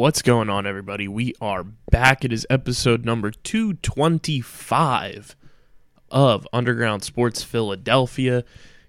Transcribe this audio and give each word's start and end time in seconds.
What's 0.00 0.22
going 0.22 0.48
on, 0.48 0.66
everybody? 0.66 1.06
We 1.08 1.34
are 1.42 1.62
back. 1.62 2.24
It 2.24 2.32
is 2.32 2.46
episode 2.48 3.04
number 3.04 3.30
225 3.30 5.36
of 6.10 6.48
Underground 6.54 7.04
Sports 7.04 7.42
Philadelphia. 7.42 8.42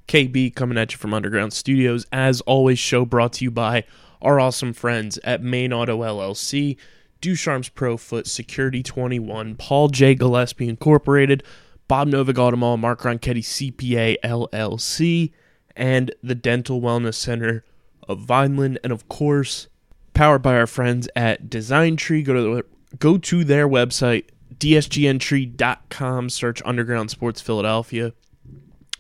KB 0.08 0.56
coming 0.56 0.78
at 0.78 0.94
you 0.94 0.98
from 0.98 1.14
Underground 1.14 1.52
Studios. 1.52 2.06
As 2.14 2.40
always, 2.40 2.80
show 2.80 3.04
brought 3.04 3.34
to 3.34 3.44
you 3.44 3.52
by 3.52 3.84
our 4.22 4.40
awesome 4.40 4.72
friends 4.72 5.18
at 5.26 5.44
Main 5.44 5.74
Auto 5.74 6.00
LLC, 6.00 6.78
Ducharme's 7.20 7.68
Pro 7.68 7.98
Foot, 7.98 8.26
Security 8.26 8.82
21, 8.82 9.56
Paul 9.56 9.90
J. 9.90 10.16
Gillespie 10.16 10.70
Incorporated, 10.70 11.44
Bob 11.90 12.08
Novak 12.08 12.38
Automall, 12.38 12.80
Mark 12.80 13.02
Ronchetti 13.02 13.44
CPA 13.44 14.16
LLC, 14.23 15.34
and 15.75 16.16
the 16.23 16.36
Dental 16.36 16.80
Wellness 16.80 17.16
Center 17.16 17.66
of 18.08 18.20
Vineland, 18.20 18.80
and 18.81 18.94
of 18.94 19.09
course, 19.09 19.68
powered 20.14 20.42
by 20.42 20.56
our 20.56 20.67
friends 20.67 21.08
at 21.16 21.50
Design 21.50 21.95
Tree. 21.95 22.23
Go 22.23 22.34
to 22.34 22.56
the, 22.56 22.98
go 22.98 23.17
to 23.17 23.44
their 23.44 23.67
website 23.67 24.26
dsgntree.com. 24.62 26.30
Search 26.30 26.62
Underground 26.64 27.09
Sports 27.09 27.42
Philadelphia. 27.42 28.14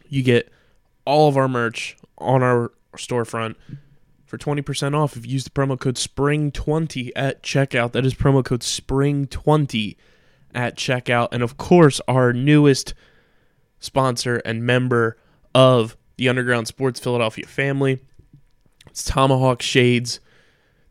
You 0.09 0.23
get 0.23 0.51
all 1.05 1.29
of 1.29 1.37
our 1.37 1.47
merch 1.47 1.95
on 2.17 2.41
our 2.41 2.71
storefront 2.97 3.55
for 4.25 4.37
20% 4.37 4.95
off 4.95 5.15
if 5.15 5.25
you 5.25 5.33
use 5.33 5.43
the 5.43 5.49
promo 5.49 5.79
code 5.79 5.95
SPRING20 5.95 7.11
at 7.15 7.43
checkout. 7.43 7.91
That 7.91 8.05
is 8.05 8.15
promo 8.15 8.43
code 8.43 8.61
SPRING20 8.61 9.97
at 10.55 10.75
checkout. 10.75 11.29
And 11.31 11.43
of 11.43 11.57
course, 11.57 12.01
our 12.07 12.33
newest 12.33 12.93
sponsor 13.79 14.37
and 14.37 14.63
member 14.63 15.17
of 15.53 15.95
the 16.17 16.27
Underground 16.29 16.67
Sports 16.67 16.99
Philadelphia 16.99 17.45
family. 17.45 17.99
It's 18.89 19.03
Tomahawk 19.03 19.61
Shades. 19.61 20.19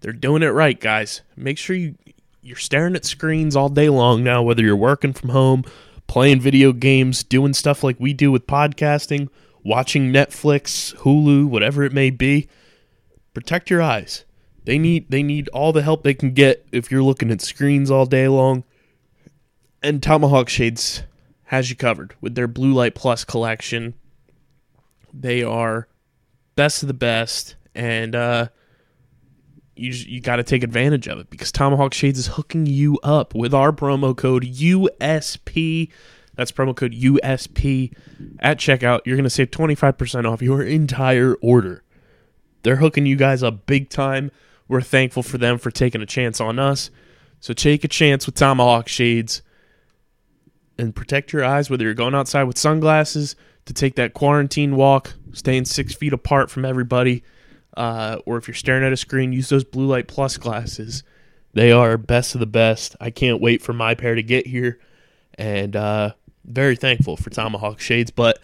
They're 0.01 0.13
doing 0.13 0.43
it 0.43 0.49
right, 0.49 0.79
guys. 0.79 1.23
Make 1.37 1.59
sure 1.59 1.77
you 1.77 1.95
you're 2.43 2.57
staring 2.57 2.97
at 2.97 3.05
screens 3.05 3.55
all 3.55 3.69
day 3.69 3.91
long 3.91 4.25
now, 4.25 4.43
whether 4.43 4.63
you're 4.63 4.75
working 4.77 5.13
from 5.13 5.29
home, 5.29 5.65
playing 6.07 6.41
video 6.41 6.73
games, 6.73 7.23
doing 7.23 7.53
stuff 7.53 7.85
like 7.85 8.01
we 8.01 8.15
do 8.15 8.33
with 8.33 8.47
podcasting, 8.47 9.29
watching 9.63 10.11
Netflix, 10.11 10.95
Hulu, 10.97 11.47
whatever 11.47 11.85
it 11.85 11.93
may 11.93 12.11
be. 12.11 12.49
Protect 13.35 13.69
your 13.71 13.83
eyes. 13.83 14.25
They 14.65 14.79
need 14.79 15.11
they 15.11 15.23
need 15.23 15.49
all 15.49 15.73
the 15.73 15.83
help 15.83 16.03
they 16.03 16.15
can 16.15 16.33
get 16.33 16.67
if 16.73 16.91
you're 16.91 17.03
looking 17.03 17.31
at 17.31 17.41
screens 17.41 17.91
all 17.91 18.07
day 18.07 18.29
long. 18.29 18.65
And 19.83 20.03
Tomahawk 20.03 20.49
Shades 20.49 21.03
has 21.45 21.71
you 21.71 21.77
covered 21.77 22.15
with 22.21 22.35
their 22.35 22.49
Blue 22.49 22.73
Light 22.73 22.95
Plus 22.95 23.25
collection. 23.25 23.95
They 25.13 25.43
are 25.43 25.89
best 26.57 26.83
of 26.83 26.87
the 26.87 26.95
best 26.95 27.57
and 27.75 28.15
uh 28.15 28.49
you 29.81 29.93
you 29.93 30.21
got 30.21 30.37
to 30.37 30.43
take 30.43 30.63
advantage 30.63 31.09
of 31.09 31.19
it 31.19 31.31
because 31.31 31.51
Tomahawk 31.51 31.95
Shades 31.95 32.19
is 32.19 32.27
hooking 32.29 32.67
you 32.67 32.99
up 33.03 33.35
with 33.35 33.55
our 33.55 33.73
promo 33.73 34.17
code 34.17 34.45
USP. 34.45 35.91
That's 36.35 36.53
promo 36.53 36.77
code 36.77 36.93
USP 36.93 37.93
at 38.39 38.59
checkout. 38.59 39.01
You're 39.05 39.17
going 39.17 39.25
to 39.25 39.31
save 39.31 39.51
25% 39.51 40.31
off 40.31 40.41
your 40.41 40.63
entire 40.63 41.35
order. 41.43 41.83
They're 42.63 42.77
hooking 42.77 43.07
you 43.07 43.17
guys 43.17 43.43
up 43.43 43.67
big 43.67 43.89
time. 43.89 44.31
We're 44.69 44.81
thankful 44.81 45.23
for 45.23 45.39
them 45.39 45.59
for 45.59 45.71
taking 45.71 46.03
a 46.03 46.07
chance 46.07 46.41
on 46.41 46.59
us. 46.59 46.91
So 47.41 47.53
take 47.53 47.85
a 47.85 47.89
chance 47.89 48.27
with 48.27 48.37
Tomahawk 48.37 48.87
Shades 48.87 49.43
and 50.79 50.95
protect 50.95 51.33
your 51.33 51.45
eyes, 51.45 51.69
whether 51.69 51.85
you're 51.85 51.95
going 51.95 52.15
outside 52.15 52.45
with 52.45 52.59
sunglasses 52.59 53.35
to 53.67 53.73
take 53.75 53.97
that 53.97 54.15
quarantine 54.15 54.77
walk, 54.77 55.15
staying 55.33 55.65
six 55.65 55.95
feet 55.95 56.13
apart 56.13 56.51
from 56.51 56.65
everybody, 56.65 57.23
uh, 57.77 58.19
or 58.27 58.37
if 58.37 58.49
you're 58.49 58.55
staring 58.55 58.85
at 58.85 58.93
a 58.93 58.97
screen, 58.97 59.33
use 59.33 59.49
those 59.49 59.65
blue 59.65 59.87
light 59.87 60.09
plus 60.09 60.37
glasses. 60.37 61.03
They 61.53 61.73
are 61.73 61.97
best 61.97 62.35
of 62.35 62.41
the 62.41 62.47
best. 62.47 62.97
I 63.01 63.11
can't 63.11 63.41
wait 63.41 63.63
for 63.63 63.73
my 63.73 63.95
pair 63.95 64.15
to 64.15 64.23
get 64.23 64.47
here, 64.47 64.79
and 65.37 65.75
uh, 65.75 66.13
very 66.45 66.77
thankful 66.77 67.17
for 67.17 67.31
Tomahawk 67.31 67.81
Shades. 67.81 68.11
But 68.11 68.39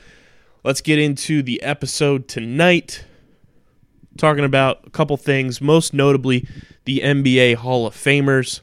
let's 0.64 0.80
get 0.80 0.98
into 0.98 1.42
the 1.42 1.62
episode 1.62 2.28
tonight. 2.28 3.04
Talking 4.16 4.44
about 4.44 4.86
a 4.86 4.90
couple 4.90 5.16
things, 5.16 5.60
most 5.60 5.92
notably 5.92 6.48
the 6.84 7.00
NBA 7.00 7.56
Hall 7.56 7.86
of 7.86 7.94
Famers. 7.94 8.60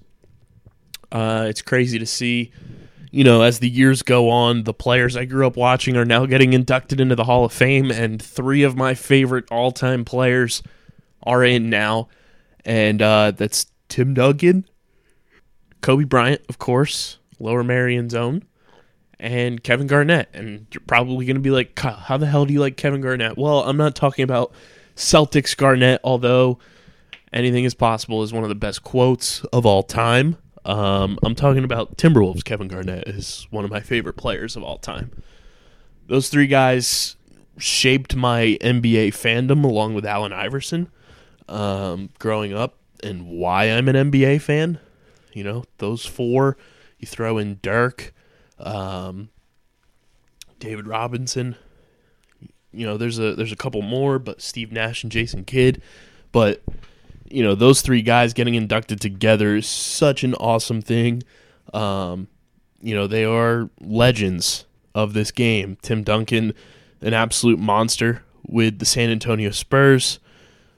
Uh, 1.11 1.45
it's 1.47 1.61
crazy 1.61 1.99
to 1.99 2.07
see, 2.07 2.51
you 3.13 3.23
know, 3.23 3.43
as 3.43 3.59
the 3.59 3.69
years 3.69 4.01
go 4.01 4.31
on, 4.31 4.63
the 4.63 4.73
players 4.73 5.15
I 5.15 5.25
grew 5.25 5.45
up 5.45 5.55
watching 5.55 5.95
are 5.95 6.03
now 6.03 6.25
getting 6.25 6.53
inducted 6.53 6.99
into 6.99 7.15
the 7.15 7.25
Hall 7.25 7.45
of 7.45 7.53
Fame, 7.53 7.91
and 7.91 8.19
three 8.19 8.63
of 8.63 8.75
my 8.75 8.95
favorite 8.95 9.45
all 9.51 9.71
time 9.71 10.03
players 10.03 10.63
are 11.21 11.43
in 11.43 11.69
now. 11.69 12.07
And 12.65 13.03
uh, 13.03 13.29
that's 13.29 13.67
Tim 13.87 14.15
Duncan, 14.15 14.65
Kobe 15.81 16.05
Bryant, 16.05 16.41
of 16.49 16.57
course, 16.57 17.19
Lower 17.39 17.63
Merion 17.63 18.09
Zone, 18.09 18.45
and 19.19 19.63
Kevin 19.63 19.85
Garnett. 19.85 20.29
And 20.33 20.65
you're 20.73 20.81
probably 20.87 21.27
going 21.27 21.35
to 21.35 21.39
be 21.39 21.51
like, 21.51 21.75
"Kyle, 21.75 21.93
how 21.93 22.17
the 22.17 22.25
hell 22.25 22.47
do 22.47 22.53
you 22.53 22.59
like 22.59 22.77
Kevin 22.77 23.01
Garnett? 23.01 23.37
Well, 23.37 23.59
I'm 23.59 23.77
not 23.77 23.95
talking 23.95 24.23
about 24.23 24.53
Celtics 24.95 25.55
Garnett, 25.55 26.01
although 26.03 26.57
anything 27.31 27.63
is 27.63 27.75
possible 27.75 28.23
is 28.23 28.33
one 28.33 28.41
of 28.41 28.49
the 28.49 28.55
best 28.55 28.81
quotes 28.83 29.43
of 29.53 29.67
all 29.67 29.83
time. 29.83 30.37
Um, 30.65 31.19
I'm 31.23 31.35
talking 31.35 31.63
about 31.63 31.97
Timberwolves. 31.97 32.43
Kevin 32.43 32.67
Garnett 32.67 33.07
is 33.07 33.47
one 33.49 33.65
of 33.65 33.71
my 33.71 33.81
favorite 33.81 34.15
players 34.15 34.55
of 34.55 34.63
all 34.63 34.77
time. 34.77 35.11
Those 36.07 36.29
three 36.29 36.47
guys 36.47 37.15
shaped 37.57 38.15
my 38.15 38.57
NBA 38.61 39.09
fandom 39.09 39.63
along 39.63 39.93
with 39.93 40.05
Allen 40.05 40.33
Iverson 40.33 40.89
um, 41.47 42.09
growing 42.19 42.53
up 42.53 42.77
and 43.03 43.27
why 43.27 43.65
I'm 43.65 43.87
an 43.87 44.11
NBA 44.11 44.41
fan. 44.41 44.79
You 45.33 45.43
know, 45.43 45.63
those 45.77 46.05
four. 46.05 46.57
You 46.99 47.07
throw 47.07 47.37
in 47.37 47.59
Dirk, 47.61 48.13
um, 48.59 49.29
David 50.59 50.87
Robinson. 50.87 51.55
You 52.71 52.85
know, 52.85 52.97
there's 52.97 53.19
a 53.19 53.35
there's 53.35 53.51
a 53.51 53.57
couple 53.57 53.81
more, 53.81 54.19
but 54.19 54.41
Steve 54.41 54.71
Nash 54.71 55.03
and 55.03 55.11
Jason 55.11 55.43
Kidd. 55.43 55.81
But 56.31 56.63
you 57.33 57.41
know, 57.41 57.55
those 57.55 57.81
three 57.81 58.03
guys 58.03 58.33
getting 58.33 58.53
inducted 58.53 59.01
together 59.01 59.55
is 59.55 59.65
such 59.67 60.23
an 60.23 60.35
awesome 60.35 60.81
thing. 60.81 61.23
Um, 61.73 62.27
you 62.79 62.93
know, 62.93 63.07
they 63.07 63.25
are 63.25 63.69
legends 63.81 64.65
of 64.93 65.13
this 65.13 65.31
game. 65.31 65.77
Tim 65.81 66.03
Duncan, 66.03 66.53
an 67.01 67.13
absolute 67.15 67.57
monster 67.57 68.23
with 68.45 68.77
the 68.77 68.85
San 68.85 69.09
Antonio 69.09 69.49
Spurs, 69.49 70.19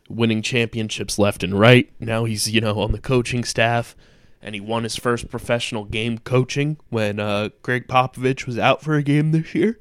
winning 0.07 0.41
championships 0.41 1.19
left 1.19 1.43
and 1.43 1.59
right. 1.59 1.91
Now 1.99 2.23
he's, 2.23 2.49
you 2.49 2.61
know, 2.61 2.79
on 2.79 2.93
the 2.93 3.01
coaching 3.01 3.43
staff, 3.43 3.93
and 4.41 4.55
he 4.55 4.61
won 4.61 4.83
his 4.83 4.95
first 4.95 5.29
professional 5.29 5.83
game 5.83 6.19
coaching 6.19 6.77
when 6.89 7.19
uh, 7.19 7.49
Gregg 7.63 7.87
Popovich 7.87 8.45
was 8.45 8.57
out 8.57 8.81
for 8.81 8.95
a 8.95 9.03
game 9.03 9.31
this 9.33 9.53
year. 9.53 9.77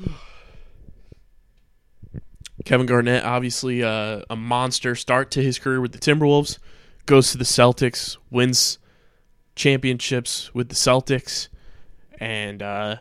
Kevin 2.66 2.86
Garnett, 2.86 3.24
obviously 3.24 3.84
uh, 3.84 4.22
a 4.28 4.34
monster 4.34 4.96
start 4.96 5.30
to 5.30 5.42
his 5.42 5.56
career 5.56 5.80
with 5.80 5.92
the 5.92 5.98
Timberwolves, 5.98 6.58
goes 7.06 7.30
to 7.30 7.38
the 7.38 7.44
Celtics, 7.44 8.16
wins 8.28 8.78
championships 9.54 10.52
with 10.52 10.68
the 10.68 10.74
Celtics, 10.74 11.46
and 12.18 12.60
uh, 12.60 12.96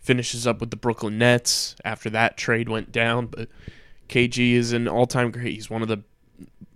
finishes 0.00 0.46
up 0.46 0.60
with 0.60 0.70
the 0.70 0.76
Brooklyn 0.76 1.16
Nets 1.16 1.76
after 1.82 2.10
that 2.10 2.36
trade 2.36 2.68
went 2.68 2.92
down. 2.92 3.28
But 3.28 3.48
KG 4.10 4.52
is 4.52 4.74
an 4.74 4.86
all-time 4.86 5.30
great. 5.30 5.54
He's 5.54 5.70
one 5.70 5.80
of 5.80 5.88
the 5.88 6.02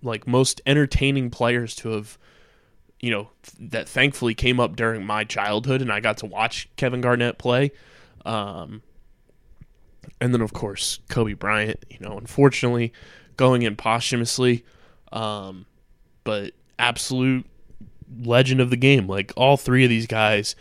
like 0.01 0.27
most 0.27 0.61
entertaining 0.65 1.29
players 1.29 1.75
to 1.75 1.89
have, 1.89 2.17
you 2.99 3.11
know, 3.11 3.29
that 3.59 3.87
thankfully 3.87 4.33
came 4.33 4.59
up 4.59 4.75
during 4.75 5.05
my 5.05 5.25
childhood, 5.25 5.79
and 5.79 5.91
I 5.91 5.99
got 5.99 6.17
to 6.17 6.25
watch 6.25 6.69
Kevin 6.75 7.01
Garnett 7.01 7.37
play. 7.37 7.71
Um, 8.25 8.81
and 10.19 10.33
then, 10.33 10.41
of 10.41 10.53
course, 10.53 10.99
Kobe 11.09 11.33
Bryant. 11.33 11.83
You 11.89 11.97
know, 11.99 12.17
unfortunately, 12.17 12.93
going 13.37 13.61
in 13.63 13.75
posthumously. 13.75 14.63
Um, 15.11 15.65
but 16.23 16.53
absolute 16.79 17.45
legend 18.23 18.61
of 18.61 18.69
the 18.69 18.77
game. 18.77 19.07
Like 19.07 19.31
all 19.35 19.57
three 19.57 19.83
of 19.83 19.89
these 19.89 20.07
guys 20.07 20.55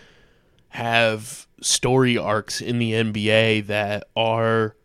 have 0.71 1.47
story 1.61 2.17
arcs 2.17 2.61
in 2.61 2.79
the 2.79 2.93
NBA 2.93 3.67
that 3.67 4.05
are 4.17 4.77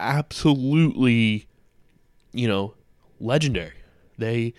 absolutely, 0.00 1.46
you 2.32 2.48
know, 2.48 2.74
legendary. 3.20 3.74
They 4.18 4.54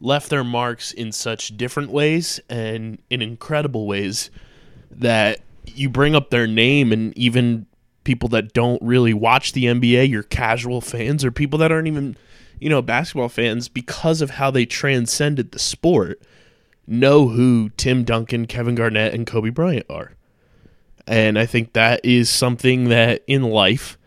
left 0.00 0.30
their 0.30 0.44
marks 0.44 0.92
in 0.92 1.12
such 1.12 1.56
different 1.56 1.90
ways 1.90 2.40
and 2.48 2.98
in 3.10 3.22
incredible 3.22 3.86
ways 3.86 4.30
that 4.90 5.40
you 5.76 5.88
bring 5.88 6.14
up 6.14 6.30
their 6.30 6.46
name 6.46 6.92
and 6.92 7.16
even 7.16 7.66
people 8.04 8.28
that 8.30 8.52
don't 8.52 8.80
really 8.82 9.14
watch 9.14 9.52
the 9.52 9.64
NBA, 9.64 10.08
your 10.08 10.22
casual 10.22 10.80
fans 10.80 11.24
or 11.24 11.30
people 11.30 11.58
that 11.58 11.70
aren't 11.70 11.88
even, 11.88 12.16
you 12.58 12.68
know, 12.68 12.80
basketball 12.80 13.28
fans 13.28 13.68
because 13.68 14.22
of 14.22 14.30
how 14.30 14.50
they 14.50 14.64
transcended 14.64 15.52
the 15.52 15.58
sport 15.58 16.22
know 16.88 17.28
who 17.28 17.68
Tim 17.76 18.02
Duncan, 18.02 18.46
Kevin 18.46 18.74
Garnett 18.74 19.12
and 19.12 19.26
Kobe 19.26 19.50
Bryant 19.50 19.86
are. 19.90 20.12
And 21.06 21.38
I 21.38 21.46
think 21.46 21.74
that 21.74 22.00
is 22.04 22.30
something 22.30 22.88
that 22.88 23.22
in 23.26 23.42
life 23.42 23.98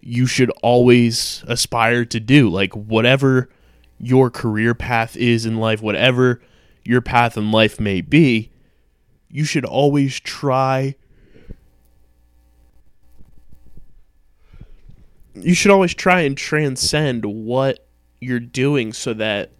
you 0.00 0.26
should 0.26 0.50
always 0.62 1.44
aspire 1.46 2.04
to 2.06 2.20
do. 2.20 2.50
Like 2.50 2.74
whatever 2.74 3.48
your 3.98 4.30
career 4.30 4.74
path 4.74 5.16
is 5.16 5.46
in 5.46 5.56
life, 5.56 5.80
whatever 5.80 6.42
your 6.84 7.00
path 7.00 7.36
in 7.36 7.50
life 7.50 7.80
may 7.80 8.00
be, 8.00 8.50
you 9.28 9.44
should 9.44 9.64
always 9.64 10.20
try 10.20 10.94
you 15.34 15.54
should 15.54 15.70
always 15.70 15.94
try 15.94 16.20
and 16.20 16.36
transcend 16.36 17.24
what 17.24 17.86
you're 18.20 18.40
doing 18.40 18.92
so 18.92 19.12
that 19.14 19.50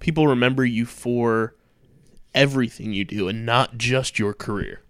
people 0.00 0.26
remember 0.26 0.64
you 0.64 0.86
for 0.86 1.54
everything 2.34 2.92
you 2.92 3.04
do 3.04 3.28
and 3.28 3.44
not 3.44 3.76
just 3.76 4.18
your 4.18 4.32
career. 4.32 4.80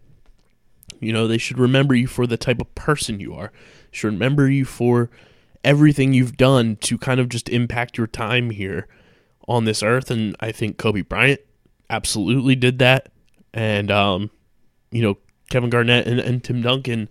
You 1.01 1.13
know, 1.13 1.27
they 1.27 1.39
should 1.39 1.59
remember 1.59 1.95
you 1.95 2.07
for 2.07 2.27
the 2.27 2.37
type 2.37 2.61
of 2.61 2.75
person 2.75 3.21
you 3.21 3.35
are. 3.35 3.53
Should 3.91 4.13
remember 4.13 4.51
you 4.51 4.65
for 4.65 5.11
everything 5.65 6.13
you've 6.13 6.37
done 6.37 6.77
to 6.77 6.99
kind 6.99 7.21
of 7.21 7.29
just 7.29 7.49
impact 7.49 7.99
your 7.99 8.07
time 8.07 8.51
here 8.51 8.87
on 9.49 9.65
this 9.65 9.83
earth. 9.83 10.11
And 10.11 10.37
I 10.41 10.53
think 10.53 10.79
Kobe 10.79 11.03
Bryant 11.03 11.41
absolutely 11.89 12.55
did 12.55 12.79
that. 12.79 13.11
And, 13.53 13.91
um, 13.91 14.31
you 14.91 15.03
know, 15.03 15.19
Kevin 15.51 15.71
Garnett 15.71 16.07
and, 16.07 16.21
and 16.21 16.45
Tim 16.45 16.63
Duncan 16.63 17.09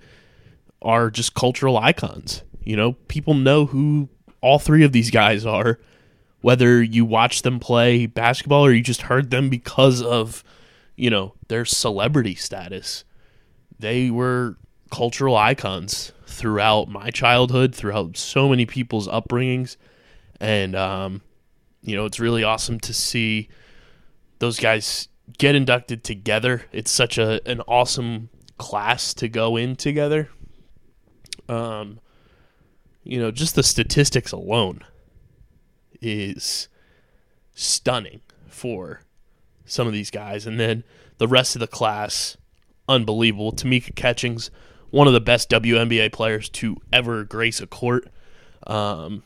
are 0.82 1.10
just 1.10 1.34
cultural 1.34 1.78
icons. 1.78 2.44
You 2.64 2.76
know, 2.76 2.94
people 3.08 3.34
know 3.34 3.66
who 3.66 4.10
all 4.42 4.60
three 4.60 4.84
of 4.84 4.92
these 4.92 5.12
guys 5.12 5.46
are, 5.46 5.80
whether 6.42 6.82
you 6.82 7.06
watch 7.06 7.42
them 7.42 7.60
play 7.60 8.06
basketball 8.06 8.66
or 8.66 8.72
you 8.72 8.82
just 8.82 9.04
heard 9.04 9.30
them 9.30 9.50
because 9.50 10.02
of, 10.02 10.44
you 10.96 11.10
know, 11.10 11.34
their 11.48 11.66
celebrity 11.66 12.36
status. 12.36 13.04
They 13.78 14.10
were 14.10 14.58
cultural 14.92 15.36
icons 15.36 16.12
throughout 16.26 16.90
my 16.90 17.10
childhood, 17.12 17.76
throughout 17.76 18.18
so 18.18 18.50
many 18.50 18.66
people's 18.66 19.08
upbringings. 19.08 19.78
And, 20.40 20.76
um, 20.76 21.22
you 21.82 21.96
know, 21.96 22.06
it's 22.06 22.20
really 22.20 22.44
awesome 22.44 22.80
to 22.82 22.94
see 22.94 23.50
those 24.40 24.60
guys 24.60 25.08
get 25.38 25.56
inducted 25.56 26.04
together. 26.04 26.64
It's 26.72 26.92
such 26.92 27.18
a 27.18 27.42
an 27.48 27.62
awesome 27.62 28.30
class 28.58 29.14
to 29.16 29.30
go 29.30 29.58
in 29.58 29.76
together. 29.76 30.30
Um, 31.48 32.00
you 33.10 33.20
know, 33.20 33.32
just 33.32 33.56
the 33.56 33.64
statistics 33.64 34.32
alone 34.32 34.82
is 36.00 36.70
stunning 37.56 38.22
for 38.48 39.02
some 39.66 39.88
of 39.88 39.94
these 39.94 40.12
guys, 40.12 40.46
and 40.46 40.60
then 40.60 40.84
the 41.18 41.28
rest 41.28 41.56
of 41.56 41.60
the 41.60 41.68
class, 41.68 42.38
unbelievable. 42.88 43.52
Tamika 43.52 43.96
Catchings, 43.96 44.52
one 44.92 45.08
of 45.08 45.14
the 45.14 45.20
best 45.20 45.50
WNBA 45.50 46.12
players 46.12 46.50
to 46.50 46.78
ever 46.94 47.24
grace 47.24 47.60
a 47.60 47.66
court. 47.66 48.08
Um, 48.68 49.24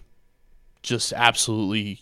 just 0.81 1.11
absolutely 1.11 1.99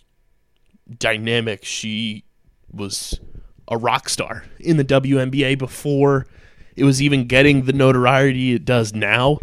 dynamic. 1.00 1.66
She 1.66 2.25
was 2.72 3.19
a 3.68 3.78
rock 3.78 4.07
star 4.07 4.45
in 4.60 4.78
the 4.78 4.86
WNBA 4.86 5.57
before 5.57 6.28
it 6.75 6.83
was 6.83 7.01
even 7.01 7.25
getting 7.25 7.66
the 7.66 7.74
notoriety 7.74 8.54
it 8.54 8.66
does 8.66 8.94
now. 8.94 9.39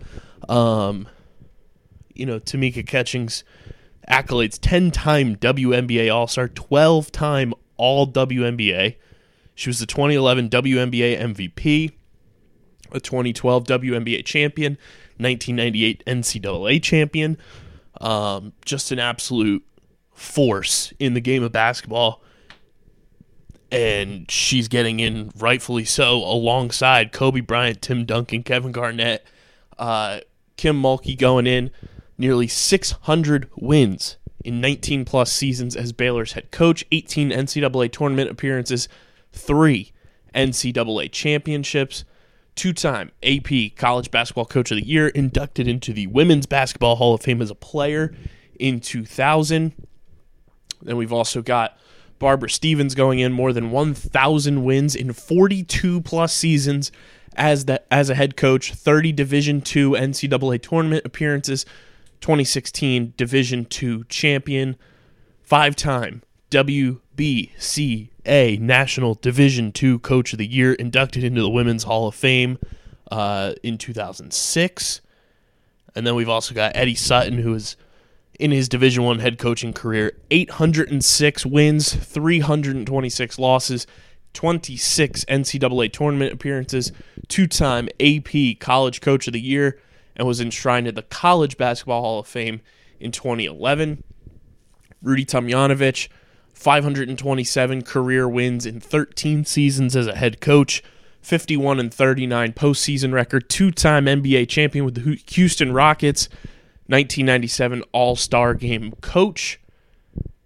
Um, 0.49 1.09
you 2.19 2.27
know, 2.27 2.39
Tamika 2.41 2.87
Catchings 2.87 3.45
accolades 4.09 4.59
10 4.61 4.91
time 4.91 5.37
WNBA 5.37 6.13
All 6.13 6.27
Star, 6.27 6.49
12 6.49 7.13
time 7.13 7.55
All 7.77 8.11
WNBA. 8.11 8.97
She 9.55 9.69
was 9.69 9.79
the 9.79 9.87
2011 9.87 10.51
WNBA 10.51 11.19
MVP, 11.19 11.93
a 12.93 13.01
2012 13.01 13.65
WNBA 13.65 14.25
champion, 14.25 14.79
1998 15.19 16.05
NCAA 16.07 16.83
champion. 16.83 17.39
Um, 18.01 18.53
just 18.65 18.93
an 18.93 19.01
absolute 19.01 19.65
force 20.13 20.93
in 20.99 21.15
the 21.15 21.21
game 21.21 21.43
of 21.43 21.53
basketball. 21.53 22.23
And 23.71 24.31
she's 24.31 24.69
getting 24.69 25.01
in 25.01 25.31
rightfully 25.37 25.85
so 25.85 26.19
alongside 26.19 27.13
Kobe 27.13 27.41
Bryant, 27.41 27.83
Tim 27.83 28.07
Duncan, 28.07 28.43
Kevin 28.43 28.73
Garnett, 28.73 29.27
uh, 29.79 30.21
Kim 30.57 30.81
Mulkey 30.81 31.19
going 31.19 31.47
in 31.47 31.71
nearly 32.19 32.49
600 32.49 33.49
wins 33.57 34.17
in 34.45 34.61
19 34.61 35.05
plus 35.05 35.33
seasons 35.33 35.77
as 35.77 35.93
Baylor's 35.93 36.33
head 36.33 36.51
coach, 36.51 36.85
18 36.93 37.31
NCAA 37.31 37.91
tournament 37.91 38.31
appearances, 38.31 38.89
three 39.33 39.93
NCAA 40.35 41.11
championships, 41.11 42.05
two 42.55 42.73
time 42.73 43.13
AP 43.23 43.77
College 43.77 44.11
Basketball 44.11 44.47
Coach 44.47 44.71
of 44.71 44.79
the 44.79 44.87
Year, 44.87 45.09
inducted 45.09 45.69
into 45.69 45.93
the 45.93 46.07
Women's 46.09 46.47
Basketball 46.47 46.97
Hall 46.97 47.15
of 47.15 47.23
Fame 47.23 47.41
as 47.41 47.51
a 47.51 47.55
player 47.55 48.15
in 48.59 48.81
2000. 48.81 49.73
Then 50.83 50.97
we've 50.97 51.13
also 51.13 51.43
got 51.43 51.79
Barbara 52.19 52.51
Stevens 52.51 52.95
going 52.95 53.21
in 53.21 53.33
more 53.33 53.53
than 53.53 53.71
1,000 53.71 54.65
wins 54.65 54.95
in 54.97 55.13
42 55.13 56.01
plus 56.01 56.33
seasons 56.33 56.91
as 57.37 57.67
that 57.67 57.87
as 57.91 58.11
a 58.11 58.15
head 58.15 58.37
coach, 58.37 58.73
30 58.75 59.13
Division 59.13 59.61
two 59.61 59.93
NCAA 59.93 60.61
tournament 60.61 61.07
appearances, 61.07 61.65
2016 62.21 63.15
Division 63.17 63.65
two 63.65 64.05
champion, 64.05 64.77
five-time 65.43 66.23
WBCA 66.51 68.61
National 68.61 69.15
Division 69.15 69.73
two 69.73 69.99
Coach 70.01 70.33
of 70.33 70.39
the 70.39 70.47
Year, 70.47 70.75
inducted 70.75 71.25
into 71.25 71.43
the 71.43 71.51
Women's 71.51 71.85
Hall 71.85 72.09
of 72.09 72.15
Fame 72.15 72.59
uh, 73.11 73.55
in 73.63 73.79
2006. 73.79 75.01
And 75.95 76.07
then 76.07 76.15
we've 76.15 76.29
also 76.29 76.55
got 76.55 76.77
Eddie 76.77 76.95
Sutton, 76.95 77.39
who 77.39 77.55
is 77.55 77.77
in 78.39 78.51
his 78.51 78.69
Division 78.69 79.05
One 79.05 79.19
head 79.19 79.39
coaching 79.39 79.73
career, 79.73 80.17
806 80.31 81.45
wins, 81.45 81.93
326 81.93 83.39
losses, 83.39 83.87
26 84.35 85.25
NCAA 85.25 85.93
tournament 85.93 86.33
appearances, 86.33 86.93
two-time 87.27 87.89
AP 88.01 88.61
College 88.61 89.01
Coach 89.01 89.27
of 89.27 89.33
the 89.33 89.41
Year, 89.41 89.81
and 90.19 90.27
was 90.27 90.41
enshrined 90.41 90.89
in 90.89 90.95
the 90.95 91.03
College 91.03 91.57
Basketball 91.57 92.03
Hall 92.03 92.19
of 92.19 92.27
Fame 92.27 92.61
in 92.99 93.13
2011. 93.13 94.03
Rudy 95.01 95.25
Tomjanovich, 95.25 96.09
527 96.53 97.83
career 97.83 98.29
wins 98.29 98.67
in 98.67 98.81
13 98.81 99.45
seasons 99.45 99.95
as 99.95 100.09
a 100.09 100.17
head 100.17 100.41
coach, 100.41 100.83
51 101.23 101.79
and 101.79 101.95
39 101.95 102.53
postseason 102.53 103.13
record, 103.13 103.49
two-time 103.49 104.07
NBA 104.07 104.49
champion 104.49 104.85
with 104.85 104.95
the 104.95 105.23
Houston 105.35 105.73
Rockets, 105.73 106.29
1997 106.87 107.83
All 107.93 108.17
Star 108.17 108.55
Game 108.55 108.93
coach. 109.01 109.61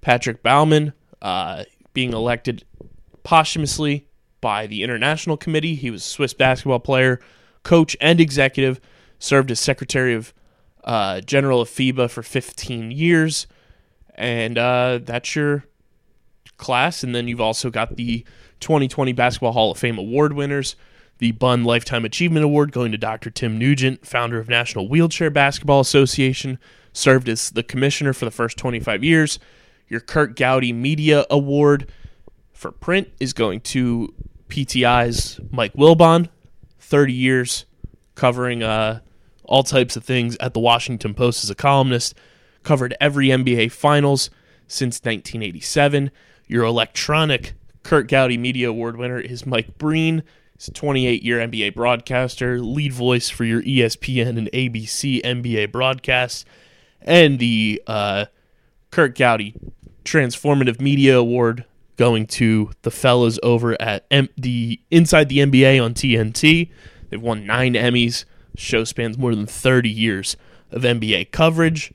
Patrick 0.03 0.43
Baumann, 0.43 0.93
uh, 1.23 1.65
being 1.95 2.13
elected 2.13 2.65
posthumously 3.23 4.09
by 4.41 4.67
the 4.67 4.83
International 4.83 5.37
Committee. 5.37 5.77
He 5.77 5.91
was 5.91 6.05
a 6.05 6.09
Swiss 6.09 6.35
basketball 6.35 6.81
player, 6.81 7.21
coach, 7.63 7.97
and 8.01 8.21
executive. 8.21 8.81
Served 9.23 9.53
as 9.53 9.61
Secretary 9.61 10.15
of 10.15 10.35
uh, 10.83 11.21
General 11.21 11.61
of 11.61 11.69
FIBA 11.69 12.11
for 12.11 12.25
15 12.25 12.91
years. 12.91 13.47
And 14.17 14.59
uh, 14.59 14.99
that's 15.01 15.37
your 15.37 15.65
class. 16.57 17.05
And 17.05 17.15
then 17.15 17.29
you've 17.29 17.41
also 17.41 17.71
got 17.71 17.97
the 17.97 18.25
2020 18.59 19.13
Basketball 19.13 19.53
Hall 19.53 19.71
of 19.71 19.79
Fame 19.79 19.97
award 19.97 20.33
winners. 20.33 20.75
The 21.19 21.31
Bunn 21.31 21.63
Lifetime 21.63 22.05
Achievement 22.05 22.45
Award 22.45 22.73
going 22.73 22.91
to 22.91 22.99
Dr. 22.99 23.31
Tim 23.31 23.61
Nugent, 23.61 24.05
founder 24.05 24.41
of 24.41 24.49
National 24.49 24.89
Wheelchair 24.89 25.31
Basketball 25.31 25.79
Association, 25.79 26.59
served 26.93 27.29
as 27.29 27.51
the 27.51 27.63
commissioner 27.63 28.13
for 28.13 28.25
the 28.25 28.33
first 28.33 28.59
25 28.59 29.05
years. 29.05 29.39
Your 29.87 30.01
Curt 30.01 30.35
Gowdy 30.35 30.73
Media 30.73 31.27
Award 31.31 31.93
for 32.53 32.73
print 32.73 33.09
is 33.21 33.33
going 33.33 33.61
to 33.61 34.13
PTI's 34.49 35.39
Mike 35.53 35.75
Wilbon, 35.75 36.29
30 36.81 37.13
years 37.13 37.67
covering 38.17 38.65
uh, 38.65 38.99
all 39.45 39.63
types 39.63 39.97
of 39.97 40.05
things 40.05 40.37
at 40.41 40.55
the 40.55 40.61
Washington 40.61 41.15
Post 41.15 41.45
as 41.45 41.51
a 41.51 41.55
columnist. 41.55 42.15
covered 42.63 42.95
every 43.01 43.29
NBA 43.29 43.73
Finals 43.73 44.31
since 44.69 45.01
1987. 45.01 46.11
Your 46.47 46.65
electronic 46.65 47.55
Curt 47.83 48.09
Gowdy 48.09 48.39
Media 48.39 48.69
Award 48.69 48.97
winner 48.97 49.19
is 49.19 49.45
Mike 49.45 49.77
Breen. 49.79 50.23
He's 50.57 50.69
a 50.69 50.73
28 50.73 51.23
year 51.23 51.39
NBA 51.39 51.75
broadcaster, 51.75 52.61
lead 52.61 52.93
voice 52.93 53.29
for 53.29 53.45
your 53.45 53.63
ESPN 53.63 54.39
and 54.39 54.51
ABC 54.53 55.21
NBA 55.23 55.73
broadcasts, 55.73 56.45
and 57.01 57.39
the 57.39 57.83
uh, 57.87 58.27
Curt 58.91 59.17
Gowdy 59.17 59.55
Transformative 60.05 60.81
Media 60.81 61.19
Award 61.19 61.65
going 61.97 62.27
to 62.27 62.71
the 62.83 62.91
fellas 62.91 63.39
over 63.43 63.81
at 63.81 64.05
M- 64.11 64.29
the 64.37 64.81
Inside 64.91 65.29
the 65.29 65.39
NBA 65.39 65.83
on 65.83 65.95
TNT. 65.95 66.71
They've 67.11 67.21
won 67.21 67.47
nine 67.47 67.75
Emmys. 67.75 68.25
Show 68.57 68.85
spans 68.85 69.19
more 69.19 69.35
than 69.35 69.47
30 69.47 69.89
years 69.89 70.37
of 70.71 70.83
NBA 70.83 71.31
coverage. 71.31 71.93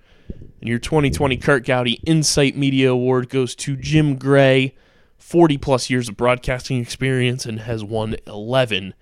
And 0.59 0.69
your 0.69 0.79
2020 0.79 1.37
Curt 1.37 1.65
Gowdy 1.65 1.99
Insight 2.05 2.55
Media 2.57 2.91
Award 2.91 3.29
goes 3.29 3.55
to 3.55 3.75
Jim 3.75 4.15
Gray, 4.15 4.75
40 5.17 5.57
plus 5.57 5.89
years 5.89 6.09
of 6.09 6.17
broadcasting 6.17 6.79
experience, 6.79 7.45
and 7.45 7.61
has 7.61 7.83
won 7.83 8.15
11 8.25 8.93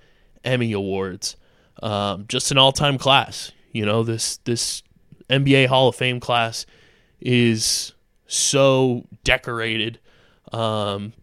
Emmy 0.44 0.74
Awards. 0.74 1.38
Um, 1.82 2.26
just 2.28 2.52
an 2.52 2.58
all 2.58 2.72
time 2.72 2.98
class. 2.98 3.52
You 3.72 3.86
know, 3.86 4.04
this, 4.04 4.38
this 4.38 4.84
NBA 5.30 5.68
Hall 5.68 5.90
of 5.90 5.96
Fame 5.96 6.20
class 6.20 6.66
is 7.20 7.94
so 8.28 9.06
decorated. 9.24 10.00
Um, 10.52 11.14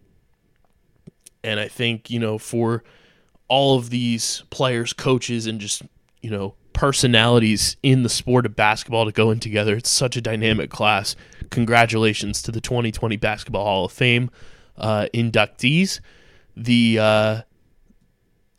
and 1.44 1.58
I 1.58 1.68
think, 1.68 2.10
you 2.10 2.18
know, 2.18 2.38
for 2.38 2.82
all 3.48 3.76
of 3.76 3.90
these 3.90 4.44
players, 4.50 4.92
coaches, 4.92 5.46
and 5.46 5.60
just, 5.60 5.82
you 6.22 6.30
know, 6.30 6.54
personalities 6.72 7.76
in 7.82 8.02
the 8.02 8.08
sport 8.08 8.46
of 8.46 8.56
basketball 8.56 9.04
to 9.04 9.12
go 9.12 9.30
in 9.30 9.40
together, 9.40 9.76
it's 9.76 9.90
such 9.90 10.16
a 10.16 10.20
dynamic 10.20 10.70
class. 10.70 11.14
Congratulations 11.50 12.40
to 12.42 12.50
the 12.50 12.60
2020 12.60 13.16
Basketball 13.16 13.64
Hall 13.64 13.84
of 13.84 13.92
Fame 13.92 14.30
uh, 14.78 15.06
inductees. 15.12 16.00
The 16.56 16.98
uh, 16.98 17.40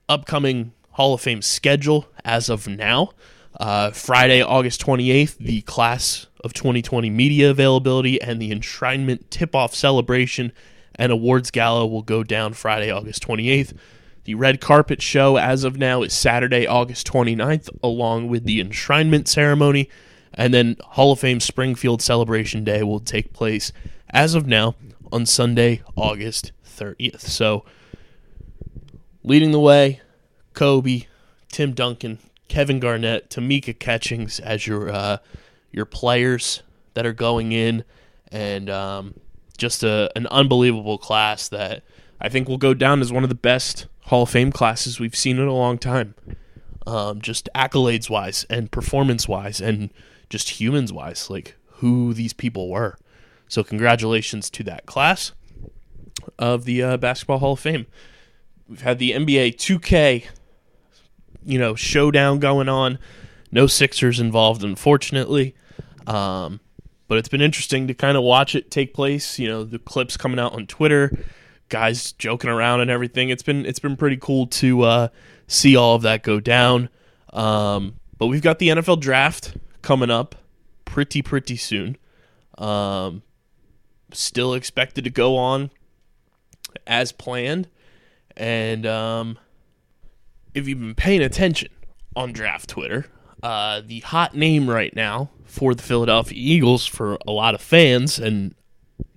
upcoming 0.08 0.74
Hall 0.92 1.14
of 1.14 1.22
Fame 1.22 1.42
schedule 1.42 2.08
as 2.24 2.50
of 2.50 2.68
now. 2.68 3.12
Uh, 3.60 3.92
Friday, 3.92 4.42
August 4.42 4.84
28th, 4.86 5.38
the 5.38 5.62
class 5.62 6.28
of 6.44 6.54
2020 6.54 7.10
media 7.10 7.52
availability 7.52 8.22
and 8.22 8.42
the 8.42 8.52
enshrinement 8.52 9.30
tip 9.30 9.56
off 9.56 9.76
celebration 9.76 10.52
and 10.96 11.12
awards 11.12 11.52
gala 11.52 11.86
will 11.86 12.02
go 12.02 12.24
down 12.24 12.54
Friday, 12.54 12.92
August 12.92 13.26
28th. 13.26 13.76
The 14.26 14.36
red 14.36 14.62
carpet 14.62 15.02
show, 15.02 15.38
as 15.38 15.64
of 15.64 15.78
now, 15.78 16.02
is 16.02 16.14
Saturday, 16.14 16.66
August 16.66 17.06
29th, 17.08 17.70
along 17.84 18.30
with 18.30 18.46
the 18.46 18.64
enshrinement 18.64 19.28
ceremony. 19.28 19.90
And 20.34 20.54
then 20.54 20.78
Hall 20.82 21.12
of 21.12 21.20
Fame 21.20 21.40
Springfield 21.40 22.02
Celebration 22.02 22.64
Day 22.64 22.84
will 22.84 23.02
take 23.02 23.34
place, 23.34 23.74
as 24.10 24.34
of 24.34 24.48
now, 24.48 24.76
on 25.12 25.26
Sunday, 25.26 25.84
August 25.96 26.54
30th. 26.66 27.22
So, 27.22 27.66
leading 29.24 29.52
the 29.52 29.60
way, 29.60 30.02
Kobe, 30.54 31.04
Tim 31.50 31.74
Duncan, 31.74 32.20
Kevin 32.48 32.80
Garnett, 32.80 33.30
Tamika 33.30 33.78
Catchings 33.78 34.40
as 34.40 34.66
your 34.66 34.90
uh, 34.90 35.18
your 35.72 35.86
players 35.86 36.64
that 36.94 37.06
are 37.06 37.14
going 37.14 37.52
in, 37.52 37.84
and 38.32 38.70
um, 38.70 39.16
just 39.58 39.84
a, 39.84 40.12
an 40.16 40.28
unbelievable 40.28 40.98
class 40.98 41.48
that 41.50 41.84
I 42.22 42.30
think 42.30 42.48
will 42.48 42.58
go 42.58 42.74
down 42.74 43.02
as 43.02 43.12
one 43.12 43.24
of 43.24 43.30
the 43.30 43.36
best 43.36 43.88
Hall 44.06 44.24
of 44.24 44.30
Fame 44.30 44.52
classes 44.52 45.00
we've 45.00 45.16
seen 45.16 45.40
in 45.40 45.48
a 45.48 45.54
long 45.54 45.78
time. 45.78 46.16
Um, 46.86 47.22
just 47.22 47.48
accolades 47.56 48.10
wise 48.10 48.46
and 48.50 48.70
performance 48.70 49.28
wise 49.28 49.62
and 49.62 49.90
just 50.30 50.62
humans 50.62 50.92
wise, 50.92 51.30
like 51.30 51.56
who 51.76 52.14
these 52.14 52.34
people 52.34 52.70
were. 52.70 52.98
So 53.48 53.64
congratulations 53.64 54.50
to 54.52 54.64
that 54.64 54.86
class 54.86 55.32
of 56.38 56.66
the 56.66 56.84
uh, 56.84 56.98
Basketball 56.98 57.40
Hall 57.40 57.54
of 57.54 57.60
Fame. 57.60 57.86
We've 58.68 58.82
had 58.82 59.00
the 59.00 59.12
NBA 59.12 59.56
2K, 59.56 60.26
you 61.46 61.60
know, 61.60 61.76
showdown 61.76 62.40
going 62.40 62.68
on. 62.68 63.00
No 63.52 63.68
Sixers 63.68 64.20
involved, 64.20 64.64
unfortunately. 64.64 65.56
Um, 66.08 66.60
but 67.08 67.18
it's 67.18 67.30
been 67.30 67.42
interesting 67.42 67.88
to 67.88 67.94
kind 67.94 68.18
of 68.18 68.24
watch 68.24 68.56
it 68.56 68.72
take 68.72 68.94
place. 68.94 69.38
You 69.38 69.48
know, 69.48 69.64
the 69.64 69.80
clips 69.80 70.18
coming 70.18 70.40
out 70.40 70.54
on 70.54 70.66
Twitter, 70.66 71.12
guys 71.74 72.12
joking 72.12 72.52
around 72.52 72.82
and 72.82 72.92
everything. 72.92 73.30
It's 73.30 73.42
been 73.42 73.66
it's 73.66 73.80
been 73.80 73.98
pretty 73.98 74.18
cool 74.18 74.46
to 74.48 74.84
uh, 74.84 75.08
see 75.48 75.76
all 75.76 75.96
of 75.96 76.04
that 76.04 76.22
go 76.22 76.40
down. 76.40 76.88
Um, 77.34 77.96
but 78.20 78.28
we've 78.28 78.44
got 78.44 78.60
the 78.60 78.70
NFL 78.70 79.00
draft 79.00 79.58
coming 79.82 80.12
up 80.12 80.36
pretty 80.86 81.24
pretty 81.24 81.58
soon. 81.58 81.98
Um, 82.60 83.24
still 84.14 84.54
expected 84.54 85.04
to 85.06 85.10
go 85.10 85.36
on 85.36 85.72
as 86.86 87.12
planned, 87.12 87.68
and 88.38 88.86
um, 88.86 89.40
if 90.54 90.68
you've 90.68 90.80
been 90.80 90.94
paying 90.94 91.24
attention 91.24 91.70
on 92.16 92.34
draft 92.34 92.70
Twitter, 92.70 93.08
uh, 93.42 93.82
the 93.84 94.02
hot 94.02 94.36
name 94.36 94.70
right 94.70 94.96
now 94.96 95.32
for 95.44 95.74
the 95.74 95.82
Philadelphia 95.82 96.38
Eagles 96.38 96.86
for 96.86 97.18
a 97.26 97.32
lot 97.32 97.56
of 97.56 97.62
fans, 97.62 98.20
and 98.20 98.54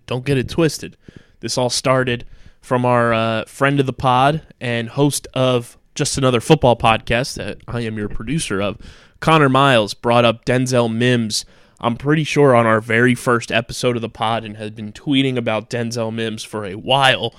don't 0.07 0.25
get 0.25 0.39
it 0.39 0.49
twisted. 0.49 0.97
This 1.41 1.59
all 1.59 1.69
started 1.69 2.25
from 2.66 2.85
our 2.85 3.14
uh, 3.14 3.44
friend 3.44 3.78
of 3.78 3.87
the 3.87 3.92
pod 3.92 4.42
and 4.61 4.88
host 4.88 5.28
of 5.35 5.78
just 5.94 6.18
another 6.18 6.40
football 6.40 6.75
podcast 6.75 7.35
that 7.35 7.58
I 7.68 7.82
am 7.82 7.96
your 7.96 8.08
producer 8.08 8.61
of. 8.61 8.76
Connor 9.20 9.49
Miles 9.49 9.94
brought 9.94 10.25
up 10.25 10.44
Denzel 10.44 10.92
Mims. 10.92 11.44
I'm 11.80 11.96
pretty 11.96 12.25
sure 12.25 12.56
on 12.56 12.66
our 12.66 12.80
very 12.80 13.14
first 13.14 13.52
episode 13.52 13.94
of 13.94 14.02
the 14.02 14.08
pod 14.08 14.44
and 14.44 14.56
has 14.56 14.73
been 14.73 14.92
tweeting 14.92 15.37
about 15.37 15.70
Denzel 15.70 16.12
Mims 16.12 16.42
for 16.42 16.64
a 16.66 16.75
while. 16.75 17.37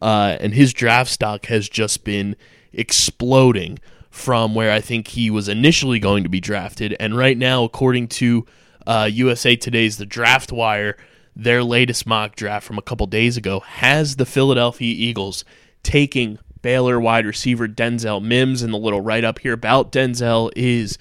Uh, 0.00 0.38
and 0.40 0.54
his 0.54 0.72
draft 0.72 1.10
stock 1.10 1.44
has 1.46 1.68
just 1.68 2.02
been 2.02 2.34
exploding 2.72 3.78
from 4.10 4.54
where 4.54 4.72
I 4.72 4.80
think 4.80 5.08
he 5.08 5.28
was 5.28 5.46
initially 5.46 5.98
going 5.98 6.22
to 6.22 6.30
be 6.30 6.40
drafted. 6.40 6.96
And 6.98 7.14
right 7.14 7.36
now, 7.36 7.64
according 7.64 8.08
to 8.08 8.46
uh, 8.86 9.10
USA 9.12 9.56
Today's 9.56 9.98
The 9.98 10.06
Draft 10.06 10.52
Wire, 10.52 10.96
their 11.40 11.64
latest 11.64 12.06
mock 12.06 12.36
draft 12.36 12.66
from 12.66 12.76
a 12.76 12.82
couple 12.82 13.06
days 13.06 13.38
ago 13.38 13.60
has 13.60 14.16
the 14.16 14.26
Philadelphia 14.26 14.94
Eagles 14.94 15.42
taking 15.82 16.38
Baylor 16.60 17.00
wide 17.00 17.24
receiver 17.24 17.66
Denzel 17.66 18.22
Mims. 18.22 18.60
And 18.60 18.74
the 18.74 18.78
little 18.78 19.00
write 19.00 19.24
up 19.24 19.38
here 19.38 19.54
about 19.54 19.90
Denzel 19.90 20.50
is 20.54 20.98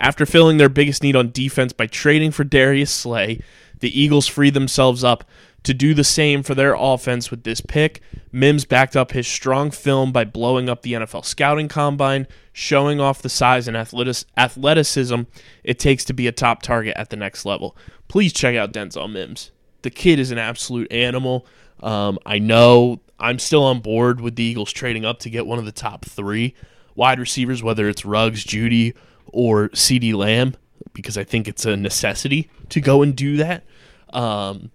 after 0.00 0.24
filling 0.24 0.56
their 0.56 0.70
biggest 0.70 1.02
need 1.02 1.14
on 1.14 1.30
defense 1.30 1.74
by 1.74 1.86
trading 1.86 2.30
for 2.30 2.42
Darius 2.42 2.90
Slay, 2.90 3.40
the 3.80 4.00
Eagles 4.00 4.26
free 4.26 4.48
themselves 4.48 5.04
up 5.04 5.24
to 5.64 5.74
do 5.74 5.92
the 5.92 6.04
same 6.04 6.42
for 6.42 6.54
their 6.54 6.74
offense 6.74 7.30
with 7.30 7.44
this 7.44 7.60
pick. 7.60 8.00
Mims 8.32 8.64
backed 8.64 8.96
up 8.96 9.12
his 9.12 9.28
strong 9.28 9.70
film 9.70 10.10
by 10.10 10.24
blowing 10.24 10.70
up 10.70 10.80
the 10.80 10.94
NFL 10.94 11.26
scouting 11.26 11.68
combine, 11.68 12.26
showing 12.54 12.98
off 12.98 13.20
the 13.20 13.28
size 13.28 13.68
and 13.68 13.76
athleticism 13.76 15.20
it 15.62 15.78
takes 15.78 16.04
to 16.06 16.14
be 16.14 16.26
a 16.26 16.32
top 16.32 16.62
target 16.62 16.96
at 16.96 17.10
the 17.10 17.16
next 17.16 17.44
level. 17.44 17.76
Please 18.08 18.32
check 18.32 18.56
out 18.56 18.72
Denzel 18.72 19.12
Mims. 19.12 19.50
The 19.82 19.90
kid 19.90 20.18
is 20.18 20.30
an 20.30 20.38
absolute 20.38 20.90
animal. 20.92 21.46
Um, 21.82 22.18
I 22.24 22.38
know 22.38 23.00
I'm 23.18 23.38
still 23.38 23.64
on 23.64 23.80
board 23.80 24.20
with 24.20 24.36
the 24.36 24.42
Eagles 24.42 24.72
trading 24.72 25.04
up 25.04 25.18
to 25.20 25.30
get 25.30 25.46
one 25.46 25.58
of 25.58 25.64
the 25.64 25.72
top 25.72 26.04
three 26.04 26.54
wide 26.94 27.18
receivers, 27.18 27.62
whether 27.62 27.88
it's 27.88 28.04
Ruggs, 28.04 28.44
Jeudy, 28.44 28.94
or 29.26 29.68
CeeDee 29.70 30.14
Lamb, 30.14 30.54
because 30.92 31.16
I 31.16 31.24
think 31.24 31.48
it's 31.48 31.64
a 31.64 31.76
necessity 31.76 32.50
to 32.68 32.80
go 32.80 33.02
and 33.02 33.16
do 33.16 33.36
that. 33.38 33.64
Um, 34.12 34.70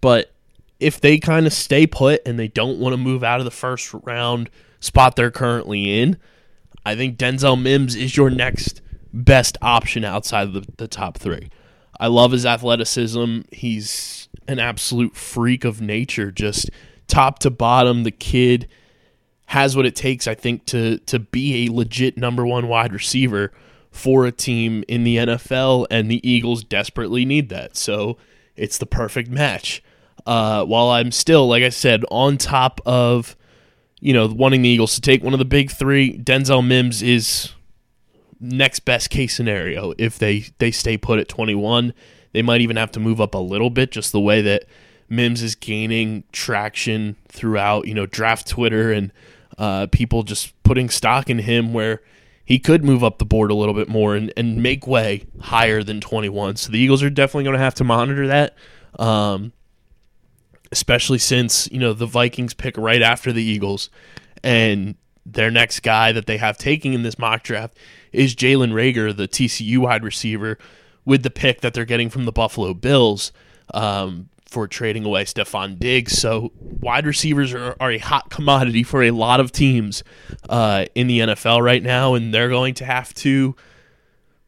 but 0.00 0.32
if 0.78 1.00
they 1.00 1.18
kind 1.18 1.46
of 1.46 1.52
stay 1.52 1.86
put 1.86 2.22
and 2.24 2.38
they 2.38 2.48
don't 2.48 2.78
want 2.78 2.94
to 2.94 2.96
move 2.96 3.22
out 3.22 3.40
of 3.40 3.44
the 3.44 3.50
first 3.50 3.92
round 3.92 4.48
spot 4.80 5.16
they're 5.16 5.30
currently 5.30 6.00
in, 6.00 6.16
I 6.86 6.96
think 6.96 7.18
Denzel 7.18 7.60
Mims 7.60 7.94
is 7.94 8.16
your 8.16 8.30
next 8.30 8.80
best 9.12 9.58
option 9.60 10.04
outside 10.04 10.48
of 10.48 10.52
the, 10.54 10.66
the 10.78 10.88
top 10.88 11.18
three. 11.18 11.50
I 12.00 12.06
love 12.06 12.32
his 12.32 12.46
athleticism. 12.46 13.42
He's 13.52 14.28
an 14.48 14.58
absolute 14.58 15.14
freak 15.14 15.64
of 15.64 15.82
nature, 15.82 16.32
just 16.32 16.70
top 17.06 17.38
to 17.40 17.50
bottom. 17.50 18.04
The 18.04 18.10
kid 18.10 18.66
has 19.46 19.76
what 19.76 19.84
it 19.84 19.94
takes, 19.94 20.26
I 20.26 20.34
think, 20.34 20.64
to 20.66 20.98
to 21.00 21.18
be 21.18 21.66
a 21.66 21.72
legit 21.72 22.16
number 22.16 22.46
one 22.46 22.68
wide 22.68 22.94
receiver 22.94 23.52
for 23.90 24.24
a 24.24 24.32
team 24.32 24.82
in 24.88 25.04
the 25.04 25.18
NFL, 25.18 25.86
and 25.90 26.10
the 26.10 26.26
Eagles 26.28 26.64
desperately 26.64 27.26
need 27.26 27.50
that. 27.50 27.76
So 27.76 28.16
it's 28.56 28.78
the 28.78 28.86
perfect 28.86 29.28
match. 29.28 29.82
Uh, 30.24 30.64
while 30.64 30.88
I'm 30.88 31.12
still, 31.12 31.48
like 31.48 31.62
I 31.62 31.68
said, 31.68 32.04
on 32.10 32.38
top 32.38 32.80
of 32.86 33.36
you 34.00 34.14
know 34.14 34.26
wanting 34.26 34.62
the 34.62 34.70
Eagles 34.70 34.94
to 34.94 35.02
take 35.02 35.22
one 35.22 35.34
of 35.34 35.38
the 35.38 35.44
big 35.44 35.70
three, 35.70 36.16
Denzel 36.16 36.66
Mims 36.66 37.02
is 37.02 37.52
next 38.40 38.80
best 38.80 39.10
case 39.10 39.36
scenario 39.36 39.92
if 39.98 40.18
they 40.18 40.46
they 40.58 40.70
stay 40.70 40.96
put 40.96 41.18
at 41.18 41.28
21 41.28 41.92
they 42.32 42.42
might 42.42 42.60
even 42.60 42.76
have 42.76 42.90
to 42.90 43.00
move 43.00 43.20
up 43.20 43.34
a 43.34 43.38
little 43.38 43.70
bit 43.70 43.90
just 43.90 44.12
the 44.12 44.20
way 44.20 44.40
that 44.40 44.64
mims 45.08 45.42
is 45.42 45.54
gaining 45.54 46.24
traction 46.32 47.16
throughout 47.28 47.86
you 47.86 47.94
know 47.94 48.06
draft 48.06 48.48
twitter 48.48 48.92
and 48.92 49.12
uh, 49.58 49.86
people 49.92 50.22
just 50.22 50.60
putting 50.62 50.88
stock 50.88 51.28
in 51.28 51.40
him 51.40 51.74
where 51.74 52.00
he 52.50 52.58
could 52.58 52.82
move 52.82 53.04
up 53.04 53.18
the 53.18 53.24
board 53.24 53.50
a 53.50 53.54
little 53.54 53.74
bit 53.74 53.88
more 53.88 54.16
and, 54.16 54.32
and 54.36 54.60
make 54.60 54.84
way 54.84 55.24
higher 55.38 55.84
than 55.84 56.00
21. 56.00 56.56
So 56.56 56.72
the 56.72 56.80
Eagles 56.80 57.00
are 57.00 57.08
definitely 57.08 57.44
going 57.44 57.56
to 57.56 57.62
have 57.62 57.76
to 57.76 57.84
monitor 57.84 58.26
that, 58.26 58.56
um, 58.98 59.52
especially 60.72 61.18
since, 61.18 61.70
you 61.70 61.78
know, 61.78 61.92
the 61.92 62.06
Vikings 62.06 62.54
pick 62.54 62.76
right 62.76 63.02
after 63.02 63.32
the 63.32 63.42
Eagles. 63.42 63.88
And 64.42 64.96
their 65.24 65.50
next 65.50 65.80
guy 65.80 66.10
that 66.10 66.26
they 66.26 66.38
have 66.38 66.58
taking 66.58 66.92
in 66.92 67.04
this 67.04 67.20
mock 67.20 67.44
draft 67.44 67.76
is 68.12 68.34
Jalen 68.34 68.72
Reagor, 68.72 69.16
the 69.16 69.28
TCU 69.28 69.78
wide 69.78 70.04
receiver, 70.04 70.58
with 71.04 71.22
the 71.22 71.30
pick 71.30 71.60
that 71.60 71.74
they're 71.74 71.84
getting 71.84 72.10
from 72.10 72.24
the 72.24 72.32
Buffalo 72.32 72.74
Bills 72.74 73.32
um, 73.72 74.28
for 74.46 74.66
trading 74.66 75.04
away 75.04 75.24
Stefon 75.24 75.78
Diggs. 75.78 76.12
So 76.12 76.52
wide 76.60 77.06
receivers 77.06 77.52
are, 77.54 77.76
are 77.80 77.92
a 77.92 77.98
hot 77.98 78.30
commodity 78.30 78.82
for 78.82 79.02
a 79.02 79.10
lot 79.12 79.40
of 79.40 79.52
teams 79.52 80.02
uh, 80.48 80.86
in 80.94 81.06
the 81.06 81.20
NFL 81.20 81.62
right 81.62 81.82
now, 81.82 82.14
and 82.14 82.34
they're 82.34 82.48
going 82.48 82.74
to 82.74 82.84
have 82.84 83.14
to 83.14 83.54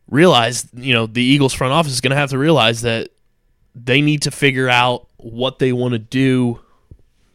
realize, 0.09 0.69
you 0.75 0.93
know, 0.93 1.07
the 1.07 1.23
Eagles 1.23 1.55
front 1.55 1.73
office 1.73 1.93
is 1.93 2.01
going 2.01 2.11
to 2.11 2.17
have 2.17 2.31
to 2.31 2.39
realize 2.39 2.83
that 2.83 3.11
they 3.75 4.01
need 4.01 4.23
to 4.23 4.31
figure 4.31 4.69
out 4.69 5.09
what 5.17 5.59
they 5.59 5.73
want 5.73 5.93
to 5.93 5.99
do 5.99 6.61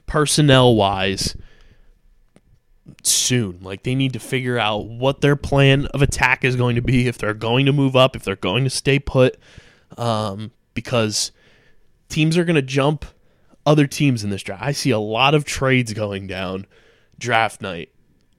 personnel 0.06 0.76
wise 0.76 1.36
soon. 3.04 3.60
Like 3.62 3.84
they 3.84 3.96
need 3.96 4.14
to 4.14 4.20
figure 4.20 4.58
out 4.58 4.88
what 4.88 5.22
their 5.22 5.36
plan 5.36 5.86
of 5.88 6.02
attack 6.02 6.44
is 6.44 6.56
going 6.56 6.76
to 6.76 6.82
be, 6.82 7.08
if 7.08 7.18
they're 7.18 7.34
going 7.34 7.66
to 7.66 7.74
move 7.74 7.96
up, 7.96 8.16
if 8.16 8.24
they're 8.24 8.36
going 8.36 8.64
to 8.64 8.70
stay 8.70 9.00
put, 9.00 9.38
um, 9.98 10.52
because 10.74 11.32
teams 12.10 12.38
are 12.38 12.46
going 12.46 12.56
to 12.56 12.62
jump 12.62 13.06
other 13.66 13.88
teams 13.88 14.24
in 14.24 14.30
this 14.30 14.44
draft. 14.44 14.64
I 14.64 14.72
see 14.72 14.92
a 14.92 15.00
lot 15.00 15.36
of 15.36 15.44
trades 15.44 15.94
going 15.94 16.28
down 16.28 16.66
draft 17.20 17.62
night 17.62 17.90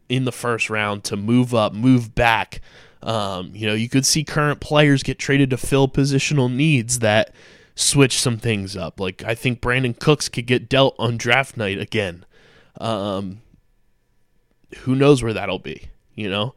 in 0.08 0.24
the 0.24 0.32
first 0.32 0.70
round 0.70 1.04
to 1.04 1.16
move 1.16 1.54
up, 1.54 1.72
move 1.72 2.14
back. 2.14 2.60
Um, 3.02 3.50
you 3.54 3.66
know, 3.66 3.74
you 3.74 3.88
could 3.88 4.06
see 4.06 4.24
current 4.24 4.60
players 4.60 5.02
get 5.02 5.18
traded 5.18 5.50
to 5.50 5.56
fill 5.56 5.86
positional 5.86 6.52
needs 6.52 7.00
that 7.00 7.32
switch 7.74 8.18
some 8.18 8.38
things 8.38 8.76
up. 8.76 8.98
Like 8.98 9.22
I 9.22 9.34
think 9.34 9.60
Brandin 9.60 9.98
Cooks 9.98 10.28
could 10.28 10.46
get 10.46 10.68
dealt 10.68 10.96
on 10.98 11.16
draft 11.16 11.56
night 11.56 11.78
again. 11.78 12.24
Um, 12.80 13.40
who 14.78 14.94
knows 14.94 15.22
where 15.22 15.32
that'll 15.32 15.58
be? 15.58 15.88
You 16.14 16.30
know, 16.30 16.54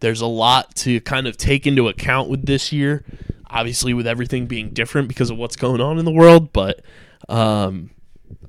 there's 0.00 0.20
a 0.20 0.26
lot 0.26 0.74
to 0.76 1.00
kind 1.00 1.26
of 1.26 1.36
take 1.36 1.66
into 1.66 1.88
account 1.88 2.28
with 2.28 2.46
this 2.46 2.72
year. 2.72 3.04
Obviously, 3.48 3.92
with 3.92 4.06
everything 4.06 4.46
being 4.46 4.70
different 4.70 5.08
because 5.08 5.30
of 5.30 5.36
what's 5.36 5.56
going 5.56 5.80
on 5.80 5.98
in 5.98 6.06
the 6.06 6.10
world, 6.10 6.52
but 6.52 6.82
um, 7.28 7.90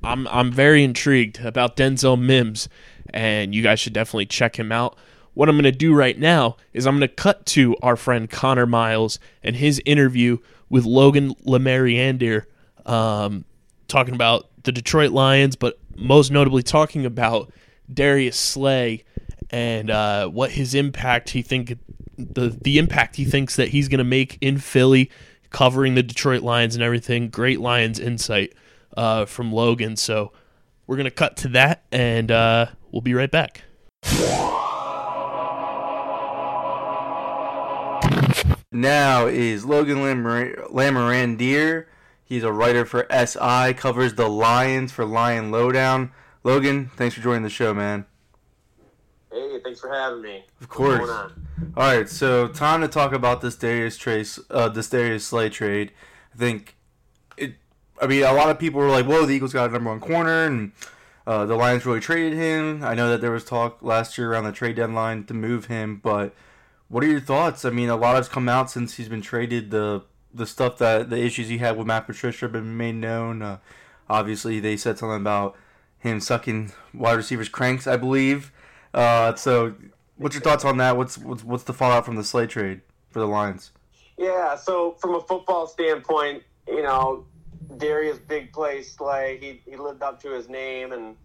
I'm 0.02 0.28
I'm 0.30 0.52
very 0.52 0.84
intrigued 0.84 1.40
about 1.42 1.76
Denzel 1.76 2.20
Mims, 2.20 2.70
and 3.14 3.54
you 3.54 3.62
guys 3.62 3.80
should 3.80 3.94
definitely 3.94 4.28
check 4.28 4.58
him 4.58 4.72
out. 4.72 4.98
What 5.34 5.50
I'm 5.50 5.56
going 5.56 5.64
to 5.64 5.72
do 5.72 5.94
right 5.94 6.18
now 6.18 6.58
is 6.74 6.86
I'm 6.86 6.98
going 6.98 7.10
to 7.10 7.14
cut 7.14 7.46
to 7.48 7.76
our 7.82 7.96
friend 7.96 8.30
Connor 8.30 8.68
Miles 8.68 9.20
and 9.42 9.56
his 9.56 9.82
interview 9.86 10.38
with 10.70 10.86
Logan 10.86 11.34
Lamorandier, 11.46 12.46
um, 12.86 13.46
talking 13.88 14.14
about 14.14 14.48
the 14.64 14.72
Detroit 14.72 15.12
Lions, 15.12 15.56
but 15.56 15.80
most 15.96 16.32
notably 16.32 16.64
talking 16.64 17.06
about 17.06 17.52
Darius 17.94 18.38
Slay 18.38 19.04
and 19.50 19.90
uh, 19.90 20.28
what 20.28 20.52
his 20.52 20.74
impact 20.74 21.32
he 21.32 21.42
think 21.42 21.78
the 22.18 22.58
the 22.62 22.78
impact 22.78 23.16
he 23.16 23.26
thinks 23.26 23.56
that 23.56 23.70
he's 23.70 23.88
going 23.88 24.00
to 24.00 24.04
make 24.04 24.38
in 24.42 24.58
Philly, 24.58 25.10
covering 25.50 25.96
the 25.96 26.04
Detroit 26.04 26.42
Lions 26.42 26.76
and 26.76 26.84
everything. 26.84 27.30
Great 27.30 27.60
Lions 27.60 28.00
insight 28.00 28.54
uh, 28.96 29.26
from 29.26 29.52
Logan. 29.52 29.96
So 29.96 30.32
we're 30.88 30.96
going 30.98 31.06
to 31.06 31.12
cut 31.12 31.38
to 31.38 31.48
that, 31.50 31.84
and 31.92 32.32
uh, 32.32 32.68
we'll 32.92 33.02
be 33.02 33.14
right 33.14 33.32
back. 33.32 33.64
now 38.72 39.28
is 39.28 39.66
Logan 39.66 39.98
Lamorandier. 39.98 41.86
He's 42.26 42.44
a 42.44 42.52
writer 42.52 42.86
for 42.86 43.06
SI, 43.12 43.74
covers 43.76 44.16
the 44.16 44.28
Lions 44.28 44.92
for 44.92 45.06
Lion 45.06 45.52
Lowdown. 45.52 46.12
Logan, 46.44 46.92
thanks 46.96 47.16
for 47.16 47.22
joining 47.22 47.44
the 47.44 47.50
show, 47.50 47.74
man. 47.74 48.06
Hey, 49.32 49.60
thanks 49.64 49.80
for 49.80 49.94
having 49.94 50.22
me. 50.22 50.38
Of 50.38 50.44
What's 50.60 50.74
course. 50.74 51.00
going 51.00 51.10
on? 51.10 51.48
All 51.78 51.84
right, 51.84 52.10
so 52.10 52.48
time 52.50 52.82
to 52.82 52.88
talk 52.88 53.14
about 53.14 53.42
this 53.42 53.56
Darius 53.56 53.98
Trace, 53.98 54.40
uh, 54.50 54.68
this 54.70 54.90
Darius 54.90 55.26
Slay 55.26 55.50
trade. 55.50 55.92
I 56.34 56.38
think 56.38 56.76
it. 57.38 57.56
I 58.02 58.08
mean, 58.08 58.24
a 58.24 58.34
lot 58.34 58.50
of 58.50 58.60
people 58.60 58.82
were 58.82 58.90
like, 58.90 59.06
"Whoa, 59.06 59.26
the 59.26 59.34
Eagles 59.34 59.54
got 59.54 59.70
a 59.70 59.74
number 59.74 59.90
one 59.90 60.02
corner," 60.02 60.46
and 60.46 60.74
uh, 61.26 61.46
the 61.46 61.56
Lions 61.56 61.86
really 61.86 62.02
traded 62.02 62.34
him. 62.34 62.84
I 62.84 62.94
know 62.94 63.10
that 63.10 63.22
there 63.22 63.32
was 63.32 63.46
talk 63.46 63.82
last 63.82 64.18
year 64.18 64.32
around 64.34 64.44
the 64.44 64.52
trade 64.52 64.76
deadline 64.76 65.24
to 65.26 65.34
move 65.34 65.66
him, 65.68 66.02
but 66.04 66.36
what 66.90 67.04
are 67.04 67.08
your 67.08 67.22
thoughts? 67.22 67.64
I 67.64 67.70
mean, 67.70 67.90
a 67.90 67.96
lot 67.96 68.16
has 68.18 68.28
come 68.28 68.50
out 68.50 68.70
since 68.70 68.96
he's 68.96 69.10
been 69.10 69.22
traded. 69.22 69.72
The 69.72 70.04
the 70.34 70.46
stuff 70.46 70.78
that 70.80 71.10
the 71.10 71.24
issues 71.24 71.48
he 71.48 71.60
had 71.60 71.78
with 71.78 71.88
Matt 71.88 72.06
Patricia 72.06 72.46
have 72.46 72.52
been 72.52 72.76
made 72.76 72.96
known. 72.96 73.42
Uh, 73.42 73.58
obviously, 74.10 74.60
they 74.60 74.76
said 74.76 74.98
something 74.98 75.22
about 75.22 75.56
him 76.04 76.20
sucking 76.20 76.72
wide 76.94 77.14
receivers' 77.14 77.50
cranks, 77.50 77.88
I 77.88 77.98
believe. 77.98 78.52
Uh, 78.94 79.34
so, 79.36 79.74
what's 80.18 80.36
your 80.36 80.42
thoughts 80.42 80.66
on 80.66 80.78
that? 80.78 80.98
What's 80.98 81.18
what's 81.18 81.44
what's 81.44 81.64
the 81.64 81.74
fallout 81.74 82.06
from 82.06 82.18
the 82.18 82.24
Slay 82.24 82.46
trade 82.46 82.82
for 83.10 83.20
the 83.20 83.26
Lions? 83.26 83.72
Yeah, 84.18 84.56
so 84.56 84.92
from 85.00 85.16
a 85.16 85.22
football 85.22 85.66
standpoint, 85.66 86.44
you 86.68 86.84
know, 86.84 87.26
Darius 87.78 88.20
Big 88.20 88.54
Play 88.54 88.84
Slay, 88.84 89.40
he, 89.42 89.72
he 89.72 89.78
lived 89.78 90.04
up 90.04 90.22
to 90.22 90.32
his 90.32 90.50
name 90.50 90.92
and 90.92 91.16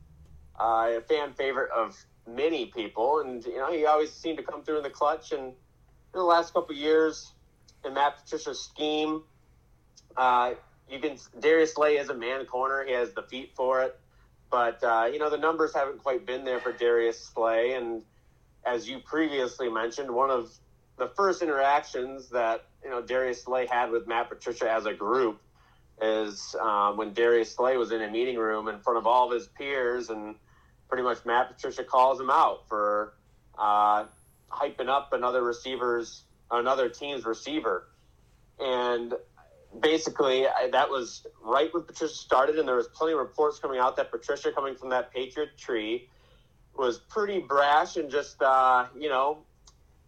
uh, 0.59 0.93
a 0.97 1.01
fan 1.03 1.33
favorite 1.35 1.71
of 1.71 1.97
many 2.27 2.67
people. 2.67 3.21
And, 3.21 3.45
you 3.45 3.59
know, 3.59 3.71
he 3.71 3.85
always 3.85 4.13
seemed 4.13 4.39
to 4.39 4.45
come 4.45 4.63
through 4.63 4.79
in 4.79 4.83
the 4.85 4.91
clutch. 4.91 5.33
And 5.33 5.43
in 5.43 5.55
the 6.15 6.23
last 6.23 6.55
couple 6.55 6.75
years, 6.75 7.33
in 7.85 7.95
Matt 7.95 8.23
Patricia's 8.23 8.61
scheme, 8.61 9.23
uh, 10.17 10.55
you 10.91 10.99
can 11.01 11.19
Darius 11.39 11.75
Slay 11.75 11.99
is 11.99 12.09
a 12.09 12.15
man 12.15 12.47
corner. 12.47 12.85
He 12.87 12.93
has 12.93 13.13
the 13.13 13.23
feet 13.23 13.53
for 13.55 13.83
it. 13.83 13.99
But, 14.51 14.83
uh, 14.83 15.09
you 15.13 15.19
know, 15.19 15.31
the 15.31 15.39
numbers 15.39 15.75
haven't 15.75 16.03
quite 16.03 16.25
been 16.27 16.45
there 16.45 16.59
for 16.59 16.73
Darius 16.73 17.21
Slay. 17.21 17.75
And 17.75 18.03
as 18.65 18.89
you 18.89 18.99
previously 18.99 19.69
mentioned, 19.69 20.11
one 20.11 20.31
of 20.31 20.51
the 20.99 21.09
first 21.09 21.43
interactions 21.43 22.29
that 22.31 22.67
you 22.83 22.91
know 22.91 23.01
Darius 23.01 23.45
Slay 23.45 23.67
had 23.67 23.91
with 23.91 24.07
Matt 24.07 24.29
Patricia 24.29 24.71
as 24.71 24.85
a 24.87 24.93
group 24.93 25.41
is 26.01 26.55
um, 26.61 26.97
when 26.97 27.13
Darius 27.13 27.55
Slay 27.55 27.77
was 27.77 27.91
in 27.91 28.03
a 28.03 28.11
meeting 28.11 28.37
room 28.37 28.69
in 28.69 28.79
front 28.81 28.99
of 28.99 29.07
all 29.07 29.27
of 29.27 29.33
his 29.33 29.49
peers, 29.49 30.11
and 30.11 30.35
pretty 30.89 31.03
much 31.03 31.25
Matt 31.25 31.55
Patricia 31.55 31.85
calls 31.85 32.21
him 32.21 32.31
out 32.31 32.69
for 32.69 33.15
uh, 33.59 34.05
hyping 34.51 34.89
up 34.89 35.13
another 35.13 35.43
receiver's 35.43 36.23
another 36.51 36.89
team's 36.89 37.25
receiver, 37.25 37.87
and 38.59 39.15
basically 39.81 40.47
I- 40.47 40.71
that 40.73 40.91
was 40.91 41.27
right 41.43 41.73
when 41.73 41.85
Patricia 41.85 42.15
started, 42.15 42.59
and 42.59 42.69
there 42.69 42.77
was 42.77 42.89
plenty 42.89 43.13
of 43.13 43.19
reports 43.19 43.59
coming 43.59 43.79
out 43.81 43.97
that 43.97 44.11
Patricia, 44.11 44.53
coming 44.53 44.77
from 44.77 44.91
that 44.91 45.13
Patriot 45.13 45.57
tree, 45.57 46.09
was 46.77 46.99
pretty 46.99 47.41
brash 47.41 47.97
and 47.97 48.11
just 48.11 48.41
uh, 48.43 48.87
you 48.97 49.09
know 49.09 49.45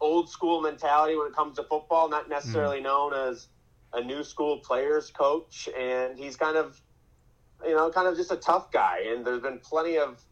old 0.01 0.31
school 0.31 0.61
mentality 0.61 1.17
when 1.17 1.27
it 1.27 1.35
comes 1.35 1.57
to 1.57 1.63
football, 1.65 2.09
not 2.09 2.29
necessarily 2.29 2.81
known 2.81 3.13
as 3.13 3.49
a 3.93 4.03
new 4.03 4.25
school 4.25 4.59
players 4.59 5.11
coach. 5.11 5.69
And 5.79 6.19
he's 6.19 6.37
kind 6.37 6.57
of, 6.57 6.81
you 7.65 7.75
know, 7.75 7.91
kind 7.91 8.09
of 8.09 8.17
just 8.17 8.33
a 8.33 8.37
tough 8.37 8.71
guy. 8.73 9.05
And 9.09 9.25
there's 9.27 9.43
been 9.43 9.59
plenty 9.59 9.99
of 9.99 10.23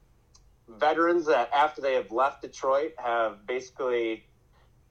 veterans 0.69 1.27
that 1.27 1.51
after 1.53 1.81
they 1.81 1.95
have 1.95 2.11
left 2.11 2.43
Detroit 2.43 2.93
have 2.99 3.47
basically, 3.47 4.25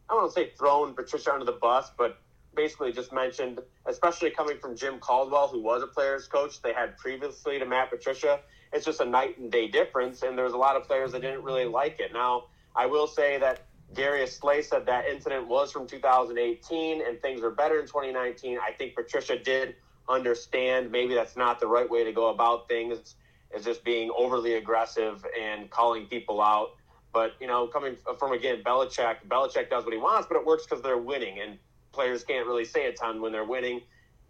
I 0.10 0.14
don't 0.14 0.24
want 0.24 0.34
to 0.36 0.42
say 0.42 0.52
thrown 0.58 0.94
Patricia 0.94 1.34
under 1.34 1.46
the 1.46 1.54
bus, 1.54 1.92
but 1.98 2.20
basically 2.58 2.92
just 2.92 3.14
mentioned, 3.14 3.60
especially 3.86 4.32
coming 4.32 4.58
from 4.60 4.76
Jim 4.76 5.00
Caldwell, 5.00 5.48
who 5.48 5.62
was 5.62 5.82
a 5.82 5.88
players 5.88 6.28
coach 6.28 6.62
they 6.62 6.74
had 6.74 6.98
previously 6.98 7.60
to 7.60 7.66
Matt 7.66 7.90
Patricia. 7.90 8.42
It's 8.74 8.84
just 8.84 9.00
a 9.00 9.06
night 9.06 9.38
and 9.38 9.50
day 9.50 9.70
difference. 9.70 10.24
And 10.24 10.38
there's 10.38 10.52
a 10.52 10.58
lot 10.58 10.76
of 10.76 10.84
players 10.84 11.14
that 11.14 11.22
didn't 11.22 11.44
really 11.44 11.66
like 11.66 12.02
it. 12.02 12.12
Now, 12.12 12.46
I 12.76 12.88
will 12.88 13.08
say 13.08 13.38
that 13.38 13.62
Darius 13.94 14.36
Slay 14.36 14.62
said 14.62 14.86
that 14.88 15.06
incident 15.06 15.48
was 15.48 15.72
from 15.72 15.88
2018 15.88 17.02
and 17.08 17.22
things 17.22 17.42
are 17.42 17.52
better 17.52 17.80
in 17.80 17.86
2019. 17.86 18.58
I 18.62 18.72
think 18.74 18.96
Patricia 18.96 19.40
did 19.40 19.76
understand 20.10 20.92
maybe 20.92 21.14
that's 21.14 21.38
not 21.38 21.60
the 21.60 21.68
right 21.68 21.90
way 21.90 22.04
to 22.04 22.12
go 22.12 22.30
about 22.30 22.68
things, 22.68 23.16
is 23.56 23.64
just 23.64 23.84
being 23.86 24.12
overly 24.18 24.56
aggressive 24.56 25.26
and 25.40 25.70
calling 25.70 26.06
people 26.08 26.42
out. 26.42 26.72
But, 27.14 27.34
you 27.40 27.48
know, 27.48 27.68
coming 27.68 27.96
from, 28.20 28.34
again, 28.34 28.62
Belichick, 28.64 29.18
Belichick 29.28 29.70
does 29.70 29.86
what 29.86 29.94
he 29.94 30.00
wants, 30.00 30.28
but 30.28 30.38
it 30.38 30.46
works 30.46 30.66
because 30.66 30.84
they're 30.84 30.98
winning. 30.98 31.40
And 31.40 31.58
players 31.98 32.24
can't 32.24 32.46
really 32.46 32.64
say 32.64 32.86
a 32.86 32.94
ton 32.94 33.22
when 33.22 33.32
they're 33.32 33.44
winning 33.44 33.82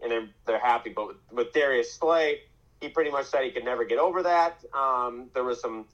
and 0.01 0.09
they're, 0.09 0.29
they're 0.45 0.59
happy. 0.59 0.89
But 0.95 1.07
with, 1.07 1.17
with 1.31 1.53
Darius 1.53 1.93
Slay, 1.93 2.39
he 2.79 2.87
pretty 2.87 3.11
much 3.11 3.25
said 3.25 3.43
he 3.43 3.51
could 3.51 3.65
never 3.65 3.83
get 3.83 3.97
over 3.99 4.23
that. 4.23 4.63
Um, 4.73 5.29
there 5.33 5.43
was 5.43 5.59
some 5.59 5.85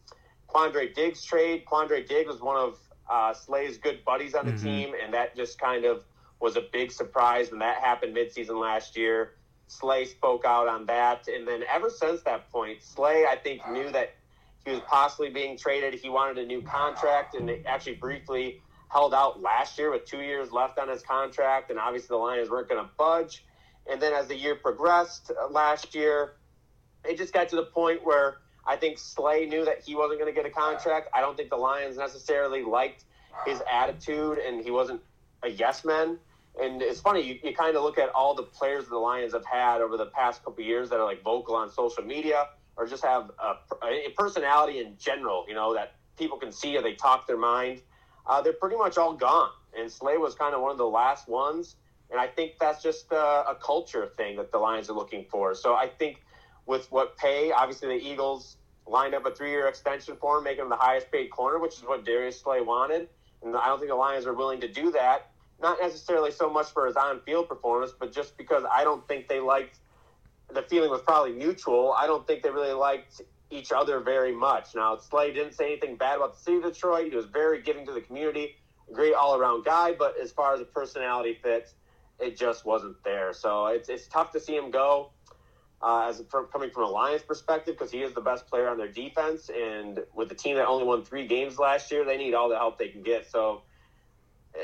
Quandre 0.48 0.94
Diggs 0.94 1.24
trade. 1.24 1.66
Quandre 1.66 2.08
Diggs 2.08 2.28
was 2.32 2.42
one 2.42 2.58
of 2.58 2.78
uh, 3.10 3.34
Slay's 3.34 3.78
good 3.80 4.06
buddies 4.06 4.36
on 4.36 4.46
the 4.46 4.54
Mhm. 4.54 4.62
team, 4.64 4.94
and 5.04 5.14
that 5.14 5.36
just 5.36 5.60
kind 5.60 5.84
of 5.84 6.04
was 6.40 6.56
a 6.58 6.62
big 6.72 6.92
surprise 6.92 7.50
when 7.50 7.60
that 7.60 7.82
happened 7.82 8.16
midseason 8.16 8.62
last 8.62 8.96
year. 8.96 9.34
Slay 9.68 10.06
spoke 10.06 10.46
out 10.46 10.68
on 10.68 10.86
that, 10.86 11.28
and 11.28 11.48
then 11.48 11.64
ever 11.70 11.90
since 11.90 12.22
that 12.24 12.50
point, 12.52 12.84
Slay 12.84 13.26
I 13.26 13.36
think 13.36 13.68
knew 13.70 13.90
that 13.92 14.14
he 14.64 14.72
was 14.72 14.82
possibly 14.82 15.30
being 15.30 15.58
traded. 15.58 15.96
He 15.96 16.10
wanted 16.10 16.38
a 16.38 16.46
new 16.46 16.62
contract, 16.62 17.36
and 17.36 17.50
actually 17.66 17.96
briefly 17.96 18.62
held 18.94 19.14
out 19.14 19.42
last 19.42 19.78
year 19.78 19.92
with 19.92 20.06
two 20.06 20.22
years 20.22 20.52
left 20.52 20.78
on 20.78 20.88
his 20.88 21.02
contract, 21.02 21.72
and 21.72 21.80
obviously 21.80 22.10
the 22.10 22.18
Lions 22.18 22.50
weren't 22.50 22.70
going 22.70 22.84
to 22.84 22.90
budge. 22.98 23.44
And 23.92 24.02
then 24.02 24.14
as 24.14 24.28
the 24.28 24.36
year 24.36 24.56
progressed 24.56 25.32
uh, 25.32 25.50
last 25.50 25.96
year, 25.96 26.36
it 27.04 27.18
just 27.18 27.34
got 27.34 27.50
to 27.50 27.56
the 27.56 27.66
point 27.66 28.06
where 28.06 28.38
I 28.66 28.78
think 28.78 28.98
Slay 28.98 29.46
knew 29.46 29.66
that 29.66 29.82
he 29.82 29.96
wasn't 29.96 30.20
going 30.20 30.34
to 30.34 30.36
get 30.36 30.50
a 30.50 30.54
contract. 30.54 31.10
I 31.14 31.20
don't 31.22 31.36
think 31.36 31.50
the 31.50 31.58
Lions 31.58 31.98
necessarily 31.98 32.64
liked 32.64 33.04
his 33.46 33.62
attitude, 33.70 34.38
and 34.38 34.64
he 34.64 34.72
wasn't 34.72 35.02
a 35.42 35.50
yes 35.50 35.84
man. 35.84 36.18
And 36.62 36.82
it's 36.84 37.02
funny, 37.02 37.22
you, 37.22 37.40
you 37.44 37.54
kind 37.56 37.76
of 37.76 37.84
look 37.84 37.98
at 37.98 38.10
all 38.10 38.36
the 38.36 38.44
players 38.44 38.88
the 38.88 38.98
Lions 38.98 39.34
have 39.34 39.46
had 39.46 39.82
over 39.82 39.98
the 39.98 40.06
past 40.06 40.44
couple 40.46 40.64
years 40.64 40.92
that 40.92 41.00
are 41.00 41.06
like 41.06 41.24
vocal 41.24 41.56
on 41.56 41.72
social 41.72 42.04
media 42.04 42.50
or 42.78 42.86
just 42.88 43.04
have 43.04 43.32
a, 43.42 43.56
a 43.86 44.10
personality 44.16 44.80
in 44.80 44.96
general, 45.00 45.46
you 45.48 45.56
know, 45.56 45.74
that 45.74 45.96
people 46.18 46.38
can 46.38 46.52
see 46.52 46.78
or 46.78 46.84
they 46.84 46.94
talk 46.94 47.26
their 47.26 47.38
mind. 47.38 47.82
Uh, 48.26 48.42
they're 48.42 48.54
pretty 48.54 48.78
much 48.78 48.98
all 48.98 49.14
gone. 49.14 49.52
And 49.78 49.92
Slay 49.92 50.18
was 50.18 50.36
kind 50.36 50.54
of 50.54 50.62
one 50.62 50.72
of 50.72 50.78
the 50.78 50.88
last 50.88 51.28
ones. 51.28 51.76
And 52.12 52.20
I 52.20 52.28
think 52.28 52.54
that's 52.60 52.84
just 52.84 53.12
a, 53.12 53.50
a 53.50 53.58
culture 53.62 54.12
thing 54.18 54.38
that 54.38 54.52
the 54.52 54.60
Lions 54.60 54.90
are 54.90 54.94
looking 54.94 55.26
for. 55.30 55.56
So 55.56 55.74
I 55.74 55.88
think 55.88 56.22
with 56.66 56.92
what 56.92 57.18
pay, 57.18 57.52
obviously 57.52 57.88
the 57.88 58.06
Eagles 58.06 58.58
lined 58.86 59.16
up 59.16 59.26
a 59.26 59.32
three 59.34 59.50
year 59.50 59.68
extension 59.68 60.16
for 60.20 60.38
him, 60.38 60.44
making 60.44 60.64
him 60.64 60.70
the 60.70 60.76
highest 60.76 61.12
paid 61.12 61.30
corner, 61.30 61.60
which 61.60 61.74
is 61.74 61.84
what 61.84 62.06
Darius 62.06 62.40
Slay 62.40 62.62
wanted. 62.62 63.10
And 63.44 63.56
I 63.56 63.66
don't 63.66 63.80
think 63.80 63.90
the 63.90 63.96
Lions 63.96 64.26
are 64.26 64.34
willing 64.34 64.62
to 64.62 64.68
do 64.68 64.92
that. 64.92 65.32
Not 65.62 65.80
necessarily 65.82 66.32
so 66.32 66.50
much 66.50 66.68
for 66.68 66.86
his 66.86 66.96
on 66.96 67.22
field 67.22 67.48
performance, 67.48 67.94
but 67.98 68.12
just 68.12 68.38
because 68.38 68.64
I 68.72 68.84
don't 68.84 69.08
think 69.08 69.28
they 69.28 69.40
liked 69.40 69.80
the 70.52 70.62
feeling 70.62 70.90
was 70.90 71.02
probably 71.02 71.34
mutual. 71.34 71.94
I 71.98 72.06
don't 72.06 72.26
think 72.28 72.44
they 72.44 72.50
really 72.50 72.74
liked 72.74 73.22
each 73.54 73.72
other 73.72 74.00
very 74.00 74.32
much. 74.34 74.76
Now, 74.76 74.98
Slay 74.98 75.34
didn't 75.34 75.54
say 75.54 75.66
anything 75.66 75.96
bad 75.96 76.18
about 76.18 76.36
the 76.36 76.42
city 76.42 76.58
of 76.58 76.64
Detroit. 76.64 77.10
He 77.10 77.16
was 77.16 77.26
very 77.26 77.62
giving 77.62 77.86
to 77.86 77.94
the 77.94 78.02
community, 78.02 78.56
a 78.90 78.94
great 78.94 79.14
all 79.14 79.36
around 79.36 79.66
guy, 79.66 79.94
but 79.94 80.20
as 80.20 80.32
far 80.32 80.54
as 80.54 80.62
a 80.62 80.66
personality 80.66 81.38
fits, 81.42 81.76
it 82.20 82.38
just 82.38 82.66
wasn't 82.66 83.02
there. 83.04 83.34
So 83.34 83.68
it's, 83.68 83.90
it's 83.90 84.08
tough 84.08 84.32
to 84.32 84.40
see 84.40 84.56
him 84.56 84.72
go 84.72 85.12
uh, 85.82 86.08
as 86.10 86.24
from, 86.30 86.48
coming 86.48 86.72
from 86.72 86.84
a 86.84 86.88
Lions 86.88 87.24
perspective 87.24 87.76
because 87.76 87.92
he 87.92 88.02
is 88.02 88.14
the 88.14 88.22
best 88.22 88.48
player 88.48 88.70
on 88.70 88.78
their 88.78 88.88
defense. 88.88 89.50
And 89.50 90.00
with 90.16 90.30
the 90.30 90.36
team 90.36 90.56
that 90.56 90.68
only 90.68 90.86
won 90.86 91.04
three 91.04 91.28
games 91.28 91.60
last 91.60 91.92
year, 91.92 92.06
they 92.06 92.18
need 92.18 92.34
all 92.34 92.50
the 92.50 92.58
help 92.58 92.78
they 92.78 92.88
can 92.88 93.04
get. 93.04 93.30
So, 93.30 93.64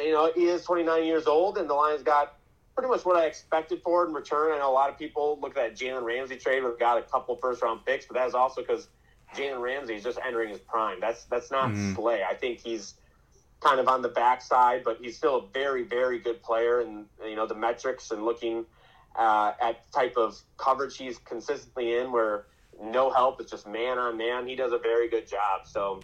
you 0.02 0.14
know, 0.14 0.32
he 0.34 0.46
is 0.46 0.64
29 0.64 1.04
years 1.04 1.28
old, 1.28 1.58
and 1.58 1.70
the 1.70 1.74
Lions 1.74 2.04
got 2.04 2.39
pretty 2.80 2.92
much 2.92 3.06
what 3.06 3.18
I 3.18 3.26
expected 3.26 3.82
for 3.84 4.08
in 4.08 4.14
return. 4.14 4.54
I 4.54 4.60
know 4.60 4.72
a 4.72 4.72
lot 4.72 4.90
of 4.90 4.98
people 4.98 5.38
look 5.42 5.58
at 5.58 5.76
that 5.76 5.76
Jalen 5.76 6.04
Ramsey 6.04 6.38
trade 6.38 6.64
they 6.64 6.70
got 6.80 6.98
a 6.98 7.02
couple 7.02 7.36
first 7.36 7.62
round 7.62 7.86
picks, 7.86 8.06
but 8.06 8.14
that 8.14 8.26
is 8.26 8.34
also 8.34 8.62
because 8.62 8.88
Jalen 9.36 9.60
Ramsey 9.60 9.96
is 9.96 10.04
just 10.04 10.18
entering 10.26 10.48
his 10.48 10.60
prime. 10.60 11.02
That's 11.02 11.26
that's 11.26 11.52
not 11.52 11.72
Mhm. 11.72 11.96
Slay. 11.96 12.24
I 12.24 12.36
think 12.36 12.60
he's 12.60 12.94
kind 13.60 13.82
of 13.82 13.90
on 13.90 14.02
the 14.02 14.08
backside, 14.08 14.86
but 14.86 14.98
he's 15.02 15.18
still 15.18 15.36
a 15.36 15.48
very, 15.48 15.84
very 15.84 16.20
good 16.20 16.42
player. 16.42 16.80
And 16.80 17.10
you 17.22 17.36
know 17.36 17.46
the 17.46 17.56
metrics 17.56 18.12
and 18.12 18.24
looking 18.24 18.66
uh, 19.18 19.52
at 19.60 19.92
type 19.92 20.16
of 20.16 20.40
coverage 20.56 20.96
he's 20.96 21.18
consistently 21.18 21.98
in, 21.98 22.14
where 22.14 22.46
no 22.82 23.10
help, 23.10 23.42
it's 23.42 23.52
just 23.52 23.68
man 23.68 23.98
on 23.98 24.16
man. 24.16 24.48
He 24.48 24.56
does 24.56 24.72
a 24.72 24.78
very 24.78 25.10
good 25.10 25.28
job. 25.28 25.68
So 25.68 26.00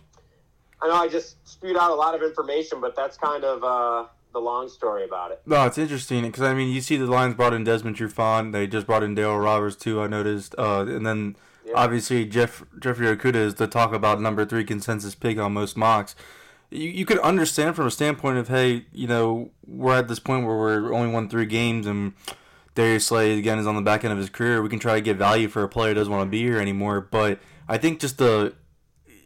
I 0.81 0.89
know 0.89 0.95
I 0.95 1.07
just 1.07 1.37
spewed 1.47 1.77
out 1.77 1.91
a 1.91 1.95
lot 1.95 2.15
of 2.15 2.21
information, 2.21 2.81
but 2.81 2.97
that's 2.97 3.15
kind 3.17 3.45
of 3.45 3.63
uh, 3.63 4.07
the 4.35 4.41
long 4.41 4.69
story 4.69 5.03
about 5.05 5.31
it. 5.31 5.41
No, 5.47 5.65
it's 5.65 5.77
interesting 5.79 6.21
because 6.23 6.43
I 6.43 6.53
mean, 6.53 6.71
you 6.71 6.81
see 6.81 6.97
the 6.97 7.07
Lions 7.07 7.33
brought 7.35 7.53
in 7.53 7.63
Desmond 7.63 7.95
Trufant. 7.95 8.51
They 8.51 8.67
just 8.67 8.85
brought 8.85 9.01
in 9.01 9.15
Dale 9.15 9.37
Roberts 9.37 9.75
too. 9.75 10.01
I 10.01 10.07
noticed, 10.07 10.53
uh, 10.59 10.85
and 10.87 11.05
then 11.05 11.35
Yeah. 11.65 11.73
obviously 11.75 12.25
Jeff 12.25 12.63
Jeffrey 12.79 13.07
Okudah 13.07 13.35
is 13.35 13.55
the 13.55 13.65
talk 13.65 13.93
about 13.93 14.21
number 14.21 14.45
three 14.45 14.63
consensus 14.65 15.15
pick 15.15 15.39
on 15.39 15.53
most 15.53 15.75
mocks. 15.77 16.15
You 16.69 16.89
you 16.89 17.05
could 17.05 17.19
understand 17.19 17.75
from 17.75 17.87
a 17.87 17.91
standpoint 17.91 18.37
of 18.37 18.49
hey, 18.49 18.85
you 18.91 19.07
know, 19.07 19.51
we're 19.65 19.97
at 19.97 20.07
this 20.07 20.19
point 20.19 20.45
where 20.45 20.55
we're 20.55 20.93
only 20.93 21.11
won 21.11 21.29
three 21.29 21.45
games 21.47 21.87
and 21.87 22.13
Darius 22.75 23.07
Slay 23.07 23.37
again 23.39 23.57
is 23.57 23.65
on 23.67 23.75
the 23.77 23.81
back 23.81 24.03
end 24.03 24.11
of 24.11 24.19
his 24.19 24.29
career. 24.29 24.61
We 24.61 24.67
can 24.69 24.79
try 24.79 24.95
to 24.95 25.01
get 25.01 25.15
value 25.17 25.47
for 25.47 25.63
a 25.63 25.69
player 25.69 25.91
who 25.91 25.95
doesn't 25.95 26.11
want 26.11 26.27
to 26.27 26.29
be 26.29 26.41
here 26.43 26.59
anymore. 26.59 26.99
But 26.99 27.39
I 27.69 27.77
think 27.77 27.99
just 28.01 28.17
the 28.17 28.53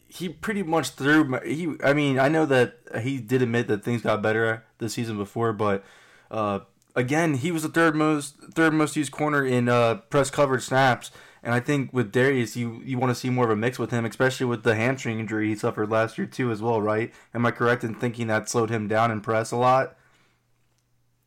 he 0.09 0.27
pretty 0.27 0.63
much 0.63 0.89
threw. 0.89 1.39
He, 1.45 1.75
I 1.83 1.93
mean, 1.93 2.19
I 2.19 2.27
know 2.29 2.45
that 2.47 2.77
he 3.01 3.19
did 3.19 3.41
admit 3.41 3.67
that 3.67 3.83
things 3.83 4.01
got 4.01 4.21
better 4.21 4.65
the 4.79 4.89
season 4.89 5.17
before, 5.17 5.53
but 5.53 5.83
uh, 6.31 6.61
again, 6.95 7.35
he 7.35 7.51
was 7.51 7.61
the 7.63 7.69
third 7.69 7.95
most 7.95 8.35
third 8.55 8.73
most 8.73 8.95
used 8.95 9.11
corner 9.11 9.45
in 9.45 9.69
uh, 9.69 9.95
press 10.09 10.29
coverage 10.29 10.63
snaps. 10.63 11.11
And 11.41 11.53
I 11.53 11.61
think 11.61 11.93
with 11.93 12.11
Darius, 12.11 12.57
you 12.57 12.81
you 12.83 12.97
want 12.97 13.11
to 13.11 13.15
see 13.15 13.29
more 13.29 13.45
of 13.45 13.51
a 13.51 13.55
mix 13.55 13.77
with 13.77 13.91
him, 13.91 14.03
especially 14.03 14.47
with 14.47 14.63
the 14.63 14.75
hamstring 14.75 15.19
injury 15.19 15.47
he 15.49 15.55
suffered 15.55 15.91
last 15.91 16.17
year 16.17 16.27
too, 16.27 16.51
as 16.51 16.61
well, 16.61 16.81
right? 16.81 17.13
Am 17.33 17.45
I 17.45 17.51
correct 17.51 17.83
in 17.83 17.93
thinking 17.93 18.27
that 18.27 18.49
slowed 18.49 18.71
him 18.71 18.87
down 18.87 19.11
in 19.11 19.21
press 19.21 19.51
a 19.51 19.57
lot? 19.57 19.95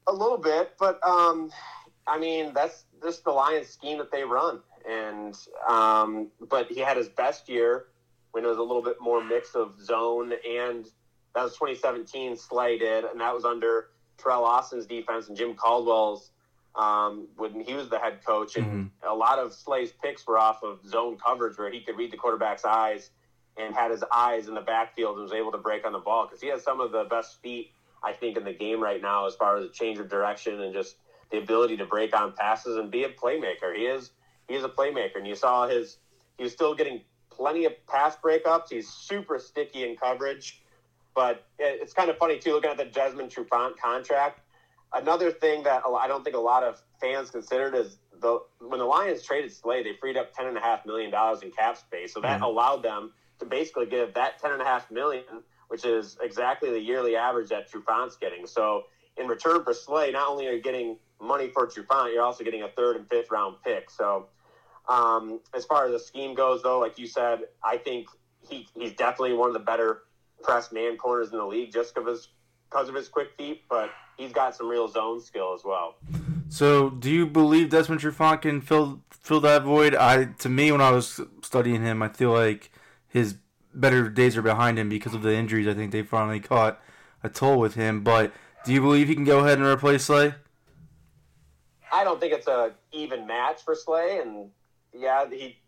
A 0.08 0.12
little 0.12 0.38
bit, 0.38 0.72
but 0.78 0.98
um, 1.06 1.50
I 2.06 2.18
mean 2.18 2.52
that's 2.52 2.84
just 3.00 3.24
the 3.24 3.30
Lions 3.30 3.68
scheme 3.68 3.98
that 3.98 4.10
they 4.10 4.24
run, 4.24 4.60
and 4.90 5.38
um, 5.68 6.28
but 6.48 6.66
he 6.66 6.80
had 6.80 6.96
his 6.96 7.08
best 7.08 7.48
year 7.48 7.86
when 8.32 8.44
it 8.44 8.48
was 8.48 8.58
a 8.58 8.62
little 8.62 8.82
bit 8.82 8.96
more 9.00 9.22
mix 9.22 9.54
of 9.54 9.80
zone, 9.80 10.32
and 10.48 10.86
that 11.34 11.44
was 11.44 11.52
2017 11.54 12.36
Slay 12.36 12.78
did, 12.78 13.04
and 13.04 13.20
that 13.20 13.34
was 13.34 13.44
under 13.44 13.88
Teryl 14.18 14.42
Austin's 14.42 14.86
defense 14.86 15.28
and 15.28 15.36
Jim 15.36 15.54
Caldwell's 15.54 16.30
um, 16.74 17.28
when 17.36 17.60
he 17.60 17.74
was 17.74 17.88
the 17.90 17.98
head 17.98 18.24
coach, 18.24 18.56
and 18.56 18.90
a 19.06 19.14
lot 19.14 19.38
of 19.38 19.52
Slay's 19.52 19.92
picks 20.02 20.26
were 20.26 20.38
off 20.38 20.62
of 20.62 20.78
zone 20.86 21.18
coverage 21.24 21.58
where 21.58 21.70
he 21.70 21.80
could 21.80 21.96
read 21.96 22.10
the 22.10 22.16
quarterback's 22.16 22.64
eyes 22.64 23.10
and 23.58 23.74
had 23.74 23.90
his 23.90 24.02
eyes 24.10 24.48
in 24.48 24.54
the 24.54 24.62
backfield 24.62 25.16
and 25.16 25.24
was 25.24 25.32
able 25.32 25.52
to 25.52 25.58
break 25.58 25.84
on 25.84 25.92
the 25.92 25.98
ball 25.98 26.26
because 26.26 26.40
he 26.40 26.48
has 26.48 26.62
some 26.62 26.80
of 26.80 26.90
the 26.90 27.04
best 27.04 27.42
feet 27.42 27.70
I 28.02 28.12
think 28.12 28.36
in 28.36 28.44
the 28.44 28.54
game 28.54 28.82
right 28.82 29.00
now 29.00 29.26
as 29.26 29.34
far 29.34 29.56
as 29.58 29.64
the 29.64 29.72
change 29.72 29.98
of 29.98 30.08
direction 30.08 30.60
and 30.60 30.72
just 30.72 30.96
the 31.30 31.38
ability 31.38 31.76
to 31.76 31.84
break 31.84 32.18
on 32.18 32.32
passes 32.32 32.76
and 32.76 32.90
be 32.90 33.04
a 33.04 33.08
playmaker. 33.10 33.74
He 33.74 33.84
is 33.84 34.10
he 34.48 34.54
is 34.54 34.64
a 34.64 34.68
playmaker, 34.68 35.16
and 35.16 35.26
you 35.26 35.34
saw 35.34 35.68
his 35.68 35.98
he 36.38 36.44
was 36.44 36.52
still 36.52 36.74
getting 36.74 37.02
plenty 37.36 37.64
of 37.64 37.72
pass 37.86 38.16
breakups. 38.16 38.70
He's 38.70 38.88
super 38.88 39.38
sticky 39.38 39.88
in 39.88 39.96
coverage, 39.96 40.62
but 41.14 41.44
it's 41.58 41.92
kind 41.92 42.10
of 42.10 42.16
funny 42.18 42.38
too 42.38 42.52
looking 42.52 42.70
at 42.70 42.76
the 42.76 42.84
Desmond 42.84 43.30
Trufant 43.30 43.76
contract. 43.76 44.40
Another 44.92 45.30
thing 45.30 45.62
that 45.64 45.82
I 45.86 46.06
don't 46.06 46.22
think 46.22 46.36
a 46.36 46.40
lot 46.40 46.62
of 46.62 46.82
fans 47.00 47.30
considered 47.30 47.74
is 47.74 47.98
the 48.20 48.40
when 48.60 48.78
the 48.78 48.84
Lions 48.84 49.22
traded 49.22 49.52
Slay, 49.52 49.82
they 49.82 49.94
freed 49.94 50.16
up 50.16 50.34
ten 50.34 50.46
and 50.46 50.56
a 50.56 50.60
half 50.60 50.84
million 50.86 51.10
dollars 51.10 51.42
in 51.42 51.50
cap 51.50 51.76
space, 51.76 52.12
so 52.12 52.20
that 52.20 52.36
mm-hmm. 52.36 52.44
allowed 52.44 52.82
them 52.82 53.12
to 53.42 53.48
basically 53.48 53.86
give 53.86 54.14
that 54.14 54.40
10.5 54.40 54.90
million, 54.90 55.24
which 55.68 55.84
is 55.84 56.16
exactly 56.22 56.70
the 56.70 56.80
yearly 56.80 57.16
average 57.16 57.50
that 57.50 57.70
Trufant's 57.70 58.16
getting. 58.16 58.46
So 58.46 58.84
in 59.16 59.26
return 59.26 59.62
for 59.64 59.74
Slay, 59.74 60.12
not 60.12 60.28
only 60.28 60.46
are 60.46 60.52
you 60.52 60.62
getting 60.62 60.96
money 61.20 61.48
for 61.48 61.66
Trufant, 61.66 62.12
you're 62.12 62.22
also 62.22 62.44
getting 62.44 62.62
a 62.62 62.68
third 62.68 62.96
and 62.96 63.08
fifth 63.08 63.30
round 63.30 63.56
pick. 63.64 63.90
So 63.90 64.28
um, 64.88 65.40
as 65.54 65.64
far 65.64 65.86
as 65.86 65.92
the 65.92 65.98
scheme 65.98 66.34
goes, 66.34 66.62
though, 66.62 66.78
like 66.78 66.98
you 66.98 67.06
said, 67.06 67.40
I 67.62 67.76
think 67.76 68.08
he, 68.48 68.66
he's 68.74 68.92
definitely 68.92 69.34
one 69.34 69.48
of 69.48 69.54
the 69.54 69.60
better 69.60 70.02
press 70.42 70.72
man 70.72 70.96
corners 70.96 71.30
in 71.30 71.38
the 71.38 71.46
league 71.46 71.72
just 71.72 71.94
because 71.94 72.08
of 72.08 72.14
his, 72.14 72.28
because 72.70 72.88
of 72.88 72.94
his 72.94 73.08
quick 73.08 73.28
feet, 73.36 73.62
but 73.68 73.90
he's 74.16 74.32
got 74.32 74.56
some 74.56 74.68
real 74.68 74.88
zone 74.88 75.20
skill 75.20 75.54
as 75.54 75.64
well. 75.64 75.96
So, 76.48 76.90
do 76.90 77.10
you 77.10 77.26
believe 77.26 77.70
Desmond 77.70 78.02
Trufant 78.02 78.42
can 78.42 78.60
fill 78.60 79.00
fill 79.10 79.40
that 79.40 79.62
void? 79.62 79.94
I 79.94 80.24
to 80.24 80.50
me, 80.50 80.70
when 80.70 80.82
I 80.82 80.90
was 80.90 81.18
studying 81.42 81.82
him, 81.82 82.02
I 82.02 82.08
feel 82.08 82.30
like 82.30 82.70
his 83.08 83.36
better 83.72 84.10
days 84.10 84.36
are 84.36 84.42
behind 84.42 84.78
him 84.78 84.90
because 84.90 85.14
of 85.14 85.22
the 85.22 85.32
injuries. 85.32 85.66
I 85.66 85.72
think 85.72 85.92
they 85.92 86.02
finally 86.02 86.40
caught 86.40 86.78
a 87.22 87.30
toll 87.30 87.58
with 87.58 87.74
him. 87.74 88.02
But 88.02 88.32
do 88.66 88.72
you 88.72 88.82
believe 88.82 89.08
he 89.08 89.14
can 89.14 89.24
go 89.24 89.38
ahead 89.40 89.58
and 89.58 89.66
replace 89.66 90.04
Slay? 90.04 90.34
I 91.90 92.04
don't 92.04 92.20
think 92.20 92.34
it's 92.34 92.48
a 92.48 92.72
even 92.92 93.26
match 93.26 93.62
for 93.64 93.74
Slay, 93.74 94.18
and 94.18 94.50
yeah, 94.92 95.28
he. 95.28 95.58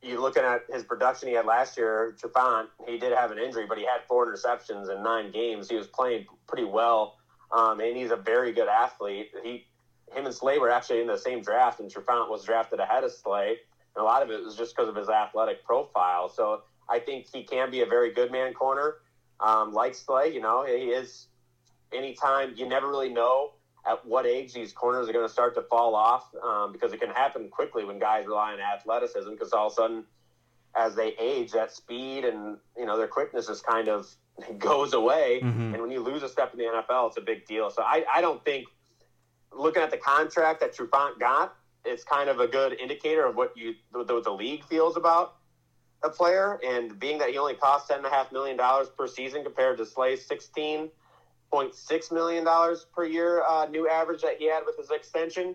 You're 0.00 0.20
looking 0.20 0.44
at 0.44 0.62
his 0.72 0.84
production 0.84 1.28
he 1.28 1.34
had 1.34 1.44
last 1.44 1.76
year, 1.76 2.14
Trufant. 2.22 2.68
He 2.86 2.98
did 2.98 3.12
have 3.12 3.32
an 3.32 3.38
injury, 3.38 3.66
but 3.68 3.78
he 3.78 3.84
had 3.84 4.02
four 4.06 4.32
interceptions 4.32 4.94
in 4.94 5.02
nine 5.02 5.32
games. 5.32 5.68
He 5.68 5.74
was 5.74 5.88
playing 5.88 6.26
pretty 6.46 6.62
well, 6.62 7.16
um, 7.50 7.80
and 7.80 7.96
he's 7.96 8.12
a 8.12 8.16
very 8.16 8.52
good 8.52 8.68
athlete. 8.68 9.32
He, 9.42 9.66
him 10.14 10.24
and 10.24 10.32
Slay 10.32 10.60
were 10.60 10.70
actually 10.70 11.00
in 11.00 11.08
the 11.08 11.18
same 11.18 11.42
draft, 11.42 11.80
and 11.80 11.92
Trufant 11.92 12.30
was 12.30 12.44
drafted 12.44 12.78
ahead 12.78 13.02
of 13.02 13.10
Slay. 13.10 13.56
And 13.96 14.02
a 14.02 14.04
lot 14.04 14.22
of 14.22 14.30
it 14.30 14.44
was 14.44 14.54
just 14.54 14.76
because 14.76 14.88
of 14.88 14.94
his 14.94 15.08
athletic 15.08 15.64
profile. 15.64 16.28
So 16.28 16.62
I 16.88 17.00
think 17.00 17.26
he 17.32 17.42
can 17.42 17.68
be 17.68 17.82
a 17.82 17.86
very 17.86 18.14
good 18.14 18.30
man 18.30 18.54
corner, 18.54 18.98
um, 19.40 19.72
like 19.72 19.96
Slay. 19.96 20.32
You 20.32 20.40
know, 20.40 20.64
he 20.64 20.90
is. 20.90 21.26
Anytime 21.90 22.52
you 22.54 22.68
never 22.68 22.86
really 22.86 23.08
know 23.08 23.52
at 23.88 24.04
what 24.06 24.26
age 24.26 24.52
these 24.52 24.72
corners 24.72 25.08
are 25.08 25.12
going 25.12 25.26
to 25.26 25.32
start 25.32 25.54
to 25.54 25.62
fall 25.62 25.94
off 25.94 26.34
um, 26.42 26.72
because 26.72 26.92
it 26.92 27.00
can 27.00 27.10
happen 27.10 27.48
quickly 27.48 27.84
when 27.84 27.98
guys 27.98 28.26
rely 28.26 28.52
on 28.52 28.60
athleticism 28.60 29.30
because 29.30 29.52
all 29.52 29.68
of 29.68 29.72
a 29.72 29.76
sudden 29.76 30.04
as 30.76 30.94
they 30.94 31.14
age 31.18 31.52
that 31.52 31.72
speed 31.72 32.24
and 32.24 32.58
you 32.76 32.84
know 32.84 32.96
their 32.98 33.08
quickness 33.08 33.46
just 33.46 33.64
kind 33.66 33.88
of 33.88 34.08
goes 34.58 34.92
away. 34.92 35.40
Mm-hmm. 35.42 35.74
and 35.74 35.82
when 35.82 35.90
you 35.90 36.00
lose 36.00 36.22
a 36.22 36.28
step 36.28 36.52
in 36.52 36.58
the 36.58 36.64
nfl 36.64 37.08
it's 37.08 37.16
a 37.16 37.22
big 37.22 37.46
deal. 37.46 37.70
So 37.70 37.82
i, 37.82 38.04
I 38.12 38.20
don't 38.20 38.44
think 38.44 38.66
looking 39.52 39.82
at 39.82 39.90
the 39.90 39.96
contract 39.96 40.60
that 40.60 40.76
Trufant 40.76 41.18
got 41.18 41.54
it's 41.84 42.04
kind 42.04 42.28
of 42.28 42.40
a 42.40 42.46
good 42.46 42.78
indicator 42.78 43.24
of 43.24 43.36
what 43.36 43.56
you 43.56 43.74
the, 43.92 44.20
the 44.20 44.30
league 44.30 44.64
feels 44.64 44.96
about 44.96 45.36
a 46.04 46.10
player. 46.10 46.60
And 46.64 46.98
being 46.98 47.18
that 47.18 47.30
he 47.30 47.38
only 47.38 47.54
costs 47.54 47.90
$10.5 47.90 48.32
million 48.32 48.58
per 48.96 49.06
season 49.06 49.42
compared 49.42 49.78
to 49.78 49.86
slay's 49.86 50.24
16 50.26 50.90
$1.6 51.52 52.12
million 52.12 52.46
per 52.94 53.04
year 53.04 53.42
uh, 53.42 53.66
new 53.66 53.88
average 53.88 54.22
that 54.22 54.36
he 54.38 54.48
had 54.50 54.62
with 54.66 54.76
his 54.76 54.90
extension. 54.90 55.54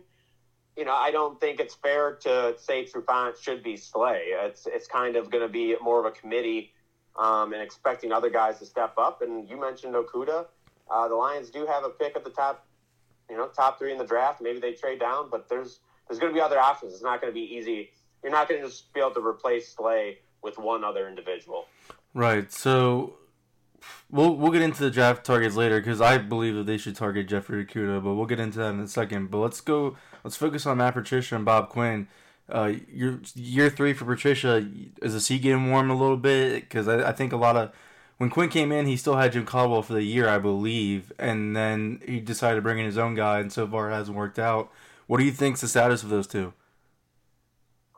You 0.75 0.85
know, 0.85 0.93
I 0.93 1.11
don't 1.11 1.39
think 1.39 1.59
it's 1.59 1.75
fair 1.75 2.15
to 2.23 2.55
say 2.57 2.85
Trufant 2.85 3.41
should 3.41 3.61
be 3.61 3.77
Slay. 3.77 4.29
It's, 4.31 4.65
it's 4.65 4.87
kind 4.87 5.15
of 5.15 5.29
going 5.29 5.43
to 5.43 5.51
be 5.51 5.75
more 5.81 5.99
of 5.99 6.05
a 6.05 6.11
committee 6.11 6.73
um, 7.15 7.53
and 7.53 7.61
expecting 7.61 8.11
other 8.11 8.29
guys 8.29 8.59
to 8.59 8.65
step 8.65 8.97
up. 8.97 9.21
And 9.21 9.47
you 9.47 9.59
mentioned 9.59 9.93
Okudah. 9.93 10.47
Uh, 10.89 11.07
the 11.07 11.15
Lions 11.15 11.49
do 11.49 11.65
have 11.65 11.83
a 11.83 11.89
pick 11.89 12.15
at 12.15 12.23
the 12.23 12.29
top, 12.29 12.65
you 13.29 13.37
know, 13.37 13.47
top 13.47 13.77
three 13.77 13.91
in 13.91 13.97
the 13.97 14.05
draft. 14.05 14.41
Maybe 14.41 14.59
they 14.59 14.73
trade 14.73 14.99
down, 14.99 15.29
but 15.29 15.47
there's 15.47 15.79
there's 16.07 16.19
going 16.19 16.31
to 16.31 16.35
be 16.35 16.41
other 16.41 16.59
options. 16.59 16.93
It's 16.93 17.03
not 17.03 17.21
going 17.21 17.31
to 17.31 17.35
be 17.35 17.55
easy. 17.55 17.91
You're 18.21 18.31
not 18.31 18.49
going 18.49 18.61
to 18.61 18.67
just 18.67 18.93
be 18.93 18.99
able 18.99 19.11
to 19.11 19.25
replace 19.25 19.73
Slay 19.73 20.19
with 20.41 20.57
one 20.57 20.83
other 20.83 21.07
individual. 21.07 21.67
Right. 22.13 22.51
So 22.51 23.15
we'll 24.09 24.35
we'll 24.35 24.51
get 24.51 24.61
into 24.61 24.83
the 24.83 24.91
draft 24.91 25.25
targets 25.25 25.55
later 25.55 25.79
because 25.79 26.01
I 26.01 26.17
believe 26.17 26.55
that 26.55 26.65
they 26.65 26.77
should 26.77 26.95
target 26.95 27.27
Jeffrey 27.27 27.65
Okudah, 27.65 28.03
but 28.03 28.15
we'll 28.15 28.25
get 28.25 28.39
into 28.39 28.59
that 28.59 28.69
in 28.69 28.79
a 28.79 28.87
second. 28.87 29.31
But 29.31 29.39
let's 29.39 29.61
go. 29.61 29.95
Let's 30.23 30.35
focus 30.35 30.65
on 30.65 30.77
Matt 30.77 30.93
Patricia 30.93 31.35
and 31.35 31.45
Bob 31.45 31.69
Quinn. 31.69 32.07
Uh, 32.49 32.73
year 32.91 33.21
year 33.35 33.69
three 33.69 33.93
for 33.93 34.05
Patricia 34.05 34.67
is 35.01 35.13
the 35.13 35.21
seat 35.21 35.41
getting 35.41 35.69
warm 35.69 35.89
a 35.89 35.95
little 35.95 36.17
bit 36.17 36.61
because 36.61 36.87
I, 36.87 37.09
I 37.09 37.11
think 37.13 37.31
a 37.33 37.37
lot 37.37 37.55
of 37.55 37.71
when 38.17 38.29
Quinn 38.29 38.49
came 38.49 38.71
in, 38.71 38.85
he 38.85 38.95
still 38.95 39.15
had 39.15 39.33
Jim 39.33 39.45
Caldwell 39.45 39.81
for 39.81 39.93
the 39.93 40.03
year, 40.03 40.29
I 40.29 40.37
believe, 40.37 41.11
and 41.17 41.55
then 41.55 42.01
he 42.05 42.19
decided 42.19 42.55
to 42.55 42.61
bring 42.61 42.79
in 42.79 42.85
his 42.85 42.97
own 42.97 43.15
guy, 43.15 43.39
and 43.39 43.51
so 43.51 43.67
far 43.67 43.89
it 43.89 43.93
hasn't 43.93 44.15
worked 44.15 44.39
out. 44.39 44.71
What 45.07 45.17
do 45.17 45.25
you 45.25 45.31
think's 45.31 45.61
the 45.61 45.67
status 45.67 46.03
of 46.03 46.09
those 46.09 46.27
two? 46.27 46.53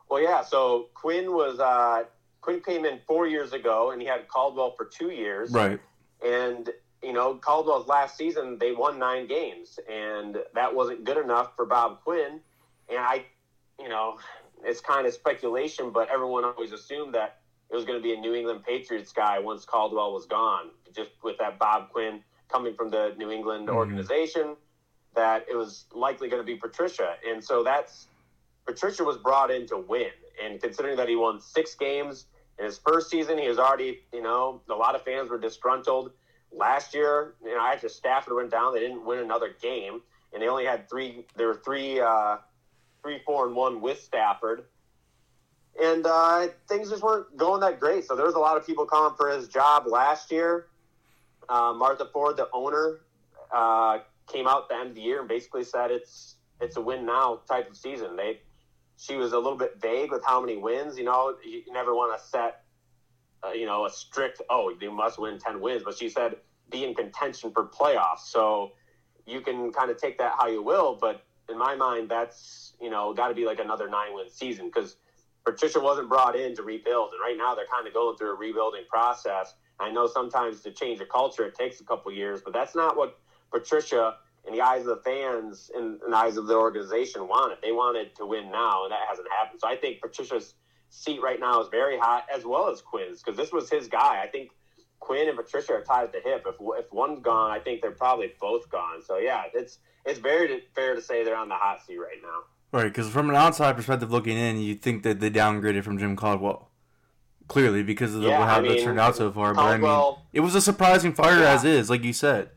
Well, 0.08 0.22
yeah. 0.22 0.42
So 0.42 0.88
Quinn 0.94 1.32
was 1.32 1.60
uh, 1.60 2.04
Quinn 2.46 2.60
came 2.60 2.84
in 2.84 3.00
four 3.08 3.26
years 3.26 3.52
ago, 3.52 3.90
and 3.90 4.00
he 4.00 4.06
had 4.06 4.28
Caldwell 4.28 4.70
for 4.76 4.84
two 4.84 5.10
years. 5.10 5.50
Right. 5.50 5.80
And 6.24 6.70
you 7.02 7.12
know, 7.12 7.34
Caldwell's 7.34 7.88
last 7.88 8.16
season 8.16 8.56
they 8.58 8.72
won 8.72 9.00
nine 9.00 9.26
games, 9.26 9.80
and 9.90 10.38
that 10.54 10.74
wasn't 10.74 11.02
good 11.02 11.18
enough 11.18 11.56
for 11.56 11.66
Bob 11.66 12.02
Quinn. 12.04 12.40
And 12.88 12.98
I, 12.98 13.24
you 13.80 13.88
know, 13.88 14.18
it's 14.62 14.80
kind 14.80 15.08
of 15.08 15.12
speculation, 15.12 15.90
but 15.90 16.08
everyone 16.08 16.44
always 16.44 16.72
assumed 16.72 17.14
that 17.14 17.40
it 17.68 17.74
was 17.74 17.84
going 17.84 17.98
to 17.98 18.02
be 18.02 18.14
a 18.14 18.16
New 18.16 18.32
England 18.32 18.62
Patriots 18.64 19.12
guy 19.12 19.40
once 19.40 19.64
Caldwell 19.64 20.12
was 20.12 20.26
gone, 20.26 20.70
just 20.94 21.10
with 21.24 21.36
that 21.38 21.58
Bob 21.58 21.90
Quinn 21.90 22.20
coming 22.48 22.74
from 22.74 22.90
the 22.90 23.12
New 23.18 23.32
England 23.32 23.66
mm-hmm. 23.66 23.76
organization, 23.76 24.54
that 25.16 25.44
it 25.50 25.56
was 25.56 25.86
likely 25.92 26.28
going 26.28 26.40
to 26.40 26.46
be 26.46 26.54
Patricia. 26.54 27.16
And 27.28 27.42
so 27.42 27.64
that's 27.64 28.06
Patricia 28.64 29.02
was 29.02 29.16
brought 29.16 29.50
in 29.50 29.66
to 29.66 29.78
win. 29.78 30.10
And 30.42 30.62
considering 30.62 30.96
that 30.96 31.08
he 31.08 31.16
won 31.16 31.40
six 31.40 31.74
games 31.74 32.26
in 32.58 32.64
his 32.64 32.78
first 32.78 33.10
season, 33.10 33.38
he 33.38 33.48
was 33.48 33.58
already, 33.58 34.00
you 34.12 34.22
know, 34.22 34.62
a 34.68 34.74
lot 34.74 34.94
of 34.94 35.02
fans 35.02 35.28
were 35.28 35.38
disgruntled. 35.38 36.12
Last 36.52 36.94
year, 36.94 37.34
you 37.44 37.54
know, 37.54 37.60
after 37.60 37.88
Stafford 37.88 38.34
went 38.34 38.50
down, 38.50 38.72
they 38.72 38.80
didn't 38.80 39.04
win 39.04 39.18
another 39.18 39.54
game, 39.60 40.00
and 40.32 40.42
they 40.42 40.48
only 40.48 40.64
had 40.64 40.88
three. 40.88 41.26
There 41.36 41.48
were 41.48 41.60
three, 41.64 42.00
uh, 42.00 42.38
three, 43.02 43.20
four, 43.26 43.46
and 43.46 43.54
one 43.54 43.80
with 43.80 44.00
Stafford, 44.00 44.64
and 45.82 46.06
uh, 46.06 46.48
things 46.68 46.88
just 46.88 47.02
weren't 47.02 47.36
going 47.36 47.60
that 47.60 47.78
great. 47.78 48.06
So 48.06 48.16
there 48.16 48.24
was 48.24 48.36
a 48.36 48.40
lot 48.40 48.56
of 48.56 48.66
people 48.66 48.86
calling 48.86 49.14
for 49.16 49.30
his 49.30 49.48
job 49.48 49.86
last 49.86 50.30
year. 50.30 50.66
Uh, 51.48 51.74
Martha 51.74 52.08
Ford, 52.12 52.36
the 52.36 52.48
owner, 52.52 53.00
uh, 53.52 53.98
came 54.26 54.46
out 54.46 54.62
at 54.64 54.68
the 54.68 54.74
end 54.76 54.88
of 54.90 54.94
the 54.94 55.02
year 55.02 55.20
and 55.20 55.28
basically 55.28 55.62
said 55.62 55.90
it's 55.90 56.36
it's 56.60 56.76
a 56.76 56.80
win 56.80 57.04
now 57.04 57.40
type 57.48 57.70
of 57.70 57.76
season. 57.76 58.16
They 58.16 58.40
she 58.96 59.16
was 59.16 59.32
a 59.32 59.36
little 59.38 59.58
bit 59.58 59.80
vague 59.80 60.10
with 60.10 60.24
how 60.24 60.40
many 60.40 60.56
wins. 60.56 60.98
You 60.98 61.04
know, 61.04 61.34
you 61.44 61.62
never 61.72 61.94
want 61.94 62.18
to 62.18 62.26
set, 62.26 62.62
uh, 63.44 63.52
you 63.52 63.66
know, 63.66 63.86
a 63.86 63.90
strict 63.90 64.42
oh 64.50 64.72
you 64.80 64.90
must 64.90 65.18
win 65.18 65.38
ten 65.38 65.60
wins, 65.60 65.82
but 65.84 65.96
she 65.96 66.08
said 66.08 66.36
be 66.70 66.84
in 66.84 66.94
contention 66.94 67.52
for 67.52 67.66
playoffs. 67.68 68.26
So 68.26 68.72
you 69.26 69.40
can 69.40 69.72
kind 69.72 69.90
of 69.90 69.98
take 69.98 70.18
that 70.18 70.34
how 70.38 70.48
you 70.48 70.62
will, 70.62 70.96
but 71.00 71.22
in 71.48 71.58
my 71.58 71.74
mind, 71.76 72.08
that's 72.08 72.74
you 72.80 72.90
know 72.90 73.12
got 73.14 73.28
to 73.28 73.34
be 73.34 73.44
like 73.44 73.60
another 73.60 73.88
nine 73.88 74.14
win 74.14 74.30
season 74.30 74.66
because 74.66 74.96
Patricia 75.44 75.80
wasn't 75.80 76.08
brought 76.08 76.36
in 76.36 76.56
to 76.56 76.62
rebuild, 76.62 77.10
and 77.12 77.20
right 77.20 77.36
now 77.36 77.54
they're 77.54 77.66
kind 77.72 77.86
of 77.86 77.94
going 77.94 78.16
through 78.16 78.32
a 78.32 78.34
rebuilding 78.34 78.82
process. 78.90 79.54
I 79.78 79.90
know 79.90 80.06
sometimes 80.06 80.62
to 80.62 80.72
change 80.72 81.00
a 81.00 81.06
culture 81.06 81.44
it 81.44 81.54
takes 81.54 81.80
a 81.80 81.84
couple 81.84 82.10
years, 82.12 82.40
but 82.42 82.52
that's 82.52 82.74
not 82.74 82.96
what 82.96 83.18
Patricia, 83.52 84.16
in 84.46 84.52
the 84.54 84.60
eyes 84.60 84.82
of 84.82 84.88
the 84.96 85.02
fans, 85.02 85.70
and 85.74 86.00
in 86.02 86.10
the 86.10 86.16
eyes 86.16 86.36
of 86.36 86.46
the 86.46 86.54
organization, 86.54 87.28
wanted. 87.28 87.58
They 87.62 87.72
wanted 87.72 88.14
to 88.16 88.26
win 88.26 88.50
now, 88.50 88.84
and 88.84 88.92
that 88.92 89.00
hasn't 89.08 89.28
happened. 89.36 89.60
So 89.60 89.68
I 89.68 89.76
think 89.76 90.00
Patricia's 90.00 90.54
seat 90.90 91.20
right 91.22 91.40
now 91.40 91.60
is 91.60 91.68
very 91.68 91.98
hot, 91.98 92.24
as 92.34 92.44
well 92.44 92.68
as 92.68 92.80
Quinn's, 92.80 93.22
because 93.22 93.36
this 93.36 93.52
was 93.52 93.68
his 93.70 93.88
guy. 93.88 94.22
I 94.22 94.28
think 94.28 94.50
Quinn 95.00 95.28
and 95.28 95.36
Patricia 95.36 95.74
are 95.74 95.82
tied 95.82 96.04
at 96.04 96.12
the 96.12 96.20
hip. 96.24 96.46
If 96.46 96.54
if 96.78 96.92
one's 96.92 97.20
gone, 97.20 97.50
I 97.50 97.58
think 97.58 97.82
they're 97.82 97.90
probably 97.90 98.32
both 98.40 98.68
gone. 98.70 99.02
So 99.02 99.18
yeah, 99.18 99.44
it's 99.52 99.78
it's 100.04 100.18
very 100.20 100.62
fair 100.74 100.94
to 100.94 101.02
say 101.02 101.24
they're 101.24 101.36
on 101.36 101.48
the 101.48 101.54
hot 101.56 101.84
seat 101.84 101.98
right 101.98 102.18
now. 102.22 102.40
Right, 102.78 102.84
because 102.88 103.08
from 103.08 103.30
an 103.30 103.36
outside 103.36 103.76
perspective 103.76 104.10
looking 104.10 104.36
in, 104.36 104.58
you 104.58 104.74
think 104.74 105.02
that 105.04 105.20
they 105.20 105.30
downgraded 105.30 105.82
from 105.84 105.98
Jim 105.98 106.16
Caldwell. 106.16 106.70
Clearly, 107.48 107.84
because 107.84 108.12
of 108.14 108.22
the, 108.22 108.28
Yeah, 108.28 108.44
how 108.44 108.56
I 108.56 108.58
it's 108.64 108.68
mean, 108.68 108.84
turned 108.84 108.98
out 108.98 109.14
so 109.16 109.30
far. 109.30 109.54
but 109.54 109.62
I 109.62 109.76
mean, 109.76 110.14
it 110.32 110.40
was 110.40 110.54
a 110.56 110.60
surprising 110.60 111.12
fire 111.12 111.38
Yeah. 111.40 111.52
as 111.54 111.64
is, 111.64 111.88
like 111.88 112.02
you 112.02 112.12
said. 112.12 112.50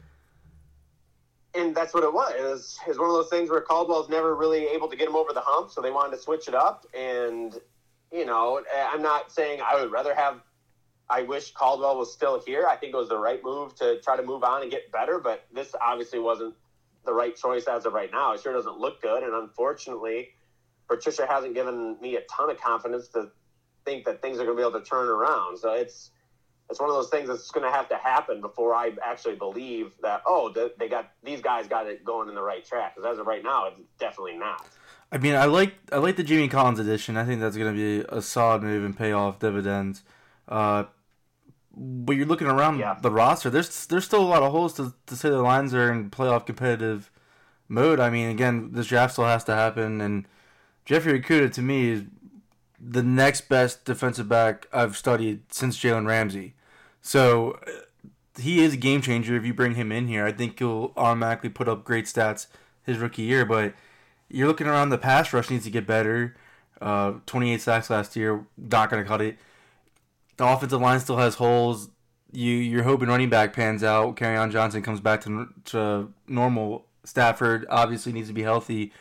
And 1.55 1.75
that's 1.75 1.93
what 1.93 2.03
it 2.03 2.13
was. 2.13 2.33
It 2.37 2.43
was, 2.43 2.79
it 2.85 2.89
was 2.89 2.97
one 2.99 3.09
of 3.09 3.15
those 3.15 3.29
things 3.29 3.49
where 3.49 3.61
Caldwell's 3.61 4.09
never 4.09 4.35
really 4.35 4.65
able 4.67 4.87
to 4.89 4.95
get 4.95 5.07
him 5.07 5.15
over 5.15 5.33
the 5.33 5.41
hump, 5.41 5.71
so 5.71 5.81
they 5.81 5.91
wanted 5.91 6.15
to 6.15 6.21
switch 6.21 6.47
it 6.47 6.55
up. 6.55 6.85
And 6.97 7.55
you 8.11 8.25
know, 8.25 8.61
I'm 8.91 9.01
not 9.01 9.31
saying 9.31 9.59
I 9.63 9.79
would 9.79 9.91
rather 9.91 10.15
have. 10.15 10.41
I 11.11 11.23
wish 11.23 11.51
Caldwell 11.53 11.97
was 11.97 12.13
still 12.13 12.39
here. 12.39 12.67
I 12.67 12.75
think 12.75 12.93
it 12.93 12.97
was 12.97 13.09
the 13.09 13.17
right 13.17 13.43
move 13.43 13.73
to 13.75 13.99
try 14.01 14.15
to 14.15 14.23
move 14.23 14.43
on 14.43 14.61
and 14.61 14.69
get 14.69 14.91
better, 14.91 15.19
but 15.19 15.45
this 15.51 15.73
obviously 15.81 16.19
wasn't 16.19 16.53
the 17.05 17.13
right 17.13 17.35
choice 17.35 17.65
as 17.65 17.85
of 17.85 17.93
right 17.93 18.11
now. 18.11 18.33
It 18.33 18.41
sure 18.41 18.53
doesn't 18.53 18.77
look 18.77 19.01
good, 19.01 19.23
and 19.23 19.33
unfortunately, 19.33 20.29
Patricia 20.87 21.25
hasn't 21.27 21.55
given 21.55 21.97
me 21.99 22.15
a 22.15 22.21
ton 22.29 22.51
of 22.51 22.59
confidence 22.59 23.07
to 23.09 23.31
think 23.85 24.05
that 24.05 24.21
things 24.21 24.39
are 24.39 24.45
going 24.45 24.57
to 24.57 24.61
be 24.61 24.67
able 24.67 24.79
to 24.79 24.85
turn 24.85 25.07
around. 25.07 25.57
So 25.57 25.71
it's 25.73 26.11
it's 26.69 26.79
one 26.79 26.89
of 26.89 26.95
those 26.95 27.09
things 27.09 27.27
that's 27.27 27.49
going 27.51 27.65
to 27.65 27.71
have 27.71 27.89
to 27.89 27.97
happen 27.97 28.41
before 28.41 28.75
I 28.75 28.91
actually 29.03 29.35
believe 29.35 29.91
that 30.01 30.21
oh 30.25 30.53
they 30.77 30.87
got 30.87 31.11
these 31.23 31.41
guys 31.41 31.67
got 31.67 31.87
it 31.87 32.03
going 32.03 32.29
in 32.29 32.35
the 32.35 32.41
right 32.43 32.63
track. 32.65 32.95
Because 32.95 33.13
as 33.13 33.19
of 33.19 33.27
right 33.27 33.43
now, 33.43 33.65
it's 33.67 33.79
definitely 33.99 34.37
not. 34.37 34.65
I 35.11 35.17
mean, 35.17 35.35
I 35.35 35.45
like 35.45 35.73
I 35.91 35.97
like 35.97 36.15
the 36.15 36.23
Jimmy 36.23 36.47
Collins 36.47 36.79
edition. 36.79 37.17
I 37.17 37.25
think 37.25 37.41
that's 37.41 37.57
going 37.57 37.75
to 37.75 37.77
be 37.77 38.05
a 38.09 38.21
solid 38.21 38.61
move 38.63 38.83
and 38.83 38.95
pay 38.97 39.11
off 39.11 39.39
dividends. 39.39 40.03
Uh, 40.47 40.83
but 41.75 42.15
you're 42.15 42.25
looking 42.25 42.47
around 42.47 42.79
Yeah. 42.79 42.97
the 43.01 43.11
roster. 43.11 43.49
There's 43.49 43.85
there's 43.87 44.05
still 44.05 44.21
a 44.21 44.27
lot 44.27 44.43
of 44.43 44.51
holes 44.51 44.73
to, 44.75 44.93
to 45.07 45.15
say 45.15 45.29
the 45.29 45.41
Lions 45.41 45.73
are 45.73 45.91
in 45.91 46.09
playoff 46.09 46.45
competitive 46.45 47.09
mode. 47.67 47.99
I 47.99 48.09
mean, 48.09 48.29
again, 48.29 48.71
this 48.73 48.87
draft 48.87 49.13
still 49.13 49.25
has 49.25 49.43
to 49.45 49.55
happen, 49.55 50.01
and 50.01 50.27
Jeffrey 50.85 51.19
Okudah 51.19 51.51
to 51.53 51.61
me 51.61 51.89
is 51.91 52.03
the 52.79 53.03
next 53.03 53.49
best 53.49 53.85
defensive 53.85 54.29
back 54.29 54.67
I've 54.71 54.95
studied 54.97 55.41
since 55.51 55.77
Jalen 55.77 56.07
Ramsey. 56.07 56.55
So 57.01 57.59
uh, 57.65 57.71
he 58.39 58.63
is 58.63 58.73
a 58.73 58.77
game 58.77 59.01
changer 59.01 59.35
if 59.35 59.45
you 59.45 59.53
bring 59.53 59.75
him 59.75 59.91
in 59.91 60.07
here. 60.07 60.25
I 60.25 60.31
think 60.31 60.59
he'll 60.59 60.93
automatically 60.95 61.49
put 61.49 61.67
up 61.67 61.83
great 61.83 62.05
stats 62.05 62.47
his 62.83 62.97
rookie 62.97 63.23
year, 63.23 63.45
but 63.45 63.73
you're 64.29 64.47
looking 64.47 64.67
around 64.67 64.89
the 64.89 64.97
pass 64.97 65.33
rush 65.33 65.49
needs 65.49 65.65
to 65.65 65.71
get 65.71 65.87
better. 65.87 66.35
Uh, 66.81 67.13
28 67.25 67.61
sacks 67.61 67.89
last 67.89 68.15
year, 68.15 68.45
not 68.57 68.89
going 68.89 69.03
to 69.03 69.07
cut 69.07 69.21
it. 69.21 69.37
The 70.37 70.45
offensive 70.45 70.79
line 70.79 70.99
still 70.99 71.17
has 71.17 71.35
holes. 71.35 71.89
You 72.31 72.53
you're 72.53 72.83
hoping 72.83 73.09
running 73.09 73.29
back 73.29 73.53
pans 73.53 73.83
out. 73.83 74.21
on 74.21 74.51
Johnson 74.51 74.81
comes 74.81 75.01
back 75.01 75.21
to, 75.21 75.47
to 75.65 76.13
normal. 76.27 76.85
Stafford 77.03 77.65
obviously 77.69 78.13
needs 78.13 78.27
to 78.27 78.33
be 78.33 78.43
healthy. 78.43 78.93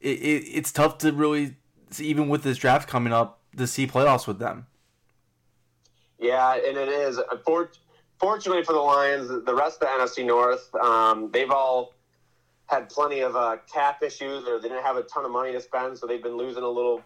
It, 0.00 0.18
it 0.18 0.44
it's 0.54 0.70
tough 0.70 0.98
to 0.98 1.12
really 1.12 1.56
even 1.98 2.28
with 2.28 2.42
this 2.42 2.58
draft 2.58 2.88
coming 2.88 3.12
up 3.12 3.40
to 3.56 3.66
see 3.66 3.86
playoffs 3.86 4.26
with 4.26 4.38
them. 4.38 4.66
Yeah, 6.18 6.54
and 6.54 6.76
it 6.76 6.88
is. 6.88 7.20
For- 7.44 7.70
Fortunately 8.18 8.64
for 8.64 8.72
the 8.72 8.78
Lions, 8.78 9.28
the 9.28 9.54
rest 9.54 9.82
of 9.82 9.88
the 9.88 10.02
NFC 10.02 10.24
North, 10.26 10.74
um, 10.76 11.30
they've 11.32 11.50
all 11.50 11.92
had 12.64 12.88
plenty 12.88 13.20
of 13.20 13.36
uh, 13.36 13.58
cap 13.70 14.02
issues, 14.02 14.48
or 14.48 14.58
they 14.58 14.68
didn't 14.70 14.84
have 14.84 14.96
a 14.96 15.02
ton 15.02 15.26
of 15.26 15.30
money 15.30 15.52
to 15.52 15.60
spend, 15.60 15.98
so 15.98 16.06
they've 16.06 16.22
been 16.22 16.38
losing 16.38 16.62
a 16.62 16.68
little 16.68 17.02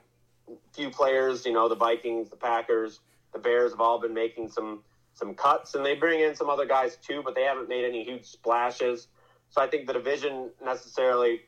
few 0.73 0.89
players. 0.89 1.45
You 1.45 1.53
know, 1.53 1.69
the 1.69 1.75
Vikings, 1.75 2.31
the 2.31 2.37
Packers, 2.37 3.01
the 3.33 3.41
Bears 3.41 3.73
have 3.73 3.81
all 3.81 4.01
been 4.01 4.15
making 4.15 4.51
some 4.51 4.85
some 5.15 5.35
cuts, 5.35 5.75
and 5.75 5.85
they 5.85 5.97
bring 5.97 6.21
in 6.21 6.37
some 6.37 6.49
other 6.49 6.65
guys 6.65 6.97
too, 6.97 7.23
but 7.25 7.35
they 7.35 7.43
haven't 7.43 7.69
made 7.69 7.85
any 7.85 8.05
huge 8.05 8.27
splashes. 8.27 9.09
So 9.51 9.61
I 9.61 9.67
think 9.67 9.89
the 9.89 9.93
division 9.93 10.51
necessarily 10.65 11.41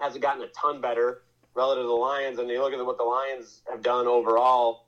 hasn't 0.00 0.20
gotten 0.20 0.42
a 0.42 0.48
ton 0.48 0.80
better 0.80 1.22
relative 1.54 1.84
to 1.84 1.88
the 1.88 1.94
Lions. 1.94 2.40
And 2.40 2.48
you 2.50 2.60
look 2.60 2.72
at 2.72 2.84
what 2.84 2.98
the 2.98 3.04
Lions 3.04 3.62
have 3.70 3.82
done 3.82 4.08
overall. 4.08 4.86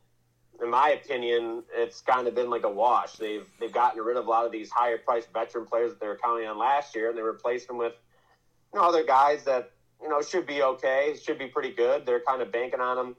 In 0.62 0.70
my 0.70 0.90
opinion, 0.90 1.64
it's 1.75 2.01
kind 2.01 2.29
of 2.29 2.35
been 2.35 2.48
like 2.48 2.64
a 2.64 2.70
wash. 2.70 3.14
They've 3.14 3.46
they've 3.59 3.72
gotten 3.72 4.01
rid 4.01 4.16
of 4.16 4.27
a 4.27 4.31
lot 4.31 4.46
of 4.46 4.53
these 4.53 4.70
higher 4.70 4.98
priced 4.98 5.33
veteran 5.33 5.66
players 5.66 5.90
that 5.92 6.01
they 6.01 6.07
were 6.07 6.18
counting 6.22 6.46
on 6.46 6.57
last 6.57 6.94
year, 6.94 7.09
and 7.09 7.18
they 7.18 7.22
replaced 7.22 7.66
them 7.66 7.79
with 7.79 7.94
you 8.72 8.79
know 8.79 8.87
other 8.87 9.05
guys 9.05 9.42
that 9.44 9.72
you 10.01 10.09
know 10.09 10.22
should 10.22 10.46
be 10.46 10.62
okay, 10.62 11.16
should 11.20 11.38
be 11.38 11.48
pretty 11.48 11.72
good. 11.72 12.07
They're 12.07 12.20
kind 12.20 12.42
of 12.42 12.53
banking 12.53 12.81
on 12.81 12.96
them, 12.96 13.16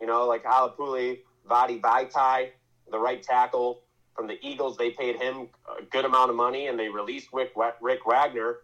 you 0.00 0.06
know, 0.06 0.26
like 0.26 0.44
Alapuli, 0.44 1.18
Vadi 1.48 1.80
Vaitai, 1.80 2.50
the 2.90 2.98
right 2.98 3.22
tackle 3.22 3.82
from 4.14 4.28
the 4.28 4.38
Eagles. 4.46 4.76
They 4.76 4.90
paid 4.90 5.16
him 5.16 5.48
a 5.78 5.82
good 5.82 6.04
amount 6.04 6.30
of 6.30 6.36
money, 6.36 6.68
and 6.68 6.78
they 6.78 6.88
released 6.88 7.28
Rick, 7.32 7.52
Rick 7.80 8.06
Wagner, 8.06 8.58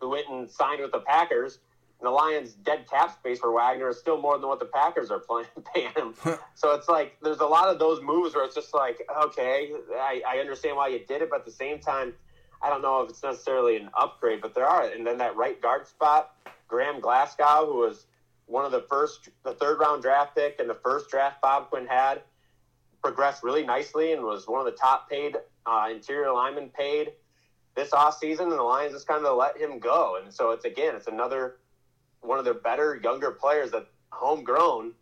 who 0.00 0.10
went 0.10 0.28
and 0.28 0.50
signed 0.50 0.80
with 0.80 0.92
the 0.92 1.00
Packers. 1.00 1.60
And 1.98 2.06
the 2.06 2.10
Lions' 2.10 2.52
dead 2.52 2.88
cap 2.90 3.14
space 3.18 3.38
for 3.38 3.52
Wagner 3.52 3.88
is 3.88 3.98
still 3.98 4.20
more 4.20 4.38
than 4.38 4.48
what 4.48 4.60
the 4.60 4.66
Packers 4.66 5.10
are 5.10 5.18
playing, 5.18 5.48
paying 5.74 5.92
him. 5.96 6.14
so 6.54 6.74
it's 6.74 6.88
like 6.88 7.16
there's 7.22 7.40
a 7.40 7.46
lot 7.46 7.68
of 7.68 7.78
those 7.78 8.02
moves 8.02 8.34
where 8.34 8.44
it's 8.44 8.54
just 8.54 8.74
like, 8.74 9.00
okay, 9.24 9.72
I, 9.94 10.22
I 10.26 10.38
understand 10.38 10.76
why 10.76 10.88
you 10.88 11.00
did 11.06 11.22
it, 11.22 11.30
but 11.30 11.40
at 11.40 11.46
the 11.46 11.52
same 11.52 11.78
time, 11.78 12.12
I 12.62 12.70
don't 12.70 12.82
know 12.82 13.02
if 13.02 13.10
it's 13.10 13.22
necessarily 13.22 13.76
an 13.76 13.90
upgrade, 13.94 14.40
but 14.40 14.54
there 14.54 14.66
are. 14.66 14.84
And 14.84 15.06
then 15.06 15.18
that 15.18 15.36
right 15.36 15.60
guard 15.60 15.86
spot, 15.86 16.34
Graham 16.68 17.00
Glasgow, 17.00 17.66
who 17.66 17.78
was 17.78 18.06
one 18.46 18.64
of 18.64 18.72
the 18.72 18.82
first, 18.88 19.28
the 19.44 19.52
third 19.52 19.78
round 19.78 20.02
draft 20.02 20.34
pick 20.34 20.58
and 20.60 20.68
the 20.68 20.74
first 20.74 21.10
draft 21.10 21.40
Bob 21.40 21.70
Quinn 21.70 21.86
had, 21.86 22.22
progressed 23.02 23.44
really 23.44 23.64
nicely 23.64 24.12
and 24.12 24.22
was 24.22 24.48
one 24.48 24.58
of 24.58 24.66
the 24.66 24.76
top 24.76 25.08
paid 25.08 25.36
uh, 25.64 25.88
interior 25.90 26.32
linemen 26.32 26.70
paid 26.70 27.12
this 27.76 27.90
offseason. 27.90 28.44
And 28.44 28.52
the 28.52 28.62
Lions 28.62 28.94
just 28.94 29.06
kind 29.06 29.24
of 29.24 29.36
let 29.36 29.56
him 29.56 29.78
go. 29.78 30.18
And 30.20 30.32
so 30.32 30.50
it's, 30.50 30.64
again, 30.64 30.94
it's 30.96 31.06
another 31.06 31.56
one 32.20 32.38
of 32.38 32.44
their 32.44 32.54
better 32.54 32.96
younger 32.96 33.30
players 33.30 33.70
that 33.72 33.86
homegrown, 34.10 34.92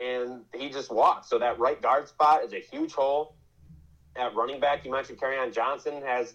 and 0.00 0.44
he 0.54 0.70
just 0.70 0.90
walked. 0.90 1.26
So 1.26 1.38
that 1.38 1.58
right 1.58 1.80
guard 1.80 2.08
spot 2.08 2.42
is 2.44 2.52
a 2.52 2.60
huge 2.60 2.92
hole. 2.92 3.34
At 4.16 4.34
running 4.34 4.60
back, 4.60 4.84
you 4.84 4.90
mentioned 4.90 5.22
on 5.22 5.52
Johnson 5.52 6.02
has 6.02 6.34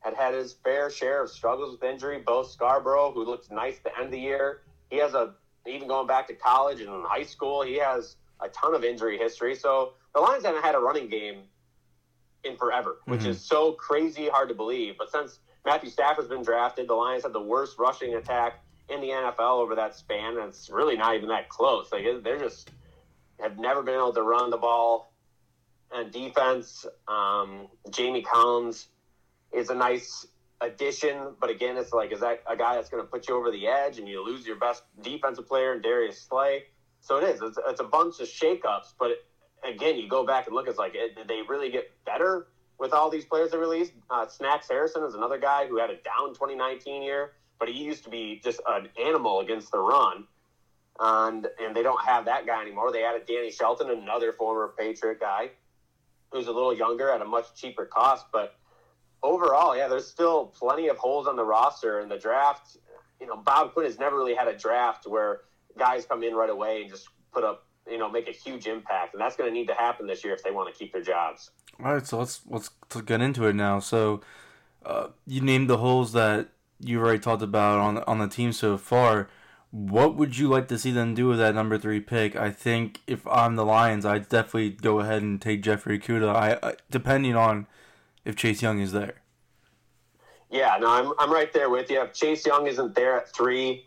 had 0.00 0.14
had 0.14 0.34
his 0.34 0.52
fair 0.52 0.90
share 0.90 1.22
of 1.22 1.30
struggles 1.30 1.72
with 1.72 1.82
injury. 1.82 2.18
Bo 2.18 2.42
Scarbrough, 2.42 3.14
who 3.14 3.24
looked 3.24 3.50
nice 3.50 3.78
at 3.78 3.84
the 3.84 3.96
end 3.96 4.06
of 4.06 4.10
the 4.10 4.20
year, 4.20 4.62
he 4.90 4.98
has 4.98 5.14
a 5.14 5.34
even 5.66 5.88
going 5.88 6.06
back 6.06 6.28
to 6.28 6.34
college 6.34 6.80
and 6.82 7.04
high 7.06 7.22
school, 7.22 7.62
he 7.62 7.76
has 7.76 8.16
a 8.40 8.48
ton 8.48 8.74
of 8.74 8.84
injury 8.84 9.16
history. 9.16 9.54
So 9.54 9.94
the 10.14 10.20
Lions 10.20 10.44
haven't 10.44 10.62
had 10.62 10.74
a 10.74 10.78
running 10.78 11.08
game 11.08 11.48
in 12.44 12.56
forever, 12.58 12.98
which 13.06 13.22
Mhm. 13.22 13.28
is 13.28 13.42
so 13.42 13.72
crazy 13.72 14.28
hard 14.28 14.48
to 14.50 14.54
believe. 14.54 14.98
But 14.98 15.10
since 15.10 15.38
Matthew 15.64 15.88
Stafford's 15.88 16.28
been 16.28 16.42
drafted, 16.42 16.88
the 16.88 16.94
Lions 16.94 17.22
had 17.22 17.32
the 17.32 17.40
worst 17.40 17.78
rushing 17.78 18.14
attack 18.14 18.62
in 18.88 19.00
the 19.00 19.08
NFL 19.08 19.60
over 19.60 19.74
that 19.76 19.96
span, 19.96 20.36
and 20.36 20.48
it's 20.48 20.70
really 20.70 20.96
not 20.96 21.16
even 21.16 21.28
that 21.30 21.48
close. 21.48 21.90
Like 21.92 22.04
they're 22.22 22.38
just 22.38 22.70
have 23.40 23.58
never 23.58 23.82
been 23.82 23.94
able 23.94 24.12
to 24.12 24.22
run 24.22 24.50
the 24.50 24.56
ball. 24.56 25.12
And 25.92 26.10
defense, 26.10 26.86
um, 27.06 27.68
Jamie 27.90 28.22
Collins 28.22 28.88
is 29.52 29.70
a 29.70 29.74
nice 29.74 30.26
addition, 30.60 31.34
but 31.40 31.50
again, 31.50 31.76
it's 31.76 31.92
like 31.92 32.12
is 32.12 32.20
that 32.20 32.42
a 32.50 32.56
guy 32.56 32.74
that's 32.74 32.88
going 32.88 33.02
to 33.02 33.08
put 33.08 33.28
you 33.28 33.36
over 33.36 33.50
the 33.50 33.66
edge, 33.66 33.98
and 33.98 34.08
you 34.08 34.24
lose 34.24 34.46
your 34.46 34.56
best 34.56 34.82
defensive 35.02 35.46
player 35.46 35.72
in 35.74 35.82
Darius 35.82 36.20
Slay? 36.20 36.64
So 37.00 37.18
it 37.18 37.24
is. 37.24 37.42
It's, 37.42 37.58
it's 37.68 37.80
a 37.80 37.84
bunch 37.84 38.20
of 38.20 38.28
shakeups, 38.28 38.94
but 38.98 39.10
it, 39.10 39.24
again, 39.64 39.98
you 39.98 40.08
go 40.08 40.26
back 40.26 40.46
and 40.46 40.54
look. 40.54 40.68
It's 40.68 40.78
like 40.78 40.94
it, 40.94 41.16
did 41.16 41.28
they 41.28 41.42
really 41.48 41.70
get 41.70 41.90
better 42.04 42.46
with 42.78 42.92
all 42.92 43.10
these 43.10 43.24
players 43.24 43.50
they 43.50 43.58
released? 43.58 43.92
Uh, 44.10 44.26
Snacks 44.26 44.68
Harrison 44.68 45.04
is 45.04 45.14
another 45.14 45.38
guy 45.38 45.66
who 45.66 45.78
had 45.78 45.90
a 45.90 45.96
down 45.96 46.30
2019 46.30 47.02
year, 47.02 47.32
but 47.58 47.68
he 47.68 47.82
used 47.82 48.04
to 48.04 48.10
be 48.10 48.40
just 48.42 48.60
an 48.68 48.88
animal 49.02 49.40
against 49.40 49.72
the 49.72 49.78
run. 49.78 50.24
And 51.00 51.48
and 51.60 51.74
they 51.74 51.82
don't 51.82 52.00
have 52.04 52.26
that 52.26 52.46
guy 52.46 52.62
anymore. 52.62 52.92
They 52.92 53.04
added 53.04 53.26
Danny 53.26 53.50
Shelton, 53.50 53.90
another 53.90 54.32
former 54.32 54.72
Patriot 54.78 55.18
guy, 55.18 55.50
who's 56.30 56.46
a 56.46 56.52
little 56.52 56.74
younger 56.74 57.10
at 57.10 57.20
a 57.20 57.24
much 57.24 57.46
cheaper 57.56 57.84
cost. 57.84 58.26
But 58.32 58.54
overall, 59.22 59.76
yeah, 59.76 59.88
there's 59.88 60.06
still 60.06 60.46
plenty 60.46 60.88
of 60.88 60.96
holes 60.96 61.26
on 61.26 61.34
the 61.34 61.44
roster. 61.44 61.98
And 61.98 62.08
the 62.08 62.18
draft, 62.18 62.76
you 63.20 63.26
know, 63.26 63.36
Bob 63.36 63.72
Quinn 63.72 63.86
has 63.86 63.98
never 63.98 64.16
really 64.16 64.34
had 64.34 64.46
a 64.46 64.56
draft 64.56 65.06
where 65.06 65.40
guys 65.76 66.06
come 66.06 66.22
in 66.22 66.34
right 66.34 66.50
away 66.50 66.82
and 66.82 66.90
just 66.90 67.08
put 67.32 67.42
up, 67.42 67.66
you 67.90 67.98
know, 67.98 68.08
make 68.08 68.28
a 68.28 68.32
huge 68.32 68.68
impact. 68.68 69.14
And 69.14 69.20
that's 69.20 69.34
going 69.34 69.50
to 69.50 69.54
need 69.54 69.66
to 69.66 69.74
happen 69.74 70.06
this 70.06 70.24
year 70.24 70.32
if 70.32 70.44
they 70.44 70.52
want 70.52 70.72
to 70.72 70.78
keep 70.78 70.92
their 70.92 71.02
jobs. 71.02 71.50
All 71.82 71.92
right, 71.92 72.06
so 72.06 72.18
let's 72.18 72.40
let's 72.46 72.70
get 73.04 73.20
into 73.20 73.46
it 73.46 73.54
now. 73.54 73.80
So, 73.80 74.20
uh, 74.86 75.08
you 75.26 75.40
named 75.40 75.68
the 75.68 75.78
holes 75.78 76.12
that 76.12 76.50
you 76.84 77.00
already 77.00 77.18
talked 77.18 77.42
about 77.42 77.78
on 77.78 77.98
on 77.98 78.18
the 78.18 78.28
team 78.28 78.52
so 78.52 78.76
far. 78.76 79.28
What 79.70 80.16
would 80.16 80.38
you 80.38 80.48
like 80.48 80.68
to 80.68 80.78
see 80.78 80.92
them 80.92 81.14
do 81.14 81.26
with 81.26 81.38
that 81.38 81.54
number 81.54 81.78
three 81.78 82.00
pick? 82.00 82.36
I 82.36 82.50
think 82.50 83.00
if 83.08 83.26
I'm 83.26 83.56
the 83.56 83.64
Lions, 83.64 84.06
I'd 84.06 84.28
definitely 84.28 84.70
go 84.70 85.00
ahead 85.00 85.22
and 85.22 85.42
take 85.42 85.62
Jeffrey 85.62 85.98
Okudah. 85.98 86.34
I, 86.34 86.58
I 86.62 86.74
depending 86.90 87.34
on 87.34 87.66
if 88.24 88.36
Chase 88.36 88.62
Young 88.62 88.80
is 88.80 88.92
there. 88.92 89.16
Yeah, 90.50 90.76
no, 90.80 90.88
I'm 90.88 91.12
I'm 91.18 91.32
right 91.32 91.52
there 91.52 91.70
with 91.70 91.90
you. 91.90 92.00
If 92.02 92.12
Chase 92.12 92.46
Young 92.46 92.66
isn't 92.66 92.94
there 92.94 93.16
at 93.16 93.34
three, 93.34 93.84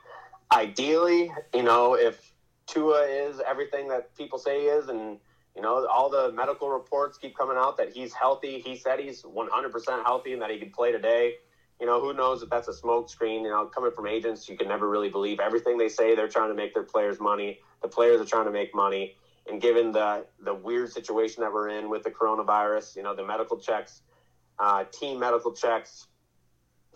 ideally, 0.51 1.31
you 1.53 1.63
know, 1.63 1.95
if 1.95 2.33
Tua 2.67 3.03
is 3.03 3.39
everything 3.47 3.87
that 3.87 4.13
people 4.17 4.37
say 4.37 4.61
he 4.61 4.65
is, 4.67 4.89
and 4.89 5.19
you 5.55 5.61
know, 5.61 5.87
all 5.87 6.09
the 6.09 6.31
medical 6.33 6.69
reports 6.69 7.17
keep 7.17 7.35
coming 7.35 7.57
out 7.57 7.77
that 7.77 7.91
he's 7.91 8.13
healthy. 8.13 8.59
He 8.59 8.75
said 8.75 8.99
he's 8.99 9.23
100% 9.23 10.05
healthy 10.05 10.33
and 10.33 10.41
that 10.41 10.51
he 10.51 10.59
can 10.59 10.69
play 10.69 10.91
today. 10.91 11.33
You 11.79 11.85
know, 11.85 12.01
who 12.01 12.13
knows 12.13 12.41
if 12.41 12.49
that's 12.49 12.67
a 12.67 12.73
smoke 12.73 13.09
screen? 13.09 13.43
You 13.43 13.51
know, 13.51 13.65
coming 13.65 13.91
from 13.91 14.07
agents, 14.07 14.49
you 14.49 14.57
can 14.57 14.67
never 14.67 14.89
really 14.89 15.09
believe 15.09 15.39
everything 15.39 15.77
they 15.77 15.89
say. 15.89 16.15
They're 16.15 16.27
trying 16.27 16.49
to 16.49 16.55
make 16.55 16.73
their 16.73 16.83
players 16.83 17.19
money. 17.19 17.59
The 17.81 17.87
players 17.87 18.19
are 18.19 18.25
trying 18.25 18.45
to 18.45 18.51
make 18.51 18.73
money. 18.73 19.15
And 19.49 19.61
given 19.61 19.91
the 19.91 20.25
the 20.43 20.53
weird 20.53 20.91
situation 20.91 21.41
that 21.41 21.53
we're 21.53 21.69
in 21.69 21.89
with 21.89 22.03
the 22.03 22.11
coronavirus, 22.11 22.95
you 22.95 23.03
know, 23.03 23.15
the 23.15 23.25
medical 23.25 23.57
checks, 23.57 24.01
uh, 24.59 24.85
team 24.91 25.19
medical 25.19 25.53
checks 25.53 26.07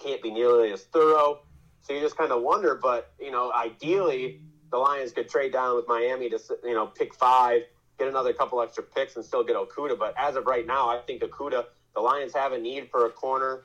can't 0.01 0.21
be 0.21 0.31
nearly 0.31 0.71
as 0.71 0.83
thorough. 0.83 1.41
So 1.81 1.93
you 1.93 2.01
just 2.01 2.17
kind 2.17 2.31
of 2.31 2.41
wonder. 2.41 2.75
But 2.75 3.13
you 3.19 3.31
know, 3.31 3.51
ideally, 3.53 4.41
the 4.71 4.77
Lions 4.77 5.11
could 5.11 5.29
trade 5.29 5.53
down 5.53 5.75
with 5.75 5.87
Miami 5.87 6.29
to 6.29 6.39
you 6.63 6.73
know 6.73 6.87
pick 6.87 7.13
five, 7.15 7.61
get 7.99 8.07
another 8.07 8.33
couple 8.33 8.61
extra 8.61 8.83
picks, 8.83 9.15
and 9.15 9.23
still 9.23 9.43
get 9.43 9.55
Okudah. 9.55 9.97
But 9.97 10.15
as 10.17 10.35
of 10.35 10.45
right 10.45 10.65
now, 10.65 10.89
I 10.89 10.99
think 11.05 11.21
Okudah. 11.21 11.65
The 11.93 12.01
Lions 12.01 12.33
have 12.33 12.53
a 12.53 12.57
need 12.57 12.89
for 12.89 13.05
a 13.05 13.09
corner. 13.09 13.63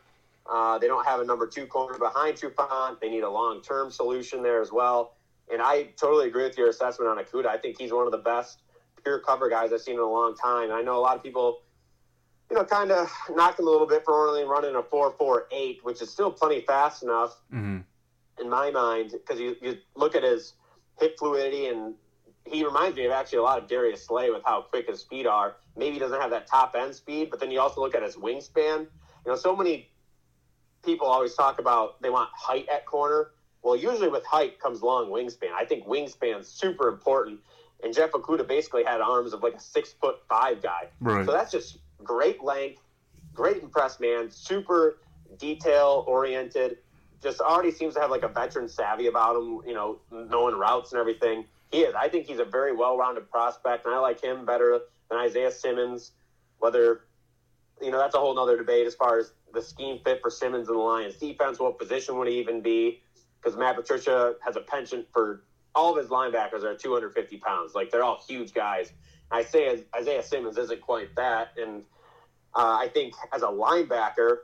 Uh, 0.51 0.79
they 0.79 0.87
don't 0.87 1.05
have 1.07 1.21
a 1.21 1.25
number 1.25 1.47
two 1.47 1.67
corner 1.67 1.99
behind 1.99 2.37
Trufant. 2.37 3.01
They 3.01 3.09
need 3.09 3.23
a 3.23 3.31
long 3.31 3.63
term 3.63 3.91
solution 3.91 4.43
there 4.43 4.61
as 4.61 4.73
well. 4.73 5.15
And 5.53 5.63
I 5.63 5.85
totally 5.97 6.29
agree 6.29 6.45
with 6.45 6.59
your 6.59 6.69
assessment 6.69 7.09
on 7.09 7.19
Okudah. 7.19 7.47
I 7.47 7.59
think 7.59 7.79
he's 7.79 7.93
one 7.93 8.07
of 8.07 8.13
the 8.13 8.19
best 8.19 8.63
pure 9.03 9.21
cover 9.21 9.49
guys 9.49 9.73
I've 9.73 9.81
seen 9.81 9.95
in 9.95 10.01
a 10.01 10.11
long 10.11 10.37
time. 10.37 10.65
And 10.65 10.73
I 10.73 10.83
know 10.83 10.99
a 10.99 11.01
lot 11.01 11.17
of 11.17 11.23
people, 11.23 11.63
you 12.51 12.57
know, 12.57 12.65
kind 12.65 12.91
of 12.91 13.09
knocked 13.31 13.61
him 13.61 13.67
a 13.67 13.71
little 13.71 13.87
bit 13.87 14.05
for 14.05 14.29
only 14.29 14.45
running 14.45 14.75
a 14.75 14.83
4.48, 14.83 15.79
which 15.83 16.03
is 16.03 16.11
still 16.11 16.31
plenty 16.31 16.61
fast 16.63 17.03
enough 17.03 17.37
hmm 17.51 17.79
in 18.41 18.51
my 18.51 18.71
mind 18.71 19.13
because 19.13 19.41
you, 19.41 19.57
you 19.61 19.79
look 19.95 20.15
at 20.15 20.23
his 20.23 20.55
hip 20.99 21.19
fluidity 21.19 21.67
and 21.67 21.95
he 22.45 22.65
reminds 22.65 22.97
me 22.97 23.05
of 23.07 23.13
actually 23.13 23.39
a 23.39 23.43
lot 23.43 23.59
of 23.59 23.69
Darius 23.69 24.05
Slay 24.05 24.31
with 24.31 24.43
how 24.45 24.63
quick 24.63 24.89
his 24.89 25.03
feet 25.03 25.27
are. 25.27 25.57
Maybe 25.77 25.95
he 25.95 25.99
doesn't 25.99 26.21
have 26.21 26.31
that 26.31 26.47
top 26.47 26.75
end 26.79 26.95
speed, 26.95 27.31
but 27.31 27.41
then 27.41 27.51
you 27.51 27.61
also 27.61 27.81
look 27.81 27.95
at 27.95 28.03
his 28.03 28.17
wingspan. 28.17 28.81
You 28.81 29.33
know, 29.33 29.37
so 29.37 29.57
many 29.57 29.91
people 30.87 31.07
always 31.07 31.35
talk 31.35 31.59
about 31.59 32.01
they 32.01 32.09
want 32.09 32.31
height 32.35 32.67
at 32.69 32.87
corner. 32.87 33.33
Well, 33.63 33.77
usually 33.77 34.09
with 34.09 34.25
height 34.25 34.61
comes 34.61 34.81
long 34.81 35.11
wingspan. 35.11 35.53
I 35.55 35.65
think 35.65 35.87
wingspan's 35.87 36.49
super 36.49 36.89
important. 36.89 37.41
And 37.83 37.93
Jeff 37.93 38.13
Okudah 38.13 38.47
basically 38.47 38.85
had 38.85 39.01
arms 39.01 39.33
of 39.35 39.43
like 39.43 39.55
a 39.55 39.61
six 39.61 39.93
foot 39.93 40.17
five 40.29 40.63
guy. 40.63 40.89
Right. 41.01 41.27
So 41.27 41.33
that's 41.33 41.51
just 41.51 41.79
great 42.03 42.43
length, 42.43 42.81
great 43.35 43.63
impress 43.63 44.01
man, 44.01 44.31
super 44.31 44.99
detail 45.39 46.05
oriented. 46.07 46.79
Just 47.23 47.41
already 47.41 47.73
seems 47.73 47.95
to 47.95 48.01
have 48.01 48.11
like 48.11 48.23
a 48.23 48.29
veteran 48.29 48.69
savvy 48.69 49.09
about 49.09 49.37
him, 49.37 49.61
you 49.67 49.75
know, 49.75 49.99
knowing 50.11 50.55
routes 50.55 50.93
and 50.93 51.01
everything. 51.01 51.45
He 51.73 51.81
is. 51.81 51.95
I 51.95 52.09
think 52.09 52.27
he's 52.27 52.39
a 52.39 52.45
very 52.45 52.75
well 52.75 52.97
rounded 52.97 53.29
prospect, 53.31 53.87
and 53.87 53.95
I 53.95 53.99
like 53.99 54.23
him 54.23 54.47
better 54.47 54.81
than 55.11 55.19
Isaiah 55.19 55.51
Simmons. 55.51 56.13
Whether, 56.59 57.03
you 57.81 57.91
know, 57.91 57.99
that's 57.99 58.15
a 58.15 58.19
whole 58.19 58.35
nother 58.35 58.57
debate 58.57 58.87
as 58.87 58.95
far 58.95 59.19
as 59.19 59.33
the 59.53 59.63
scheme 59.63 60.01
fit 60.05 60.21
for 60.23 60.31
Simmons 60.31 60.69
and 60.69 60.77
the 60.77 60.83
Lions 60.83 61.17
defense. 61.17 61.59
What 61.59 61.79
position 61.79 62.17
would 62.19 62.29
he 62.29 62.39
even 62.39 62.61
be? 62.61 63.03
Because 63.41 63.59
Matt 63.59 63.77
Patricia 63.77 64.35
has 64.45 64.57
a 64.57 64.61
penchant 64.61 65.07
for 65.13 65.43
all 65.75 65.93
of 65.93 65.99
his 65.99 66.11
linebackers 66.11 66.65
are 66.65 66.75
250 66.75 67.37
pounds. 67.37 67.75
Like 67.75 67.91
they're 67.91 68.03
all 68.03 68.21
huge 68.27 68.55
guys. 68.55 68.93
I 69.31 69.43
say 69.43 69.85
Isaiah 69.95 70.23
Simmons 70.23 70.57
isn't 70.57 70.81
quite 70.81 71.15
that, 71.17 71.49
and 71.57 71.83
uh, 72.55 72.79
I 72.81 72.89
think 72.93 73.15
as 73.33 73.43
a 73.43 73.47
linebacker, 73.47 74.39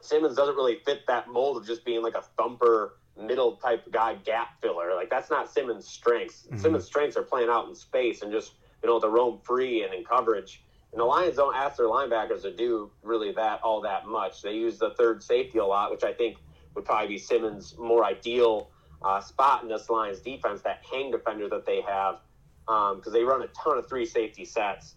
Simmons 0.00 0.36
doesn't 0.36 0.54
really 0.54 0.78
fit 0.84 1.06
that 1.08 1.28
mold 1.28 1.58
of 1.58 1.66
just 1.66 1.84
being 1.84 2.02
like 2.02 2.14
a 2.14 2.22
thumper 2.38 2.94
middle 3.20 3.56
type 3.56 3.90
guy, 3.90 4.14
gap 4.14 4.60
filler. 4.62 4.94
Like 4.94 5.10
that's 5.10 5.30
not 5.30 5.52
Simmons' 5.52 5.86
strengths. 5.86 6.46
Simmons' 6.56 6.84
strengths 6.84 7.16
are 7.16 7.22
playing 7.22 7.48
out 7.48 7.68
in 7.68 7.74
space 7.74 8.22
and 8.22 8.32
just 8.32 8.52
you 8.82 8.88
know 8.88 9.00
to 9.00 9.08
roam 9.08 9.40
free 9.42 9.82
and 9.82 9.92
in 9.92 10.04
coverage. 10.04 10.62
And 10.96 11.02
the 11.02 11.04
Lions 11.04 11.36
don't 11.36 11.54
ask 11.54 11.76
their 11.76 11.88
linebackers 11.88 12.40
to 12.40 12.50
do 12.50 12.90
really 13.02 13.30
that 13.32 13.60
all 13.60 13.82
that 13.82 14.06
much. 14.06 14.40
They 14.40 14.54
use 14.54 14.78
the 14.78 14.94
third 14.96 15.22
safety 15.22 15.58
a 15.58 15.64
lot, 15.66 15.90
which 15.90 16.04
I 16.04 16.14
think 16.14 16.38
would 16.74 16.86
probably 16.86 17.08
be 17.08 17.18
Simmons' 17.18 17.74
more 17.78 18.02
ideal 18.02 18.70
uh, 19.02 19.20
spot 19.20 19.62
in 19.62 19.68
this 19.68 19.90
Lions 19.90 20.20
defense. 20.20 20.62
That 20.62 20.80
hang 20.90 21.10
defender 21.10 21.50
that 21.50 21.66
they 21.66 21.82
have 21.82 22.20
because 22.64 23.12
they 23.12 23.24
run 23.24 23.42
a 23.42 23.46
ton 23.48 23.76
of 23.76 23.86
three 23.86 24.06
safety 24.06 24.46
sets. 24.46 24.94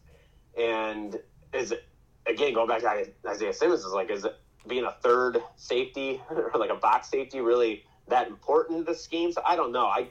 And 0.58 1.20
is 1.52 1.74
it 1.74 1.84
again 2.26 2.54
going 2.54 2.70
back 2.70 2.80
to 2.80 3.12
Isaiah 3.28 3.52
Simmons 3.52 3.84
is 3.84 3.92
like 3.92 4.10
is 4.10 4.24
it 4.24 4.40
being 4.70 4.86
a 4.86 4.96
third 5.04 5.44
safety 5.58 6.22
or 6.30 6.54
like 6.56 6.70
a 6.70 6.76
box 6.76 7.10
safety 7.10 7.42
really 7.42 7.84
that 8.08 8.28
important 8.28 8.86
to 8.86 8.94
the 8.94 8.98
scheme? 8.98 9.34
So 9.34 9.42
I 9.46 9.58
don't 9.58 9.74
know. 9.74 9.88
I 9.88 10.08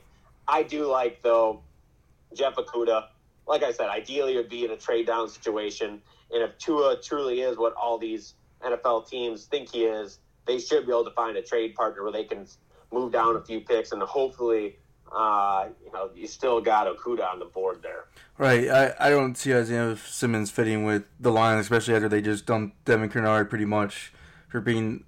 I 0.46 0.64
do 0.64 0.84
like 0.84 1.22
though 1.22 1.62
Jeff 2.34 2.56
Okudah 2.56 3.06
like 3.48 3.62
I 3.62 3.72
said, 3.72 3.88
ideally 3.88 4.34
it 4.34 4.36
would 4.36 4.50
be 4.50 4.64
in 4.64 4.70
a 4.70 4.76
trade 4.76 5.06
down 5.06 5.28
situation. 5.28 6.00
And 6.30 6.42
if 6.42 6.58
Tua 6.58 7.00
truly 7.02 7.40
is 7.40 7.56
what 7.56 7.72
all 7.74 7.98
these 7.98 8.34
NFL 8.62 9.08
teams 9.08 9.46
think 9.46 9.70
he 9.72 9.84
is, 9.84 10.18
they 10.46 10.58
should 10.58 10.86
be 10.86 10.92
able 10.92 11.04
to 11.04 11.10
find 11.12 11.36
a 11.36 11.42
trade 11.42 11.74
partner 11.74 12.02
where 12.02 12.12
they 12.12 12.24
can 12.24 12.46
move 12.92 13.12
down 13.12 13.36
a 13.36 13.40
few 13.40 13.60
picks 13.60 13.92
and 13.92 14.02
hopefully, 14.02 14.76
uh, 15.10 15.68
you 15.84 15.90
know, 15.92 16.10
you 16.14 16.26
still 16.26 16.60
got 16.60 16.86
Okudah 16.86 17.32
on 17.32 17.38
the 17.38 17.46
board 17.46 17.80
there. 17.82 18.06
Right. 18.36 18.68
I, 18.68 18.94
I 19.00 19.10
don't 19.10 19.36
see 19.36 19.54
Isaiah 19.54 19.96
Simmons 19.96 20.50
fitting 20.50 20.84
with 20.84 21.04
the 21.18 21.32
Lions, 21.32 21.62
especially 21.62 21.94
after 21.94 22.08
they 22.08 22.20
just 22.20 22.44
dumped 22.46 22.84
Devin 22.84 23.08
Kennard 23.08 23.48
pretty 23.48 23.64
much 23.64 24.12
for 24.48 24.60
being. 24.60 25.04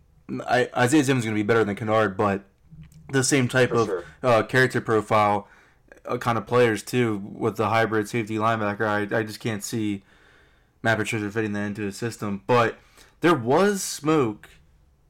I, 0.47 0.71
Isaiah 0.77 1.05
Simmons 1.05 1.25
is 1.25 1.27
going 1.27 1.37
to 1.37 1.43
be 1.43 1.47
better 1.47 1.65
than 1.65 1.77
Kennard, 1.77 2.17
but 2.17 2.45
the 3.11 3.25
same 3.25 3.49
type 3.49 3.71
For 3.71 3.77
of 3.77 3.87
sure. 3.87 4.05
uh, 4.23 4.43
character 4.45 4.81
profile 4.81 5.49
kind 6.19 6.39
of 6.39 6.47
players, 6.47 6.83
too, 6.83 7.23
with 7.33 7.57
the 7.57 7.69
hybrid 7.69 8.09
safety 8.09 8.37
linebacker. 8.37 8.87
I, 8.87 9.19
I 9.19 9.23
just 9.23 9.41
can't 9.41 9.63
see 9.63 10.03
Matt 10.83 10.99
Patricia 10.99 11.31
fitting 11.31 11.53
that 11.53 11.67
into 11.67 11.83
his 11.83 11.97
system. 11.97 12.43
But 12.47 12.79
there 13.21 13.35
was 13.35 13.83
smoke 13.83 14.49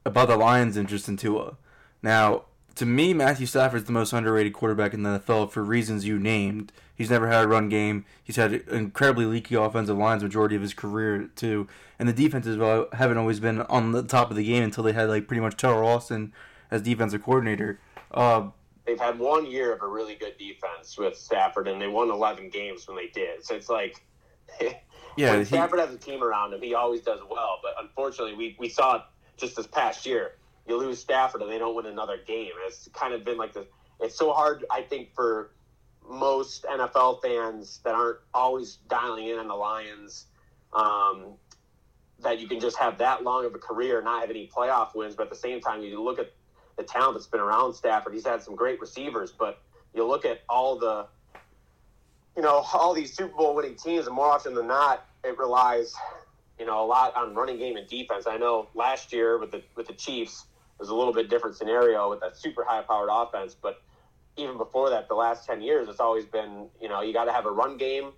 about 0.05 0.27
the 0.27 0.37
Lions' 0.37 0.77
interest 0.77 1.07
in 1.07 1.17
Tua. 1.17 1.57
Now, 2.01 2.45
to 2.75 2.85
me, 2.85 3.13
Matthew 3.13 3.45
Stafford's 3.45 3.85
the 3.85 3.91
most 3.91 4.13
underrated 4.13 4.53
quarterback 4.53 4.93
in 4.93 5.03
the 5.03 5.19
NFL 5.19 5.51
for 5.51 5.63
reasons 5.63 6.05
you 6.05 6.17
named. 6.17 6.71
He's 6.95 7.09
never 7.09 7.27
had 7.27 7.43
a 7.43 7.47
run 7.47 7.69
game. 7.69 8.05
He's 8.23 8.35
had 8.35 8.53
incredibly 8.53 9.25
leaky 9.25 9.55
offensive 9.55 9.97
lines 9.97 10.23
majority 10.23 10.55
of 10.55 10.61
his 10.61 10.73
career 10.73 11.29
too, 11.35 11.67
and 11.99 12.07
the 12.07 12.13
defenses 12.13 12.57
haven't 12.93 13.17
always 13.17 13.39
been 13.39 13.61
on 13.63 13.91
the 13.91 14.03
top 14.03 14.29
of 14.29 14.37
the 14.37 14.45
game 14.45 14.63
until 14.63 14.83
they 14.83 14.93
had 14.93 15.09
like 15.09 15.27
pretty 15.27 15.41
much 15.41 15.57
Teryl 15.57 15.85
Austin 15.85 16.33
as 16.69 16.81
defensive 16.81 17.23
coordinator. 17.23 17.79
Uh, 18.11 18.49
They've 18.85 18.99
had 18.99 19.19
one 19.19 19.45
year 19.45 19.73
of 19.73 19.81
a 19.81 19.87
really 19.87 20.15
good 20.15 20.37
defense 20.37 20.97
with 20.97 21.15
Stafford, 21.15 21.67
and 21.67 21.81
they 21.81 21.87
won 21.87 22.09
11 22.09 22.49
games 22.49 22.87
when 22.87 22.97
they 22.97 23.07
did. 23.07 23.45
So 23.45 23.55
it's 23.55 23.69
like, 23.69 24.03
yeah, 24.61 25.31
when 25.31 25.39
he, 25.39 25.45
Stafford 25.45 25.79
has 25.79 25.93
a 25.93 25.97
team 25.97 26.23
around 26.23 26.53
him, 26.53 26.61
he 26.61 26.73
always 26.73 27.01
does 27.01 27.19
well. 27.29 27.59
But 27.61 27.75
unfortunately, 27.79 28.33
we, 28.33 28.55
we 28.59 28.69
saw 28.69 28.95
it 28.97 29.01
just 29.37 29.55
this 29.55 29.67
past 29.67 30.05
year. 30.05 30.33
You 30.67 30.77
lose 30.77 30.99
Stafford 30.99 31.41
and 31.41 31.51
they 31.51 31.57
don't 31.57 31.75
win 31.75 31.85
another 31.85 32.17
game. 32.25 32.51
It's 32.65 32.89
kind 32.93 33.13
of 33.13 33.23
been 33.23 33.37
like 33.37 33.53
this. 33.53 33.67
It's 33.99 34.15
so 34.15 34.33
hard, 34.33 34.65
I 34.71 34.81
think, 34.81 35.13
for 35.13 35.51
most 36.09 36.63
NFL 36.63 37.21
fans 37.21 37.79
that 37.83 37.93
aren't 37.93 38.19
always 38.33 38.77
dialing 38.89 39.27
in 39.27 39.37
on 39.37 39.47
the 39.47 39.55
Lions, 39.55 40.25
um, 40.73 41.33
that 42.19 42.39
you 42.39 42.47
can 42.47 42.59
just 42.59 42.77
have 42.77 42.97
that 42.99 43.23
long 43.23 43.45
of 43.45 43.53
a 43.53 43.59
career, 43.59 43.97
and 43.97 44.05
not 44.05 44.21
have 44.21 44.29
any 44.29 44.47
playoff 44.47 44.95
wins, 44.95 45.15
but 45.15 45.23
at 45.23 45.29
the 45.29 45.35
same 45.35 45.61
time, 45.61 45.81
you 45.81 46.01
look 46.01 46.19
at 46.19 46.31
the 46.77 46.83
talent 46.83 47.15
that's 47.15 47.27
been 47.27 47.39
around 47.39 47.73
Stafford. 47.73 48.13
He's 48.13 48.25
had 48.25 48.41
some 48.41 48.55
great 48.55 48.79
receivers, 48.79 49.31
but 49.31 49.61
you 49.93 50.07
look 50.07 50.25
at 50.25 50.41
all 50.49 50.77
the 50.77 51.07
you 52.35 52.41
know, 52.41 52.65
all 52.73 52.93
these 52.93 53.13
Super 53.13 53.35
Bowl 53.35 53.55
winning 53.55 53.75
teams, 53.75 54.07
and 54.07 54.15
more 54.15 54.27
often 54.27 54.53
than 54.53 54.67
not, 54.67 55.05
it 55.23 55.37
relies, 55.37 55.93
you 56.59 56.65
know, 56.65 56.83
a 56.83 56.87
lot 56.87 57.15
on 57.15 57.35
running 57.35 57.57
game 57.57 57.77
and 57.77 57.87
defense. 57.87 58.25
I 58.27 58.37
know 58.37 58.67
last 58.73 59.13
year 59.13 59.37
with 59.37 59.51
the 59.51 59.61
with 59.75 59.87
the 59.87 59.93
Chiefs, 59.93 60.45
it 60.77 60.81
was 60.81 60.89
a 60.89 60.95
little 60.95 61.13
bit 61.13 61.29
different 61.29 61.55
scenario 61.55 62.09
with 62.09 62.19
that 62.21 62.37
super 62.37 62.63
high 62.63 62.81
powered 62.81 63.09
offense, 63.11 63.55
but 63.59 63.81
even 64.37 64.57
before 64.57 64.89
that, 64.89 65.07
the 65.07 65.15
last 65.15 65.45
ten 65.45 65.61
years, 65.61 65.87
it's 65.89 65.99
always 65.99 66.25
been, 66.25 66.67
you 66.81 66.89
know, 66.89 67.01
you 67.01 67.13
got 67.13 67.25
to 67.25 67.33
have 67.33 67.45
a 67.45 67.51
run 67.51 67.77
game 67.77 68.11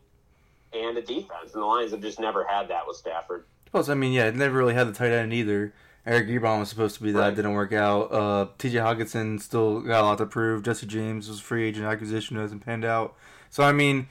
and 0.71 0.97
a 0.97 1.01
defense, 1.01 1.53
and 1.53 1.61
the 1.61 1.65
Lions 1.65 1.91
have 1.91 2.01
just 2.01 2.19
never 2.19 2.43
had 2.43 2.67
that 2.69 2.87
with 2.87 2.97
Stafford. 2.97 3.45
Plus, 3.71 3.89
I 3.89 3.95
mean, 3.95 4.13
yeah, 4.13 4.25
it 4.25 4.35
never 4.35 4.57
really 4.57 4.75
had 4.75 4.87
the 4.87 4.91
tight 4.91 5.11
end 5.11 5.33
either. 5.33 5.73
Eric 6.05 6.27
Ebron 6.27 6.59
was 6.59 6.69
supposed 6.69 6.97
to 6.97 7.03
be 7.03 7.11
that, 7.13 7.19
Right. 7.19 7.35
didn't 7.35 7.53
work 7.53 7.71
out. 7.71 8.11
Uh, 8.11 8.47
T.J. 8.57 8.77
Hockenson 8.79 9.41
still 9.41 9.79
got 9.81 10.01
a 10.01 10.05
lot 10.05 10.17
to 10.17 10.25
prove. 10.25 10.61
Jesse 10.63 10.85
James 10.85 11.29
was 11.29 11.39
a 11.39 11.41
free 11.41 11.63
agent 11.65 11.85
acquisition, 11.85 12.35
hasn't 12.35 12.65
panned 12.65 12.83
out. 12.83 13.15
So 13.49 13.63
I 13.63 13.71
mean, 13.71 14.07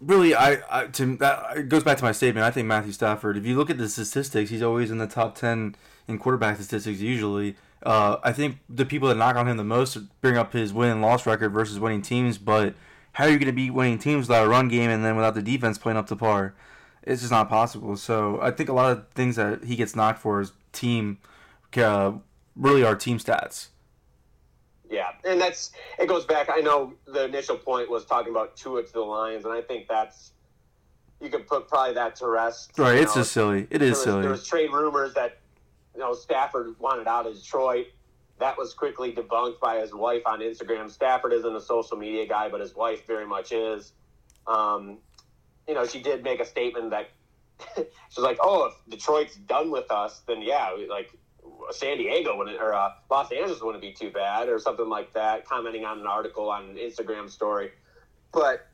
really, 0.00 0.34
I, 0.34 0.58
I 0.70 0.86
to 0.86 1.16
that 1.18 1.56
it 1.56 1.68
goes 1.68 1.84
back 1.84 1.98
to 1.98 2.04
my 2.04 2.12
statement. 2.12 2.44
I 2.44 2.50
think 2.50 2.66
Matthew 2.66 2.92
Stafford. 2.92 3.36
If 3.36 3.46
you 3.46 3.56
look 3.56 3.70
at 3.70 3.78
the 3.78 3.88
statistics, 3.88 4.50
he's 4.50 4.62
always 4.62 4.90
in 4.90 4.98
the 4.98 5.06
top 5.06 5.36
ten 5.36 5.74
in 6.08 6.18
quarterback 6.18 6.56
statistics. 6.56 7.00
Usually, 7.00 7.56
uh, 7.84 8.16
I 8.22 8.32
think 8.32 8.58
the 8.68 8.84
people 8.84 9.08
that 9.08 9.16
knock 9.16 9.36
on 9.36 9.46
him 9.48 9.56
the 9.56 9.64
most 9.64 9.98
bring 10.20 10.36
up 10.36 10.52
his 10.52 10.72
win 10.72 10.90
and 10.90 11.02
loss 11.02 11.26
record 11.26 11.50
versus 11.52 11.78
winning 11.78 12.02
teams. 12.02 12.38
But 12.38 12.74
how 13.12 13.24
are 13.24 13.30
you 13.30 13.36
going 13.38 13.46
to 13.46 13.52
beat 13.52 13.70
winning 13.70 13.98
teams 13.98 14.28
without 14.28 14.46
a 14.46 14.48
run 14.48 14.68
game 14.68 14.90
and 14.90 15.04
then 15.04 15.16
without 15.16 15.34
the 15.34 15.42
defense 15.42 15.78
playing 15.78 15.98
up 15.98 16.06
to 16.08 16.16
par? 16.16 16.54
It's 17.04 17.22
just 17.22 17.32
not 17.32 17.48
possible. 17.48 17.96
So 17.96 18.38
I 18.40 18.50
think 18.50 18.68
a 18.68 18.72
lot 18.72 18.92
of 18.92 19.08
things 19.08 19.36
that 19.36 19.64
he 19.64 19.76
gets 19.76 19.96
knocked 19.96 20.20
for 20.20 20.40
is 20.40 20.52
team, 20.72 21.18
uh, 21.76 22.12
really 22.56 22.84
are 22.84 22.94
team 22.94 23.18
stats. 23.18 23.68
Yeah, 24.88 25.08
and 25.24 25.40
that's 25.40 25.72
it 25.98 26.06
goes 26.06 26.26
back. 26.26 26.50
I 26.54 26.60
know 26.60 26.92
the 27.06 27.24
initial 27.24 27.56
point 27.56 27.90
was 27.90 28.04
talking 28.04 28.30
about 28.30 28.56
Tua 28.56 28.82
to 28.82 28.92
the 28.92 29.00
Lions, 29.00 29.46
and 29.46 29.54
I 29.54 29.62
think 29.62 29.88
that's 29.88 30.32
you 31.18 31.30
could 31.30 31.46
put 31.46 31.66
probably 31.66 31.94
that 31.94 32.16
to 32.16 32.26
rest. 32.26 32.78
Right? 32.78 32.98
It's 32.98 33.16
know, 33.16 33.22
just 33.22 33.32
silly. 33.32 33.66
It 33.70 33.80
is 33.80 33.92
was, 33.92 34.02
silly. 34.02 34.22
There 34.22 34.30
was 34.30 34.46
trade 34.46 34.70
rumors 34.70 35.14
that 35.14 35.38
you 35.94 36.00
know 36.00 36.12
Stafford 36.12 36.78
wanted 36.78 37.08
out 37.08 37.26
of 37.26 37.34
Detroit. 37.34 37.86
That 38.38 38.58
was 38.58 38.74
quickly 38.74 39.12
debunked 39.12 39.60
by 39.60 39.78
his 39.78 39.94
wife 39.94 40.22
on 40.26 40.40
Instagram. 40.40 40.90
Stafford 40.90 41.32
isn't 41.32 41.56
a 41.56 41.60
social 41.60 41.96
media 41.96 42.26
guy, 42.26 42.50
but 42.50 42.60
his 42.60 42.74
wife 42.74 43.06
very 43.06 43.26
much 43.26 43.52
is. 43.52 43.92
Um, 44.46 44.98
you 45.68 45.74
know, 45.74 45.86
she 45.86 46.02
did 46.02 46.22
make 46.22 46.40
a 46.40 46.44
statement 46.44 46.90
that 46.90 47.10
she's 47.76 48.18
like, 48.18 48.38
"Oh, 48.40 48.66
if 48.66 48.90
Detroit's 48.90 49.36
done 49.36 49.70
with 49.70 49.90
us, 49.90 50.22
then 50.26 50.42
yeah, 50.42 50.74
like 50.88 51.10
San 51.70 51.98
Diego 51.98 52.36
wouldn't 52.36 52.60
or 52.60 52.74
uh, 52.74 52.90
Los 53.10 53.30
Angeles 53.32 53.62
wouldn't 53.62 53.82
be 53.82 53.92
too 53.92 54.10
bad, 54.10 54.48
or 54.48 54.58
something 54.58 54.88
like 54.88 55.12
that." 55.14 55.46
Commenting 55.46 55.84
on 55.84 56.00
an 56.00 56.06
article 56.06 56.50
on 56.50 56.70
an 56.70 56.76
Instagram 56.76 57.30
story, 57.30 57.70
but 58.32 58.66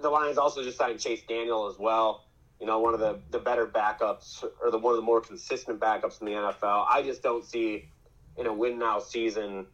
the 0.00 0.08
Lions 0.08 0.38
also 0.38 0.62
just 0.62 0.78
signed 0.78 0.98
Chase 0.98 1.22
Daniel 1.28 1.68
as 1.68 1.78
well. 1.78 2.24
You 2.58 2.66
know, 2.66 2.78
one 2.80 2.94
of 2.94 3.00
the, 3.00 3.20
the 3.30 3.38
better 3.38 3.66
backups 3.66 4.44
or 4.62 4.70
the 4.70 4.78
one 4.78 4.92
of 4.92 4.96
the 4.96 5.04
more 5.04 5.20
consistent 5.20 5.80
backups 5.80 6.20
in 6.20 6.26
the 6.26 6.32
NFL. 6.32 6.86
I 6.90 7.02
just 7.02 7.22
don't 7.22 7.44
see 7.44 7.88
in 8.36 8.46
a 8.46 8.52
win 8.52 8.78
now 8.78 8.98
season, 8.98 9.66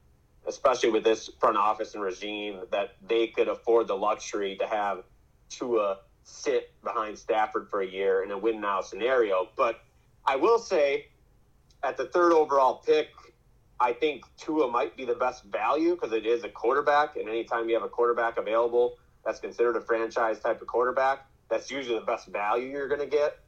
especially 0.46 0.90
with 0.90 1.04
this 1.04 1.30
front 1.40 1.56
office 1.56 1.94
and 1.94 2.02
regime, 2.02 2.60
that 2.70 2.96
they 3.06 3.28
could 3.28 3.48
afford 3.48 3.88
the 3.88 3.96
luxury 3.96 4.56
to 4.56 4.66
have 4.66 5.02
Tua 5.48 5.98
sit 6.26 6.70
behind 6.82 7.18
Stafford 7.18 7.68
for 7.70 7.80
a 7.80 7.86
year 7.86 8.22
in 8.22 8.30
a 8.30 8.38
win 8.38 8.60
now 8.60 8.80
scenario. 8.80 9.48
But 9.56 9.80
I 10.26 10.36
will 10.36 10.58
say, 10.58 11.06
at 11.82 11.96
the 11.96 12.06
third 12.06 12.32
overall 12.32 12.82
pick, 12.84 13.08
I 13.78 13.92
think 13.92 14.24
Tua 14.36 14.70
might 14.70 14.96
be 14.96 15.04
the 15.04 15.14
best 15.14 15.44
value 15.44 15.94
because 15.94 16.12
it 16.12 16.26
is 16.26 16.44
a 16.44 16.48
quarterback, 16.48 17.16
and 17.16 17.28
anytime 17.28 17.68
you 17.68 17.74
have 17.74 17.84
a 17.84 17.88
quarterback 17.88 18.38
available 18.38 18.96
that's 19.24 19.38
considered 19.38 19.76
a 19.76 19.80
franchise 19.80 20.40
type 20.40 20.60
of 20.60 20.66
quarterback, 20.66 21.26
that's 21.48 21.70
usually 21.70 21.98
the 21.98 22.04
best 22.04 22.26
value 22.26 22.68
you're 22.68 22.88
going 22.88 23.00
to 23.00 23.06
get. 23.06 23.38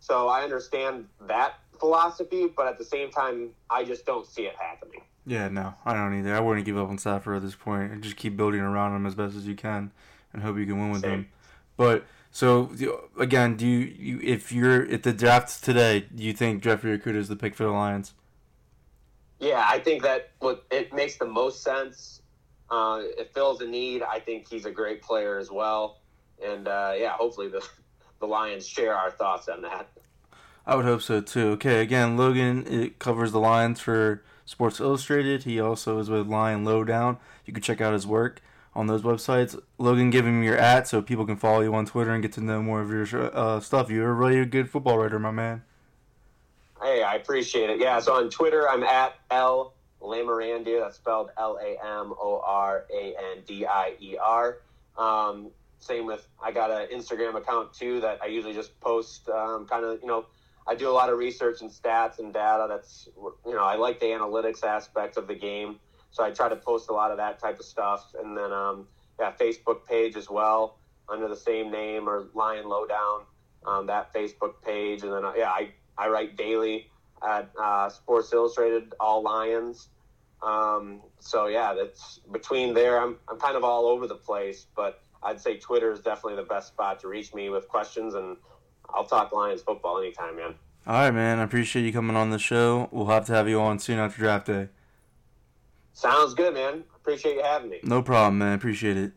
So 0.00 0.28
I 0.28 0.42
understand 0.42 1.06
that 1.22 1.54
philosophy, 1.78 2.48
but 2.54 2.66
at 2.66 2.78
the 2.78 2.84
same 2.84 3.10
time, 3.10 3.50
I 3.70 3.84
just 3.84 4.04
don't 4.04 4.26
see 4.26 4.42
it 4.42 4.54
happening. 4.58 5.02
Yeah, 5.26 5.48
no, 5.48 5.74
I 5.84 5.94
don't 5.94 6.18
either. 6.18 6.34
I 6.34 6.40
wouldn't 6.40 6.66
give 6.66 6.76
up 6.76 6.88
on 6.88 6.98
Stafford 6.98 7.36
at 7.36 7.42
this 7.42 7.54
point 7.54 7.92
and 7.92 8.02
just 8.02 8.16
keep 8.16 8.36
building 8.36 8.60
around 8.60 8.94
him 8.94 9.06
as 9.06 9.14
best 9.14 9.36
as 9.36 9.46
you 9.46 9.54
can 9.54 9.90
and 10.32 10.42
hope 10.42 10.58
you 10.58 10.66
can 10.66 10.78
win 10.78 10.90
with 10.90 11.02
Same. 11.02 11.10
him. 11.10 11.28
But 11.76 12.04
so 12.36 12.68
again, 13.18 13.56
do 13.56 13.66
you, 13.66 13.78
you 13.98 14.20
if 14.22 14.52
you're 14.52 14.84
if 14.84 15.00
the 15.00 15.14
draft 15.14 15.64
today, 15.64 16.00
do 16.14 16.22
you 16.22 16.34
think 16.34 16.62
Jeffrey 16.62 16.98
Okudah 16.98 17.16
is 17.16 17.28
the 17.28 17.34
pick 17.34 17.54
for 17.54 17.64
the 17.64 17.70
Lions? 17.70 18.12
Yeah, 19.38 19.64
I 19.66 19.78
think 19.78 20.02
that 20.02 20.32
what 20.40 20.66
it 20.70 20.92
makes 20.92 21.16
the 21.16 21.24
most 21.24 21.62
sense. 21.62 22.20
Uh, 22.68 23.04
it 23.16 23.32
fills 23.32 23.62
a 23.62 23.66
need. 23.66 24.02
I 24.02 24.18
think 24.18 24.50
he's 24.50 24.66
a 24.66 24.70
great 24.70 25.00
player 25.00 25.38
as 25.38 25.50
well, 25.50 26.00
and 26.44 26.68
uh, 26.68 26.92
yeah, 26.94 27.12
hopefully 27.12 27.48
the 27.48 27.66
the 28.20 28.26
Lions 28.26 28.66
share 28.68 28.94
our 28.94 29.10
thoughts 29.10 29.48
on 29.48 29.62
that. 29.62 29.88
I 30.66 30.76
would 30.76 30.84
hope 30.84 31.00
so 31.00 31.22
too. 31.22 31.52
Okay, 31.52 31.80
again, 31.80 32.18
Logan 32.18 32.66
it 32.66 32.98
covers 32.98 33.32
the 33.32 33.40
Lions 33.40 33.80
for 33.80 34.22
Sports 34.44 34.78
Illustrated. 34.78 35.44
He 35.44 35.58
also 35.58 35.98
is 36.00 36.10
with 36.10 36.26
Lion 36.26 36.66
Lowdown. 36.66 37.16
You 37.46 37.54
can 37.54 37.62
check 37.62 37.80
out 37.80 37.94
his 37.94 38.06
work 38.06 38.42
on 38.76 38.86
those 38.86 39.02
websites. 39.02 39.58
Logan, 39.78 40.10
give 40.10 40.26
him 40.26 40.42
your 40.42 40.56
at 40.56 40.86
so 40.86 41.00
people 41.00 41.24
can 41.24 41.36
follow 41.36 41.62
you 41.62 41.74
on 41.74 41.86
Twitter 41.86 42.12
and 42.12 42.22
get 42.22 42.32
to 42.34 42.42
know 42.42 42.62
more 42.62 42.82
of 42.82 42.90
your 42.90 43.34
uh, 43.34 43.58
stuff. 43.58 43.90
You're 43.90 44.14
really 44.14 44.38
a 44.38 44.44
good 44.44 44.70
football 44.70 44.98
writer, 44.98 45.18
my 45.18 45.30
man. 45.30 45.62
Hey, 46.80 47.02
I 47.02 47.14
appreciate 47.14 47.70
it. 47.70 47.80
Yeah, 47.80 47.98
so 48.00 48.12
on 48.12 48.28
Twitter, 48.28 48.68
I'm 48.68 48.84
at 48.84 49.14
L 49.30 49.72
Lamorandier. 50.02 50.80
That's 50.80 50.96
spelled 50.96 51.30
L 51.38 51.58
A 51.60 51.70
M 51.70 52.12
O 52.20 52.42
R 52.44 52.84
A 52.94 53.14
N 53.32 53.42
D 53.46 53.64
I 53.64 53.94
E 53.98 54.18
R. 54.22 54.58
Um, 54.98 55.50
same 55.80 56.04
with 56.04 56.28
I 56.42 56.52
got 56.52 56.70
an 56.70 56.88
Instagram 56.96 57.34
account 57.34 57.72
too 57.72 58.00
that 58.00 58.18
I 58.22 58.26
usually 58.26 58.54
just 58.54 58.78
post 58.80 59.28
um, 59.30 59.66
kind 59.66 59.84
of 59.84 60.00
you 60.02 60.06
know 60.06 60.26
I 60.66 60.74
do 60.74 60.90
a 60.90 60.92
lot 60.92 61.08
of 61.10 61.18
research 61.18 61.62
and 61.62 61.70
stats 61.70 62.18
and 62.18 62.32
data. 62.32 62.66
That's 62.68 63.08
you 63.46 63.54
know 63.54 63.64
I 63.64 63.76
like 63.76 64.00
the 64.00 64.06
analytics 64.06 64.62
aspect 64.62 65.16
of 65.16 65.28
the 65.28 65.34
game, 65.34 65.78
so 66.10 66.24
I 66.24 66.30
try 66.30 66.48
to 66.48 66.56
post 66.56 66.88
a 66.88 66.92
lot 66.92 67.10
of 67.10 67.16
that 67.18 67.38
type 67.38 67.58
of 67.58 67.64
stuff. 67.64 68.14
And 68.22 68.36
then 68.36 68.52
um, 68.52 68.86
yeah, 69.18 69.32
Facebook 69.32 69.84
page 69.86 70.16
as 70.16 70.28
well 70.30 70.78
under 71.08 71.28
the 71.28 71.36
same 71.36 71.70
name 71.70 72.08
or 72.08 72.28
Lion 72.34 72.68
Lowdown. 72.68 73.22
Um, 73.64 73.86
that 73.86 74.14
Facebook 74.14 74.62
page, 74.64 75.02
and 75.02 75.12
then 75.12 75.24
uh, 75.24 75.32
yeah, 75.36 75.50
I 75.50 75.70
I 75.98 76.08
write 76.08 76.36
daily 76.36 76.88
at 77.26 77.50
uh, 77.60 77.88
Sports 77.88 78.32
Illustrated, 78.32 78.94
all 79.00 79.22
Lions. 79.22 79.88
Um, 80.42 81.00
so 81.18 81.46
yeah, 81.46 81.74
that's 81.74 82.20
between 82.30 82.74
there. 82.74 83.00
I'm 83.00 83.16
I'm 83.28 83.38
kind 83.38 83.56
of 83.56 83.64
all 83.64 83.86
over 83.86 84.06
the 84.06 84.14
place, 84.14 84.66
but 84.76 85.02
I'd 85.22 85.40
say 85.40 85.56
Twitter 85.56 85.90
is 85.90 86.00
definitely 86.00 86.36
the 86.36 86.48
best 86.48 86.68
spot 86.68 87.00
to 87.00 87.08
reach 87.08 87.34
me 87.34 87.50
with 87.50 87.66
questions, 87.66 88.14
and 88.14 88.36
I'll 88.94 89.04
talk 89.04 89.32
Lions 89.32 89.62
football 89.62 89.98
anytime, 89.98 90.36
man. 90.36 90.54
All 90.86 90.94
right, 90.94 91.10
man. 91.10 91.40
I 91.40 91.42
appreciate 91.42 91.84
you 91.84 91.92
coming 91.92 92.14
on 92.14 92.30
the 92.30 92.38
show. 92.38 92.88
We'll 92.92 93.06
have 93.06 93.26
to 93.26 93.32
have 93.32 93.48
you 93.48 93.60
on 93.60 93.80
soon 93.80 93.98
after 93.98 94.18
draft 94.18 94.46
day. 94.46 94.68
Sounds 95.96 96.34
good, 96.34 96.52
man. 96.52 96.84
Appreciate 96.94 97.36
you 97.36 97.42
having 97.42 97.70
me. 97.70 97.80
No 97.82 98.02
problem, 98.02 98.36
man. 98.36 98.52
Appreciate 98.52 98.98
it. 98.98 99.12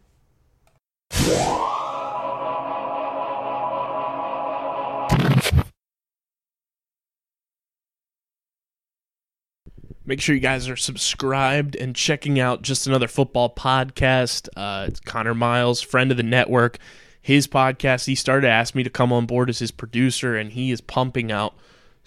Make 10.05 10.21
sure 10.21 10.33
you 10.33 10.39
guys 10.39 10.69
are 10.69 10.77
subscribed 10.77 11.75
and 11.75 11.93
checking 11.93 12.39
out 12.39 12.61
just 12.61 12.87
another 12.87 13.09
football 13.09 13.53
podcast. 13.53 14.47
Uh, 14.55 14.85
it's 14.87 15.01
Connor 15.01 15.35
Miles, 15.35 15.81
friend 15.81 16.11
of 16.11 16.17
the 16.17 16.23
network. 16.23 16.77
His 17.21 17.45
podcast, 17.45 18.05
he 18.05 18.15
started 18.15 18.47
to 18.47 18.53
ask 18.53 18.73
me 18.73 18.83
to 18.83 18.89
come 18.89 19.11
on 19.11 19.25
board 19.25 19.49
as 19.49 19.59
his 19.59 19.71
producer, 19.71 20.37
and 20.37 20.53
he 20.53 20.71
is 20.71 20.79
pumping 20.79 21.29
out 21.29 21.55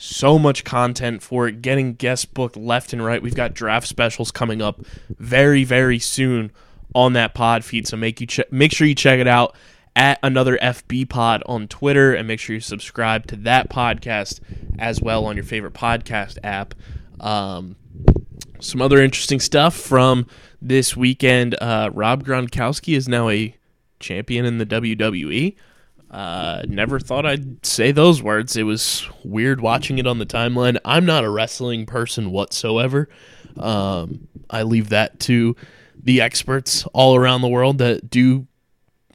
so 0.02 0.38
much 0.38 0.64
content 0.64 1.22
for 1.22 1.46
it, 1.46 1.62
getting 1.62 1.94
guest 1.94 2.34
booked 2.34 2.56
left 2.56 2.92
and 2.92 3.04
right. 3.04 3.22
We've 3.22 3.34
got 3.34 3.54
draft 3.54 3.86
specials 3.86 4.30
coming 4.30 4.60
up 4.60 4.84
very, 5.18 5.62
very 5.62 5.98
soon 5.98 6.50
on 6.94 7.12
that 7.12 7.34
pod 7.34 7.64
feed. 7.64 7.86
So 7.86 7.96
make 7.96 8.20
you 8.20 8.26
che- 8.26 8.44
make 8.50 8.72
sure 8.72 8.86
you 8.86 8.94
check 8.94 9.20
it 9.20 9.28
out 9.28 9.54
at 9.94 10.18
another 10.22 10.58
FB 10.58 11.08
pod 11.08 11.42
on 11.46 11.68
Twitter, 11.68 12.14
and 12.14 12.26
make 12.26 12.40
sure 12.40 12.54
you 12.54 12.60
subscribe 12.60 13.26
to 13.26 13.36
that 13.36 13.68
podcast 13.68 14.40
as 14.78 15.00
well 15.00 15.26
on 15.26 15.36
your 15.36 15.44
favorite 15.44 15.74
podcast 15.74 16.38
app. 16.42 16.74
Um, 17.20 17.76
some 18.58 18.82
other 18.82 19.00
interesting 19.00 19.38
stuff 19.38 19.76
from 19.76 20.26
this 20.60 20.96
weekend. 20.96 21.54
Uh, 21.60 21.90
Rob 21.92 22.24
Gronkowski 22.24 22.96
is 22.96 23.06
now 23.06 23.28
a 23.28 23.54
champion 24.00 24.44
in 24.46 24.58
the 24.58 24.66
WWE. 24.66 25.54
Uh, 26.12 26.62
never 26.68 27.00
thought 27.00 27.24
I'd 27.24 27.64
say 27.64 27.90
those 27.90 28.22
words. 28.22 28.56
It 28.56 28.64
was 28.64 29.08
weird 29.24 29.62
watching 29.62 29.98
it 29.98 30.06
on 30.06 30.18
the 30.18 30.26
timeline. 30.26 30.78
I'm 30.84 31.06
not 31.06 31.24
a 31.24 31.30
wrestling 31.30 31.86
person 31.86 32.30
whatsoever. 32.30 33.08
Um, 33.56 34.28
I 34.50 34.62
leave 34.62 34.90
that 34.90 35.18
to 35.20 35.56
the 36.02 36.20
experts 36.20 36.84
all 36.92 37.16
around 37.16 37.40
the 37.40 37.48
world 37.48 37.78
that 37.78 38.10
do 38.10 38.46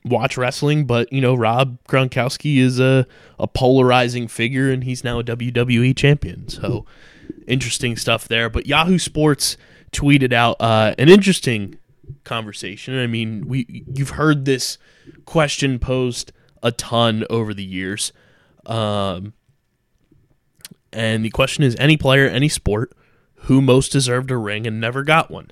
watch 0.04 0.38
wrestling. 0.38 0.86
But 0.86 1.12
you 1.14 1.22
know, 1.22 1.36
Rob 1.36 1.78
Gronkowski 1.88 2.58
is 2.58 2.80
a 2.80 3.06
a 3.39 3.48
polarizing 3.48 4.28
figure, 4.28 4.72
and 4.72 4.84
he's 4.84 5.04
now 5.04 5.20
a 5.20 5.24
WWE 5.24 5.95
champion. 5.95 6.48
So 6.50 6.86
interesting 7.45 7.95
stuff 7.95 8.28
there. 8.28 8.50
But 8.50 8.66
Yahoo 8.66 8.98
Sports 8.98 9.58
tweeted 9.91 10.34
out 10.34 10.58
uh, 10.60 10.95
an 10.98 11.10
interesting 11.10 11.78
conversation. 12.24 12.98
I 12.98 13.06
mean, 13.06 13.48
we 13.48 13.86
you've 13.93 14.12
heard 14.12 14.45
this 14.45 14.78
question 15.26 15.78
posed 15.78 16.32
a 16.64 16.72
ton 16.72 17.26
over 17.30 17.53
the 17.53 17.64
years, 17.64 18.12
um, 18.66 19.34
and 20.91 21.24
the 21.24 21.30
question 21.30 21.64
is: 21.64 21.76
any 21.78 21.97
player, 21.97 22.28
any 22.28 22.49
sport, 22.49 22.93
who 23.41 23.62
most 23.62 23.91
deserved 23.91 24.32
a 24.32 24.38
ring 24.38 24.66
and 24.68 24.80
never 24.80 25.03
got 25.03 25.30
one? 25.32 25.51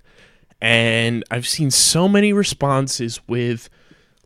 And 0.62 1.24
I've 1.30 1.48
seen 1.48 1.72
so 1.72 2.08
many 2.08 2.34
responses 2.34 3.20
with 3.28 3.70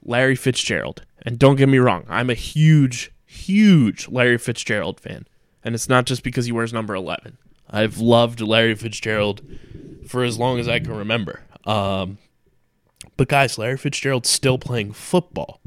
Larry 0.03 0.35
Fitzgerald. 0.35 1.03
And 1.23 1.37
don't 1.37 1.57
get 1.57 1.69
me 1.69 1.79
wrong, 1.79 2.05
I'm 2.07 2.29
a 2.29 2.35
huge, 2.35 3.11
huge 3.25 4.07
Larry 4.07 4.37
Fitzgerald 4.37 4.99
fan. 4.99 5.27
And 5.63 5.75
it's 5.75 5.89
not 5.89 6.05
just 6.05 6.23
because 6.23 6.45
he 6.45 6.51
wears 6.51 6.71
number 6.71 6.95
11. 6.95 7.37
I've 7.69 7.97
loved 7.99 8.41
Larry 8.41 8.75
Fitzgerald 8.75 9.41
for 10.07 10.23
as 10.23 10.39
long 10.39 10.59
as 10.59 10.67
I 10.67 10.79
can 10.79 10.95
remember. 10.95 11.41
Um, 11.65 12.17
but 13.17 13.27
guys, 13.27 13.57
Larry 13.57 13.77
Fitzgerald's 13.77 14.29
still 14.29 14.57
playing 14.57 14.93
football. 14.93 15.59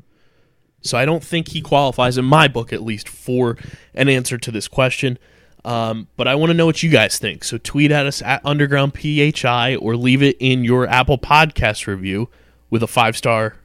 So 0.83 0.99
I 0.99 1.05
don't 1.05 1.23
think 1.23 1.49
he 1.49 1.61
qualifies, 1.61 2.19
in 2.19 2.25
my 2.25 2.49
book 2.49 2.73
at 2.73 2.83
least, 2.83 3.09
for 3.09 3.57
an 3.95 4.09
answer 4.09 4.37
to 4.39 4.51
this 4.51 4.69
question. 4.69 5.19
Um, 5.65 6.09
but 6.17 6.27
I 6.27 6.35
want 6.35 6.51
to 6.51 6.55
know 6.55 6.67
what 6.67 6.83
you 6.83 6.91
guys 6.91 7.19
think. 7.19 7.45
So 7.45 7.57
tweet 7.59 7.93
at 7.93 8.05
us 8.05 8.21
at 8.23 8.45
Underground 8.45 8.95
PHI 8.95 9.77
or 9.77 9.97
leave 9.97 10.23
it 10.23 10.37
in 10.41 10.65
your 10.65 10.89
Apple 10.89 11.19
Podcast 11.19 11.87
review 11.87 12.29
with 12.69 12.83
a 12.83 12.89
five 12.89 13.17
star 13.17 13.57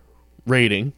rating 0.46 0.94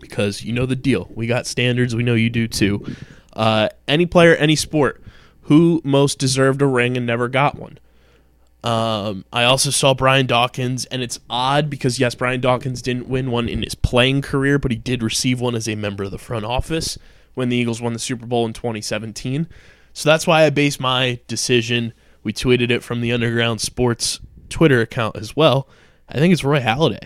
because 0.00 0.44
you 0.44 0.52
know 0.52 0.66
the 0.66 0.76
deal. 0.76 1.10
We 1.14 1.26
got 1.26 1.46
standards. 1.46 1.94
We 1.94 2.04
know 2.04 2.14
you 2.14 2.30
do 2.30 2.46
too. 2.46 2.84
Uh, 3.32 3.68
any 3.88 4.06
player, 4.06 4.34
any 4.36 4.56
sport, 4.56 5.02
who 5.42 5.80
most 5.84 6.18
deserved 6.18 6.62
a 6.62 6.66
ring 6.66 6.96
and 6.96 7.06
never 7.06 7.28
got 7.28 7.58
one. 7.58 7.78
Um, 8.66 9.24
I 9.32 9.44
also 9.44 9.70
saw 9.70 9.94
Brian 9.94 10.26
Dawkins, 10.26 10.86
and 10.86 11.00
it's 11.00 11.20
odd 11.30 11.70
because 11.70 12.00
yes, 12.00 12.16
Brian 12.16 12.40
Dawkins 12.40 12.82
didn't 12.82 13.08
win 13.08 13.30
one 13.30 13.48
in 13.48 13.62
his 13.62 13.76
playing 13.76 14.22
career, 14.22 14.58
but 14.58 14.72
he 14.72 14.76
did 14.76 15.04
receive 15.04 15.40
one 15.40 15.54
as 15.54 15.68
a 15.68 15.76
member 15.76 16.02
of 16.02 16.10
the 16.10 16.18
front 16.18 16.44
office 16.44 16.98
when 17.34 17.48
the 17.48 17.56
Eagles 17.56 17.80
won 17.80 17.92
the 17.92 18.00
Super 18.00 18.26
Bowl 18.26 18.44
in 18.44 18.52
2017. 18.52 19.46
So 19.92 20.10
that's 20.10 20.26
why 20.26 20.42
I 20.42 20.50
base 20.50 20.80
my 20.80 21.20
decision. 21.28 21.92
We 22.24 22.32
tweeted 22.32 22.72
it 22.72 22.82
from 22.82 23.02
the 23.02 23.12
Underground 23.12 23.60
Sports 23.60 24.18
Twitter 24.48 24.80
account 24.80 25.16
as 25.16 25.36
well. 25.36 25.68
I 26.08 26.18
think 26.18 26.32
it's 26.32 26.42
Roy 26.42 26.58
Halladay. 26.58 27.04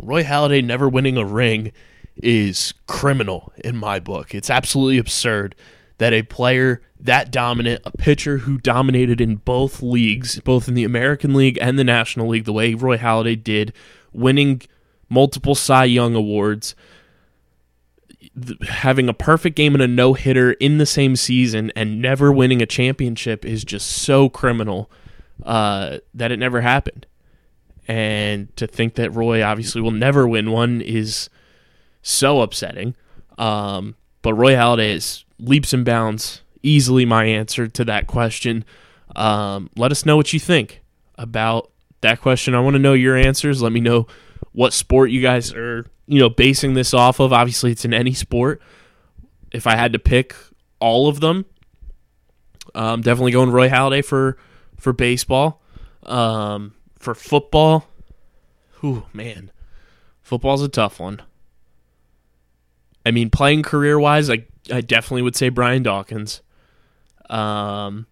Roy 0.00 0.24
Halladay 0.24 0.64
never 0.64 0.88
winning 0.88 1.16
a 1.16 1.24
ring 1.24 1.70
is 2.16 2.74
criminal 2.88 3.52
in 3.64 3.76
my 3.76 4.00
book. 4.00 4.34
It's 4.34 4.50
absolutely 4.50 4.98
absurd 4.98 5.54
that 5.98 6.12
a 6.12 6.22
player 6.22 6.82
that 6.98 7.30
dominant, 7.30 7.82
a 7.84 7.90
pitcher 7.90 8.38
who 8.38 8.58
dominated 8.58 9.20
in 9.20 9.36
both 9.36 9.82
leagues, 9.82 10.40
both 10.40 10.68
in 10.68 10.74
the 10.74 10.84
American 10.84 11.34
League 11.34 11.58
and 11.60 11.78
the 11.78 11.84
National 11.84 12.28
League, 12.28 12.44
the 12.44 12.52
way 12.52 12.74
Roy 12.74 12.96
Halladay 12.98 13.42
did, 13.42 13.72
winning 14.12 14.62
multiple 15.08 15.54
Cy 15.54 15.84
Young 15.84 16.14
awards, 16.14 16.74
having 18.68 19.08
a 19.08 19.14
perfect 19.14 19.56
game 19.56 19.74
and 19.74 19.82
a 19.82 19.88
no 19.88 20.14
hitter 20.14 20.52
in 20.52 20.78
the 20.78 20.86
same 20.86 21.16
season, 21.16 21.72
and 21.76 22.00
never 22.00 22.32
winning 22.32 22.62
a 22.62 22.66
championship 22.66 23.44
is 23.44 23.64
just 23.64 23.88
so 23.88 24.28
criminal 24.28 24.90
uh, 25.44 25.98
that 26.14 26.32
it 26.32 26.38
never 26.38 26.60
happened. 26.60 27.06
And 27.88 28.54
to 28.56 28.66
think 28.66 28.94
that 28.94 29.14
Roy 29.14 29.42
obviously 29.44 29.80
will 29.80 29.92
never 29.92 30.26
win 30.26 30.50
one 30.50 30.80
is 30.80 31.30
so 32.02 32.40
upsetting. 32.40 32.96
Um, 33.38 33.94
but 34.22 34.34
Roy 34.34 34.54
Halladay 34.54 34.94
is 34.94 35.24
leaps 35.38 35.72
and 35.72 35.84
bounds 35.84 36.42
easily 36.62 37.04
my 37.04 37.24
answer 37.24 37.68
to 37.68 37.84
that 37.84 38.06
question. 38.06 38.64
Um, 39.14 39.70
let 39.76 39.92
us 39.92 40.04
know 40.04 40.16
what 40.16 40.32
you 40.32 40.40
think 40.40 40.82
about 41.16 41.70
that 42.00 42.20
question. 42.20 42.54
I 42.54 42.60
want 42.60 42.74
to 42.74 42.80
know 42.80 42.92
your 42.92 43.16
answers. 43.16 43.62
Let 43.62 43.72
me 43.72 43.80
know 43.80 44.06
what 44.52 44.72
sport 44.72 45.10
you 45.10 45.22
guys 45.22 45.52
are, 45.52 45.86
you 46.06 46.18
know, 46.18 46.28
basing 46.28 46.74
this 46.74 46.92
off 46.92 47.20
of. 47.20 47.32
Obviously, 47.32 47.70
it's 47.70 47.84
in 47.84 47.94
any 47.94 48.12
sport. 48.12 48.60
If 49.52 49.66
I 49.66 49.76
had 49.76 49.92
to 49.92 49.98
pick 49.98 50.34
all 50.80 51.08
of 51.08 51.20
them, 51.20 51.46
definitely 52.74 53.32
going 53.32 53.50
Roy 53.50 53.68
Halladay 53.68 54.04
for 54.04 54.36
for 54.76 54.92
baseball. 54.92 55.62
Um, 56.02 56.74
for 56.98 57.14
football, 57.14 57.88
whew, 58.80 59.06
man, 59.12 59.50
football's 60.22 60.62
a 60.62 60.68
tough 60.68 61.00
one. 61.00 61.22
I 63.04 63.10
mean, 63.12 63.30
playing 63.30 63.62
career 63.62 63.98
wise, 63.98 64.28
I 64.30 64.46
I 64.70 64.80
definitely 64.80 65.22
would 65.22 65.36
say 65.36 65.48
Brian 65.48 65.82
Dawkins. 65.82 66.42
Um, 67.30 68.06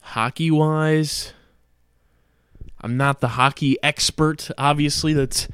hockey 0.00 0.50
wise, 0.50 1.32
I'm 2.80 2.96
not 2.96 3.20
the 3.20 3.28
hockey 3.28 3.76
expert. 3.82 4.50
Obviously, 4.58 5.12
that's 5.12 5.48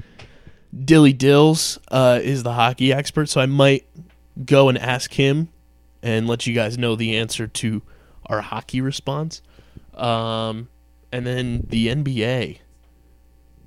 Dilly 0.85 1.13
Dills 1.13 1.79
uh, 1.89 2.19
is 2.21 2.43
the 2.43 2.53
hockey 2.53 2.91
expert, 2.91 3.29
so 3.29 3.41
I 3.41 3.45
might 3.45 3.85
go 4.45 4.69
and 4.69 4.77
ask 4.77 5.13
him 5.13 5.49
and 6.01 6.27
let 6.27 6.47
you 6.47 6.53
guys 6.53 6.77
know 6.77 6.95
the 6.95 7.15
answer 7.15 7.47
to 7.47 7.81
our 8.25 8.41
hockey 8.41 8.81
response. 8.81 9.41
Um, 9.93 10.69
and 11.11 11.25
then 11.25 11.65
the 11.69 11.87
NBA 11.87 12.59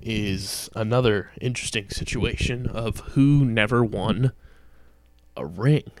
is 0.07 0.69
another 0.73 1.31
interesting 1.41 1.89
situation 1.89 2.65
of 2.67 2.99
who 3.11 3.43
never 3.43 3.83
won 3.83 4.31
a 5.35 5.45
ring. 5.45 5.91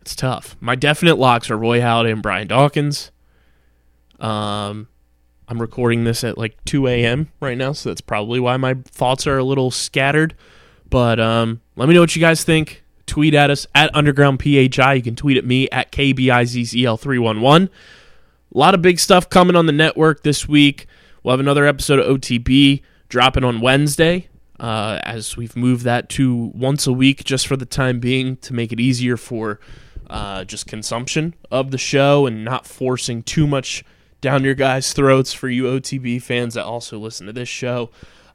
It's 0.00 0.16
tough. 0.16 0.56
My 0.60 0.74
definite 0.74 1.16
locks 1.16 1.50
are 1.50 1.56
Roy 1.56 1.80
Halladay 1.80 2.12
and 2.12 2.22
Brian 2.22 2.48
Dawkins. 2.48 3.12
Um, 4.18 4.88
I'm 5.46 5.60
recording 5.60 6.04
this 6.04 6.24
at 6.24 6.36
like 6.36 6.62
2 6.64 6.88
a.m. 6.88 7.30
right 7.40 7.56
now, 7.56 7.72
so 7.72 7.88
that's 7.88 8.00
probably 8.00 8.40
why 8.40 8.56
my 8.56 8.74
thoughts 8.84 9.26
are 9.26 9.38
a 9.38 9.44
little 9.44 9.70
scattered. 9.70 10.34
But 10.90 11.20
um, 11.20 11.60
let 11.76 11.88
me 11.88 11.94
know 11.94 12.00
what 12.00 12.16
you 12.16 12.20
guys 12.20 12.42
think. 12.42 12.82
Tweet 13.06 13.32
at 13.32 13.50
us 13.50 13.66
at 13.74 13.94
Underground 13.94 14.42
PHI. 14.42 14.94
You 14.94 15.02
can 15.02 15.14
tweet 15.14 15.36
at 15.36 15.44
me 15.44 15.68
at 15.70 15.92
KBIZZL311. 15.92 17.68
A 17.68 18.58
lot 18.58 18.74
of 18.74 18.82
big 18.82 18.98
stuff 18.98 19.30
coming 19.30 19.56
on 19.56 19.66
the 19.66 19.72
network 19.72 20.22
this 20.24 20.48
week. 20.48 20.86
We'll 21.24 21.32
have 21.32 21.40
another 21.40 21.64
episode 21.64 22.00
of 22.00 22.20
OTB 22.20 22.82
dropping 23.08 23.44
on 23.44 23.62
Wednesday 23.62 24.28
uh, 24.60 25.00
as 25.04 25.38
we've 25.38 25.56
moved 25.56 25.82
that 25.84 26.10
to 26.10 26.52
once 26.54 26.86
a 26.86 26.92
week 26.92 27.24
just 27.24 27.46
for 27.46 27.56
the 27.56 27.64
time 27.64 27.98
being 27.98 28.36
to 28.36 28.52
make 28.52 28.72
it 28.72 28.78
easier 28.78 29.16
for 29.16 29.58
uh, 30.10 30.44
just 30.44 30.66
consumption 30.66 31.34
of 31.50 31.70
the 31.70 31.78
show 31.78 32.26
and 32.26 32.44
not 32.44 32.66
forcing 32.66 33.22
too 33.22 33.46
much 33.46 33.82
down 34.20 34.44
your 34.44 34.54
guys' 34.54 34.92
throats 34.92 35.32
for 35.32 35.48
you 35.48 35.64
OTB 35.64 36.20
fans 36.20 36.52
that 36.54 36.66
also 36.66 36.98
listen 36.98 37.26
to 37.26 37.32
this 37.32 37.48
show, 37.48 37.90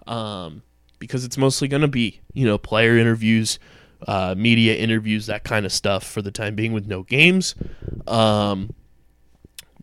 um, 0.08 0.64
because 0.98 1.24
it's 1.24 1.38
mostly 1.38 1.68
going 1.68 1.84
to 1.84 1.88
be 1.88 2.22
you 2.34 2.48
know 2.48 2.58
player 2.58 2.98
interviews, 2.98 3.60
uh, 4.08 4.34
media 4.36 4.76
interviews, 4.76 5.28
that 5.28 5.44
kind 5.44 5.64
of 5.64 5.72
stuff 5.72 6.04
for 6.04 6.24
the 6.24 6.32
time 6.32 6.56
being 6.56 6.74
with 6.74 6.88
no 6.88 7.04
games. 7.04 7.54
Um, 8.08 8.74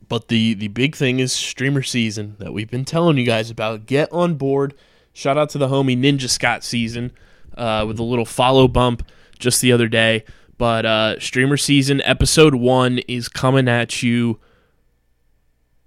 but 0.09 0.29
the 0.29 0.55
the 0.55 0.69
big 0.69 0.95
thing 0.95 1.21
is 1.21 1.33
streamer 1.33 1.83
season 1.83 2.37
that 2.39 2.53
we've 2.53 2.71
been 2.71 2.85
telling 2.85 3.19
you 3.19 3.27
guys 3.27 3.51
about. 3.51 3.87
Get 3.87 4.11
on 4.13 4.35
board. 4.35 4.75
Shout 5.13 5.39
out 5.39 5.51
to 5.51 5.59
the 5.59 5.69
homie 5.69 5.99
Ninja 5.99 6.29
Scott 6.29 6.63
season 6.63 7.13
uh, 7.57 7.85
with 7.87 7.99
a 7.99 8.03
little 8.03 8.27
follow 8.27 8.69
bump 8.69 9.07
just 9.39 9.61
the 9.61 9.73
other 9.73 9.89
day. 9.89 10.25
But 10.59 10.87
uh, 10.87 11.21
streamer 11.21 11.57
season 11.57 12.01
episode 12.03 12.55
one 12.55 12.99
is 13.09 13.29
coming 13.29 13.69
at 13.69 14.03
you 14.03 14.39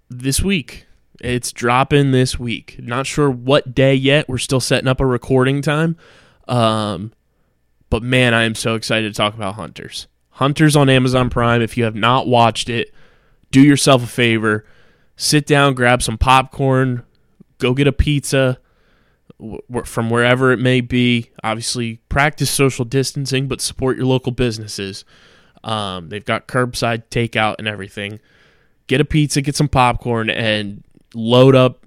this 0.09 0.41
week. 0.41 0.85
It's 1.21 1.51
dropping 1.51 2.11
this 2.11 2.39
week. 2.39 2.77
Not 2.79 3.05
sure 3.05 3.29
what 3.29 3.75
day 3.75 3.93
yet. 3.93 4.29
We're 4.29 4.37
still 4.37 4.59
setting 4.59 4.87
up 4.87 5.01
a 5.01 5.05
recording 5.05 5.61
time. 5.61 5.97
Um, 6.47 7.13
but 7.89 8.03
man, 8.03 8.33
I 8.33 8.43
am 8.43 8.55
so 8.55 8.75
excited 8.75 9.13
to 9.13 9.17
talk 9.17 9.33
about 9.33 9.55
Hunters. 9.55 10.07
Hunters 10.31 10.75
on 10.75 10.89
Amazon 10.89 11.29
Prime. 11.29 11.61
If 11.61 11.77
you 11.77 11.83
have 11.83 11.95
not 11.95 12.27
watched 12.27 12.69
it, 12.69 12.93
do 13.51 13.61
yourself 13.61 14.03
a 14.03 14.07
favor. 14.07 14.65
Sit 15.15 15.45
down, 15.45 15.73
grab 15.73 16.01
some 16.01 16.17
popcorn, 16.17 17.03
go 17.57 17.73
get 17.73 17.87
a 17.87 17.91
pizza 17.91 18.59
wh- 19.41 19.85
from 19.85 20.09
wherever 20.09 20.51
it 20.51 20.59
may 20.59 20.81
be. 20.81 21.29
Obviously, 21.43 21.97
practice 22.09 22.49
social 22.49 22.85
distancing, 22.85 23.47
but 23.47 23.61
support 23.61 23.97
your 23.97 24.05
local 24.05 24.31
businesses. 24.31 25.03
Um, 25.63 26.09
they've 26.09 26.23
got 26.23 26.47
curbside 26.47 27.03
takeout 27.09 27.55
and 27.59 27.67
everything. 27.67 28.19
Get 28.87 29.01
a 29.01 29.05
pizza, 29.05 29.41
get 29.41 29.55
some 29.55 29.67
popcorn, 29.67 30.29
and 30.29 30.83
load 31.13 31.55
up 31.55 31.85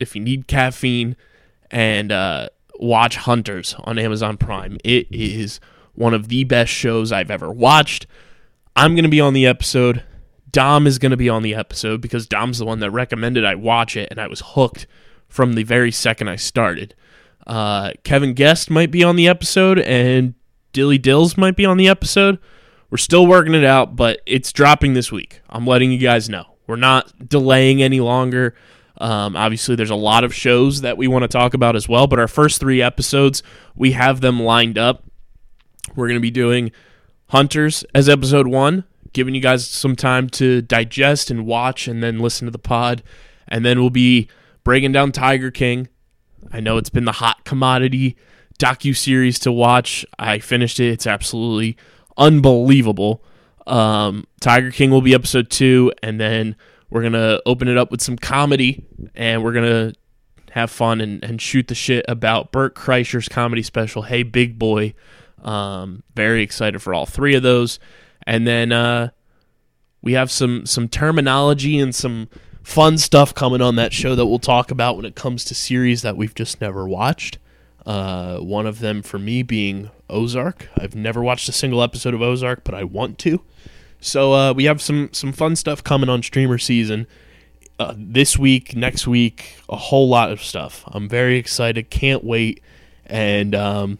if 0.00 0.14
you 0.14 0.22
need 0.22 0.46
caffeine 0.46 1.16
and 1.70 2.12
uh, 2.12 2.48
watch 2.78 3.16
Hunters 3.16 3.74
on 3.84 3.98
Amazon 3.98 4.36
Prime. 4.36 4.78
It 4.84 5.06
is 5.10 5.60
one 5.94 6.14
of 6.14 6.28
the 6.28 6.44
best 6.44 6.72
shows 6.72 7.12
I've 7.12 7.30
ever 7.30 7.50
watched. 7.50 8.06
I'm 8.76 8.94
going 8.94 9.04
to 9.04 9.10
be 9.10 9.20
on 9.20 9.32
the 9.32 9.46
episode. 9.46 10.02
Dom 10.50 10.86
is 10.86 10.98
going 10.98 11.10
to 11.10 11.16
be 11.16 11.28
on 11.28 11.42
the 11.42 11.54
episode 11.54 12.00
because 12.00 12.26
Dom's 12.26 12.58
the 12.58 12.64
one 12.64 12.80
that 12.80 12.90
recommended 12.90 13.44
I 13.44 13.54
watch 13.54 13.96
it, 13.96 14.08
and 14.10 14.20
I 14.20 14.26
was 14.26 14.42
hooked 14.44 14.86
from 15.28 15.54
the 15.54 15.62
very 15.62 15.92
second 15.92 16.28
I 16.28 16.36
started. 16.36 16.94
Uh, 17.46 17.92
Kevin 18.04 18.34
Guest 18.34 18.70
might 18.70 18.90
be 18.90 19.02
on 19.02 19.16
the 19.16 19.28
episode, 19.28 19.78
and 19.78 20.34
Dilly 20.72 20.98
Dills 20.98 21.36
might 21.36 21.56
be 21.56 21.64
on 21.64 21.76
the 21.76 21.88
episode. 21.88 22.38
We're 22.90 22.98
still 22.98 23.26
working 23.26 23.54
it 23.54 23.64
out, 23.64 23.96
but 23.96 24.20
it's 24.26 24.52
dropping 24.52 24.94
this 24.94 25.12
week. 25.12 25.40
I'm 25.48 25.66
letting 25.66 25.92
you 25.92 25.98
guys 25.98 26.28
know. 26.28 26.56
We're 26.66 26.76
not 26.76 27.28
delaying 27.28 27.82
any 27.82 28.00
longer. 28.00 28.54
Um, 28.98 29.36
obviously, 29.36 29.76
there's 29.76 29.90
a 29.90 29.94
lot 29.96 30.24
of 30.24 30.34
shows 30.34 30.80
that 30.80 30.96
we 30.96 31.08
want 31.08 31.22
to 31.22 31.28
talk 31.28 31.54
about 31.54 31.76
as 31.76 31.88
well, 31.88 32.06
but 32.06 32.18
our 32.18 32.28
first 32.28 32.60
three 32.60 32.82
episodes, 32.82 33.42
we 33.76 33.92
have 33.92 34.20
them 34.20 34.40
lined 34.40 34.76
up. 34.76 35.04
We're 35.94 36.08
going 36.08 36.18
to 36.18 36.20
be 36.20 36.30
doing 36.30 36.72
Hunters 37.28 37.84
as 37.94 38.08
episode 38.08 38.46
one, 38.46 38.84
giving 39.12 39.34
you 39.34 39.40
guys 39.40 39.68
some 39.68 39.96
time 39.96 40.28
to 40.30 40.62
digest 40.62 41.30
and 41.30 41.46
watch 41.46 41.88
and 41.88 42.02
then 42.02 42.18
listen 42.18 42.46
to 42.46 42.50
the 42.50 42.58
pod. 42.58 43.02
And 43.46 43.64
then 43.64 43.80
we'll 43.80 43.90
be 43.90 44.28
breaking 44.64 44.92
down 44.92 45.12
Tiger 45.12 45.50
King. 45.50 45.88
I 46.52 46.60
know 46.60 46.76
it's 46.76 46.90
been 46.90 47.04
the 47.04 47.12
hot 47.12 47.44
commodity 47.44 48.16
docu 48.58 48.96
series 48.96 49.38
to 49.40 49.52
watch. 49.52 50.04
I 50.18 50.38
finished 50.38 50.80
it. 50.80 50.88
It's 50.88 51.06
absolutely 51.06 51.76
unbelievable. 52.16 53.24
Um, 53.66 54.26
Tiger 54.40 54.70
King 54.70 54.90
will 54.90 55.02
be 55.02 55.14
episode 55.14 55.50
two, 55.50 55.92
and 56.02 56.20
then 56.20 56.56
we're 56.90 57.02
gonna 57.02 57.40
open 57.46 57.68
it 57.68 57.76
up 57.76 57.90
with 57.90 58.00
some 58.00 58.16
comedy, 58.16 58.84
and 59.14 59.44
we're 59.44 59.52
gonna 59.52 59.92
have 60.52 60.70
fun 60.70 61.00
and, 61.00 61.22
and 61.22 61.40
shoot 61.40 61.68
the 61.68 61.74
shit 61.74 62.04
about 62.08 62.50
Bert 62.50 62.74
Kreischer's 62.74 63.28
comedy 63.28 63.62
special, 63.62 64.02
Hey 64.02 64.22
Big 64.22 64.58
Boy. 64.58 64.94
Um, 65.42 66.02
very 66.14 66.42
excited 66.42 66.80
for 66.82 66.94
all 66.94 67.06
three 67.06 67.34
of 67.34 67.42
those, 67.42 67.78
and 68.28 68.46
then 68.46 68.72
uh, 68.72 69.08
we 70.02 70.12
have 70.12 70.30
some 70.30 70.66
some 70.66 70.86
terminology 70.86 71.78
and 71.78 71.94
some 71.94 72.28
fun 72.62 72.98
stuff 72.98 73.34
coming 73.34 73.62
on 73.62 73.76
that 73.76 73.94
show 73.94 74.14
that 74.14 74.26
we'll 74.26 74.38
talk 74.38 74.70
about 74.70 74.96
when 74.96 75.06
it 75.06 75.14
comes 75.14 75.46
to 75.46 75.54
series 75.54 76.02
that 76.02 76.16
we've 76.18 76.34
just 76.34 76.60
never 76.60 76.86
watched. 76.86 77.38
Uh, 77.86 78.38
one 78.38 78.66
of 78.66 78.80
them 78.80 79.00
for 79.00 79.18
me 79.18 79.42
being 79.42 79.90
Ozark. 80.10 80.68
I've 80.76 80.94
never 80.94 81.22
watched 81.22 81.48
a 81.48 81.52
single 81.52 81.82
episode 81.82 82.12
of 82.12 82.20
Ozark, 82.20 82.64
but 82.64 82.74
I 82.74 82.84
want 82.84 83.18
to. 83.20 83.40
So 83.98 84.34
uh, 84.34 84.52
we 84.52 84.64
have 84.64 84.82
some 84.82 85.08
some 85.12 85.32
fun 85.32 85.56
stuff 85.56 85.82
coming 85.82 86.10
on 86.10 86.22
streamer 86.22 86.58
season 86.58 87.06
uh, 87.78 87.94
this 87.96 88.38
week, 88.38 88.76
next 88.76 89.06
week, 89.06 89.56
a 89.70 89.76
whole 89.76 90.06
lot 90.06 90.30
of 90.30 90.42
stuff. 90.42 90.84
I'm 90.88 91.08
very 91.08 91.38
excited, 91.38 91.88
can't 91.88 92.22
wait, 92.22 92.62
and 93.06 93.54
um, 93.54 93.98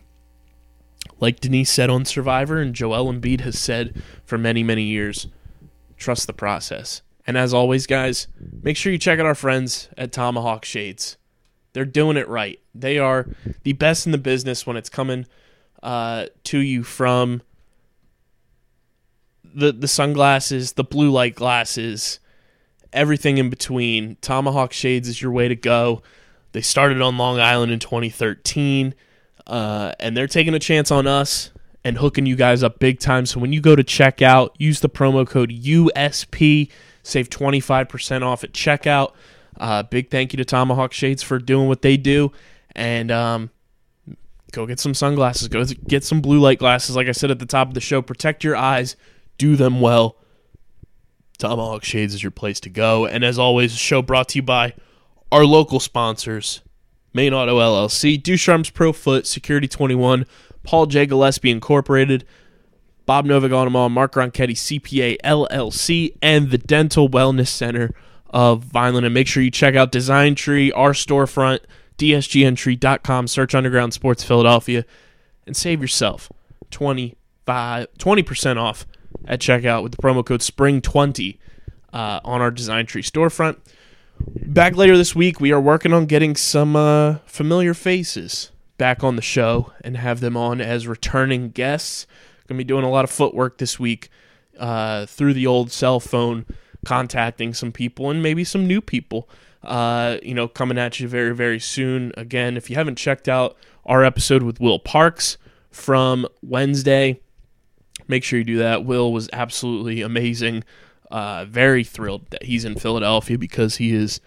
like 1.20 1.40
Denise 1.40 1.70
said 1.70 1.90
on 1.90 2.04
Survivor, 2.04 2.60
and 2.60 2.74
Joel 2.74 3.12
Embiid 3.12 3.40
has 3.40 3.58
said 3.58 4.02
for 4.24 4.38
many 4.38 4.62
many 4.62 4.84
years, 4.84 5.28
trust 5.96 6.26
the 6.26 6.32
process. 6.32 7.02
And 7.26 7.36
as 7.36 7.52
always, 7.52 7.86
guys, 7.86 8.26
make 8.62 8.76
sure 8.76 8.90
you 8.90 8.98
check 8.98 9.18
out 9.18 9.26
our 9.26 9.34
friends 9.34 9.90
at 9.98 10.12
Tomahawk 10.12 10.64
Shades. 10.64 11.18
They're 11.74 11.84
doing 11.84 12.16
it 12.16 12.26
right. 12.26 12.58
They 12.74 12.98
are 12.98 13.28
the 13.64 13.74
best 13.74 14.06
in 14.06 14.12
the 14.12 14.18
business 14.18 14.66
when 14.66 14.78
it's 14.78 14.88
coming 14.88 15.26
uh, 15.82 16.26
to 16.44 16.58
you 16.58 16.82
from 16.82 17.42
the 19.44 19.72
the 19.72 19.88
sunglasses, 19.88 20.72
the 20.72 20.84
blue 20.84 21.10
light 21.10 21.34
glasses, 21.34 22.20
everything 22.92 23.38
in 23.38 23.50
between. 23.50 24.16
Tomahawk 24.20 24.72
Shades 24.72 25.08
is 25.08 25.20
your 25.20 25.32
way 25.32 25.48
to 25.48 25.56
go. 25.56 26.02
They 26.52 26.62
started 26.62 27.02
on 27.02 27.18
Long 27.18 27.38
Island 27.38 27.72
in 27.72 27.78
2013, 27.78 28.94
uh, 29.48 29.92
and 29.98 30.16
they're 30.16 30.26
taking 30.26 30.54
a 30.54 30.58
chance 30.58 30.90
on 30.90 31.06
us 31.06 31.50
and 31.84 31.98
hooking 31.98 32.26
you 32.26 32.36
guys 32.36 32.62
up 32.62 32.78
big 32.78 33.00
time. 33.00 33.26
So 33.26 33.40
when 33.40 33.52
you 33.52 33.60
go 33.60 33.74
to 33.74 33.82
checkout, 33.82 34.50
use 34.58 34.80
the 34.80 34.88
promo 34.88 35.26
code 35.26 35.50
USP, 35.50 36.70
save 37.02 37.30
25% 37.30 38.22
off 38.22 38.44
at 38.44 38.52
checkout. 38.52 39.12
Uh, 39.56 39.82
big 39.82 40.10
thank 40.10 40.32
you 40.32 40.36
to 40.36 40.44
Tomahawk 40.44 40.92
Shades 40.92 41.22
for 41.22 41.38
doing 41.38 41.66
what 41.66 41.82
they 41.82 41.96
do, 41.96 42.30
and 42.76 43.10
um, 43.10 43.50
go 44.52 44.66
get 44.66 44.78
some 44.78 44.94
sunglasses. 44.94 45.48
Go 45.48 45.64
get 45.64 46.04
some 46.04 46.20
blue 46.20 46.38
light 46.38 46.60
glasses. 46.60 46.94
Like 46.94 47.08
I 47.08 47.12
said 47.12 47.30
at 47.32 47.40
the 47.40 47.46
top 47.46 47.68
of 47.68 47.74
the 47.74 47.80
show, 47.80 48.00
protect 48.00 48.44
your 48.44 48.54
eyes, 48.54 48.94
do 49.36 49.56
them 49.56 49.80
well. 49.80 50.16
Tomahawk 51.38 51.84
Shades 51.84 52.14
is 52.14 52.22
your 52.22 52.32
place 52.32 52.60
to 52.60 52.70
go. 52.70 53.06
And 53.06 53.24
as 53.24 53.38
always, 53.38 53.72
the 53.72 53.78
show 53.78 54.02
brought 54.02 54.28
to 54.30 54.38
you 54.38 54.42
by 54.42 54.74
our 55.32 55.44
local 55.44 55.80
sponsors 55.80 56.60
Main 57.12 57.32
Auto 57.32 57.58
LLC, 57.58 58.22
Ducharme's 58.22 58.70
Pro 58.70 58.92
Foot, 58.92 59.26
Security 59.26 59.68
21, 59.68 60.26
Paul 60.62 60.86
J. 60.86 61.06
Gillespie 61.06 61.50
Incorporated, 61.50 62.24
Bob 63.06 63.24
Novak 63.24 63.50
Mark 63.50 64.12
Ronchetti 64.12 64.54
CPA 64.54 65.16
LLC, 65.24 66.14
and 66.20 66.50
the 66.50 66.58
Dental 66.58 67.08
Wellness 67.08 67.48
Center 67.48 67.94
of 68.28 68.64
Vineland. 68.64 69.06
And 69.06 69.14
make 69.14 69.26
sure 69.26 69.42
you 69.42 69.50
check 69.50 69.74
out 69.74 69.90
Design 69.90 70.34
Tree, 70.34 70.70
our 70.72 70.92
storefront, 70.92 71.60
dsgntree.com, 71.96 73.26
search 73.28 73.54
Underground 73.54 73.94
Sports 73.94 74.22
Philadelphia, 74.22 74.84
and 75.46 75.56
save 75.56 75.80
yourself 75.80 76.30
25, 76.70 77.86
20% 77.98 78.56
off 78.58 78.86
at 79.24 79.40
checkout 79.40 79.82
with 79.82 79.92
the 79.92 80.02
promo 80.02 80.24
code 80.24 80.40
SPRING20 80.40 81.38
uh, 81.92 82.20
on 82.24 82.40
our 82.40 82.50
Design 82.50 82.86
Tree 82.86 83.02
storefront. 83.02 83.56
Back 84.26 84.76
later 84.76 84.96
this 84.96 85.14
week, 85.14 85.40
we 85.40 85.52
are 85.52 85.60
working 85.60 85.92
on 85.92 86.06
getting 86.06 86.34
some 86.34 86.74
uh, 86.74 87.16
familiar 87.26 87.74
faces 87.74 88.50
back 88.76 89.04
on 89.04 89.16
the 89.16 89.22
show 89.22 89.72
and 89.82 89.96
have 89.96 90.20
them 90.20 90.36
on 90.36 90.60
as 90.60 90.86
returning 90.86 91.50
guests. 91.50 92.06
To 92.48 92.54
be 92.54 92.64
doing 92.64 92.84
a 92.84 92.90
lot 92.90 93.04
of 93.04 93.10
footwork 93.10 93.58
this 93.58 93.78
week 93.78 94.08
uh, 94.58 95.04
through 95.04 95.34
the 95.34 95.46
old 95.46 95.70
cell 95.70 96.00
phone, 96.00 96.46
contacting 96.84 97.52
some 97.52 97.72
people 97.72 98.10
and 98.10 98.22
maybe 98.22 98.42
some 98.42 98.66
new 98.66 98.80
people. 98.80 99.28
Uh, 99.62 100.16
you 100.22 100.32
know, 100.32 100.48
coming 100.48 100.78
at 100.78 100.98
you 100.98 101.08
very, 101.08 101.34
very 101.34 101.60
soon. 101.60 102.12
Again, 102.16 102.56
if 102.56 102.70
you 102.70 102.76
haven't 102.76 102.96
checked 102.96 103.28
out 103.28 103.56
our 103.84 104.02
episode 104.02 104.42
with 104.42 104.60
Will 104.60 104.78
Parks 104.78 105.36
from 105.70 106.26
Wednesday, 106.42 107.20
make 108.06 108.24
sure 108.24 108.38
you 108.38 108.44
do 108.44 108.58
that. 108.58 108.84
Will 108.84 109.12
was 109.12 109.28
absolutely 109.32 110.00
amazing. 110.00 110.64
Uh, 111.10 111.46
very 111.46 111.84
thrilled 111.84 112.28
that 112.30 112.44
he's 112.44 112.64
in 112.64 112.74
Philadelphia 112.74 113.38
because 113.38 113.76
he 113.76 113.94
is 113.94 114.20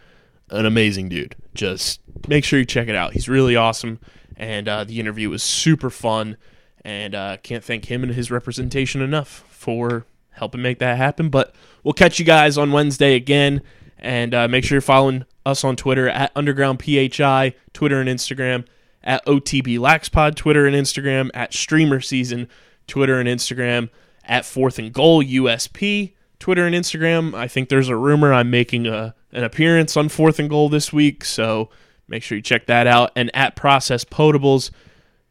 an 0.50 0.66
amazing 0.66 1.10
dude. 1.10 1.36
Just 1.54 2.02
make 2.28 2.44
sure 2.44 2.60
you 2.60 2.66
check 2.66 2.88
it 2.88 2.96
out. 2.96 3.14
He's 3.14 3.30
really 3.30 3.56
awesome, 3.56 4.00
and 4.36 4.68
uh, 4.68 4.84
the 4.84 5.00
interview 5.00 5.30
was 5.30 5.44
super 5.44 5.90
fun. 5.90 6.38
And 6.84 7.14
uh, 7.14 7.38
can't 7.44 7.64
thank 7.64 7.86
him 7.86 8.02
and 8.02 8.16
his 8.16 8.32
representation 8.32 9.02
enough 9.02 9.46
for 9.50 10.08
helping 10.32 10.64
make 10.64 10.80
that 10.80 10.98
happen. 10.98 11.30
But 11.30 11.54
we'll 11.84 11.94
catch 11.94 12.18
you 12.18 12.26
guys 12.26 12.58
on 12.58 12.72
Wednesday 12.72 13.16
again, 13.16 13.62
and 14.00 14.34
uh, 14.34 14.48
make 14.48 14.64
sure 14.64 14.76
you're 14.76 14.82
following 14.82 15.26
us 15.46 15.64
on 15.64 15.76
Twitter 15.76 16.10
at 16.10 16.32
Underground 16.36 16.82
PHI, 16.84 17.54
Twitter 17.74 18.02
and 18.02 18.10
Instagram 18.10 18.66
at 19.04 19.26
OTB 19.26 19.78
Laxpod, 19.78 20.36
Twitter 20.36 20.66
and 20.66 20.76
Instagram 20.76 21.30
at 21.34 21.54
Streamer 21.54 22.02
Season, 22.02 22.48
Twitter 22.88 23.20
and 23.20 23.28
Instagram 23.28 23.90
at 24.24 24.46
Fourth 24.46 24.78
and 24.80 24.94
Goal 24.94 25.24
USP. 25.24 26.14
Twitter 26.42 26.66
and 26.66 26.76
Instagram. 26.76 27.36
I 27.36 27.48
think 27.48 27.70
there's 27.70 27.88
a 27.88 27.96
rumor 27.96 28.34
I'm 28.34 28.50
making 28.50 28.88
a 28.88 29.14
an 29.32 29.44
appearance 29.46 29.96
on 29.96 30.10
fourth 30.10 30.40
and 30.40 30.50
goal 30.50 30.68
this 30.68 30.92
week, 30.92 31.24
so 31.24 31.70
make 32.08 32.24
sure 32.24 32.36
you 32.36 32.42
check 32.42 32.66
that 32.66 32.88
out. 32.88 33.12
And 33.16 33.34
at 33.34 33.56
Process 33.56 34.04
Potables, 34.04 34.72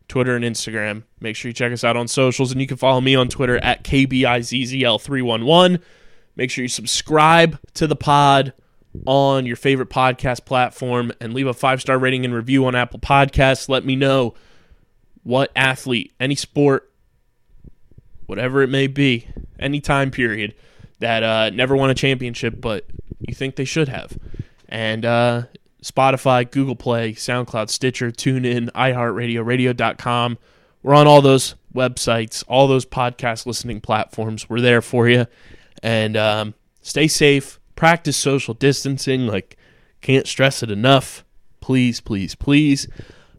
Twitter 0.08 0.36
and 0.36 0.44
Instagram. 0.44 1.02
Make 1.18 1.36
sure 1.36 1.50
you 1.50 1.52
check 1.52 1.72
us 1.72 1.84
out 1.84 1.96
on 1.96 2.08
socials, 2.08 2.52
and 2.52 2.60
you 2.60 2.66
can 2.66 2.76
follow 2.76 3.00
me 3.00 3.16
on 3.16 3.28
Twitter 3.28 3.58
at 3.58 3.82
KBIZZL311. 3.84 5.82
Make 6.36 6.50
sure 6.50 6.62
you 6.62 6.68
subscribe 6.68 7.58
to 7.74 7.88
the 7.88 7.96
pod 7.96 8.54
on 9.04 9.46
your 9.46 9.56
favorite 9.56 9.90
podcast 9.90 10.44
platform 10.44 11.12
and 11.20 11.34
leave 11.34 11.48
a 11.48 11.54
five 11.54 11.80
star 11.80 11.98
rating 11.98 12.24
and 12.24 12.32
review 12.32 12.64
on 12.66 12.76
Apple 12.76 13.00
Podcasts. 13.00 13.68
Let 13.68 13.84
me 13.84 13.96
know 13.96 14.34
what 15.24 15.50
athlete, 15.56 16.12
any 16.20 16.36
sport, 16.36 16.90
whatever 18.26 18.62
it 18.62 18.70
may 18.70 18.86
be, 18.86 19.26
any 19.58 19.80
time 19.80 20.12
period 20.12 20.54
that 21.00 21.22
uh, 21.22 21.50
never 21.50 21.74
won 21.74 21.90
a 21.90 21.94
championship, 21.94 22.60
but 22.60 22.86
you 23.20 23.34
think 23.34 23.56
they 23.56 23.64
should 23.64 23.88
have. 23.88 24.16
And 24.68 25.04
uh, 25.04 25.42
Spotify, 25.82 26.48
Google 26.50 26.76
Play, 26.76 27.14
SoundCloud, 27.14 27.70
Stitcher, 27.70 28.10
TuneIn, 28.10 28.70
iHeartRadio, 28.72 29.44
Radio.com. 29.44 30.38
We're 30.82 30.94
on 30.94 31.06
all 31.06 31.20
those 31.20 31.56
websites, 31.74 32.44
all 32.48 32.68
those 32.68 32.86
podcast 32.86 33.46
listening 33.46 33.80
platforms. 33.80 34.48
We're 34.48 34.60
there 34.60 34.82
for 34.82 35.08
you. 35.08 35.26
And 35.82 36.16
um, 36.16 36.54
stay 36.82 37.08
safe. 37.08 37.58
Practice 37.76 38.16
social 38.16 38.54
distancing. 38.54 39.26
Like, 39.26 39.56
can't 40.00 40.26
stress 40.26 40.62
it 40.62 40.70
enough. 40.70 41.24
Please, 41.60 42.00
please, 42.00 42.34
please. 42.34 42.88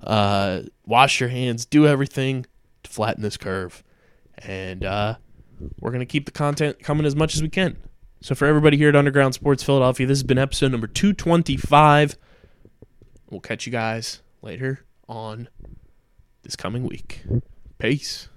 Uh, 0.03 0.62
wash 0.86 1.20
your 1.20 1.30
hands. 1.30 1.66
Do 1.66 1.88
everything 1.88 2.45
to 2.84 2.89
flatten 2.89 3.24
this 3.24 3.38
curve. 3.38 3.84
And 4.39 4.84
uh, 4.84 5.16
we're 5.80 5.91
going 5.91 5.99
to 5.99 6.05
keep 6.05 6.26
the 6.26 6.32
content 6.32 6.80
coming 6.82 7.05
as 7.05 7.16
much 7.16 7.36
as 7.36 7.41
we 7.41 7.49
can. 7.49 7.78
So, 8.22 8.36
for 8.36 8.45
everybody 8.45 8.78
here 8.78 8.89
at 8.89 8.95
Underground 8.95 9.34
Sports 9.34 9.64
Philadelphia, 9.64 10.05
this 10.05 10.20
has 10.20 10.24
been 10.24 10.38
episode 10.38 10.72
number 10.72 10.88
225. 10.88 12.18
We'll 13.30 13.41
catch 13.41 13.66
you 13.66 13.72
guys 13.72 14.22
later 14.41 14.86
on 15.07 15.49
this 16.43 16.55
coming 16.55 16.84
week. 16.84 17.24
Peace. 17.80 18.30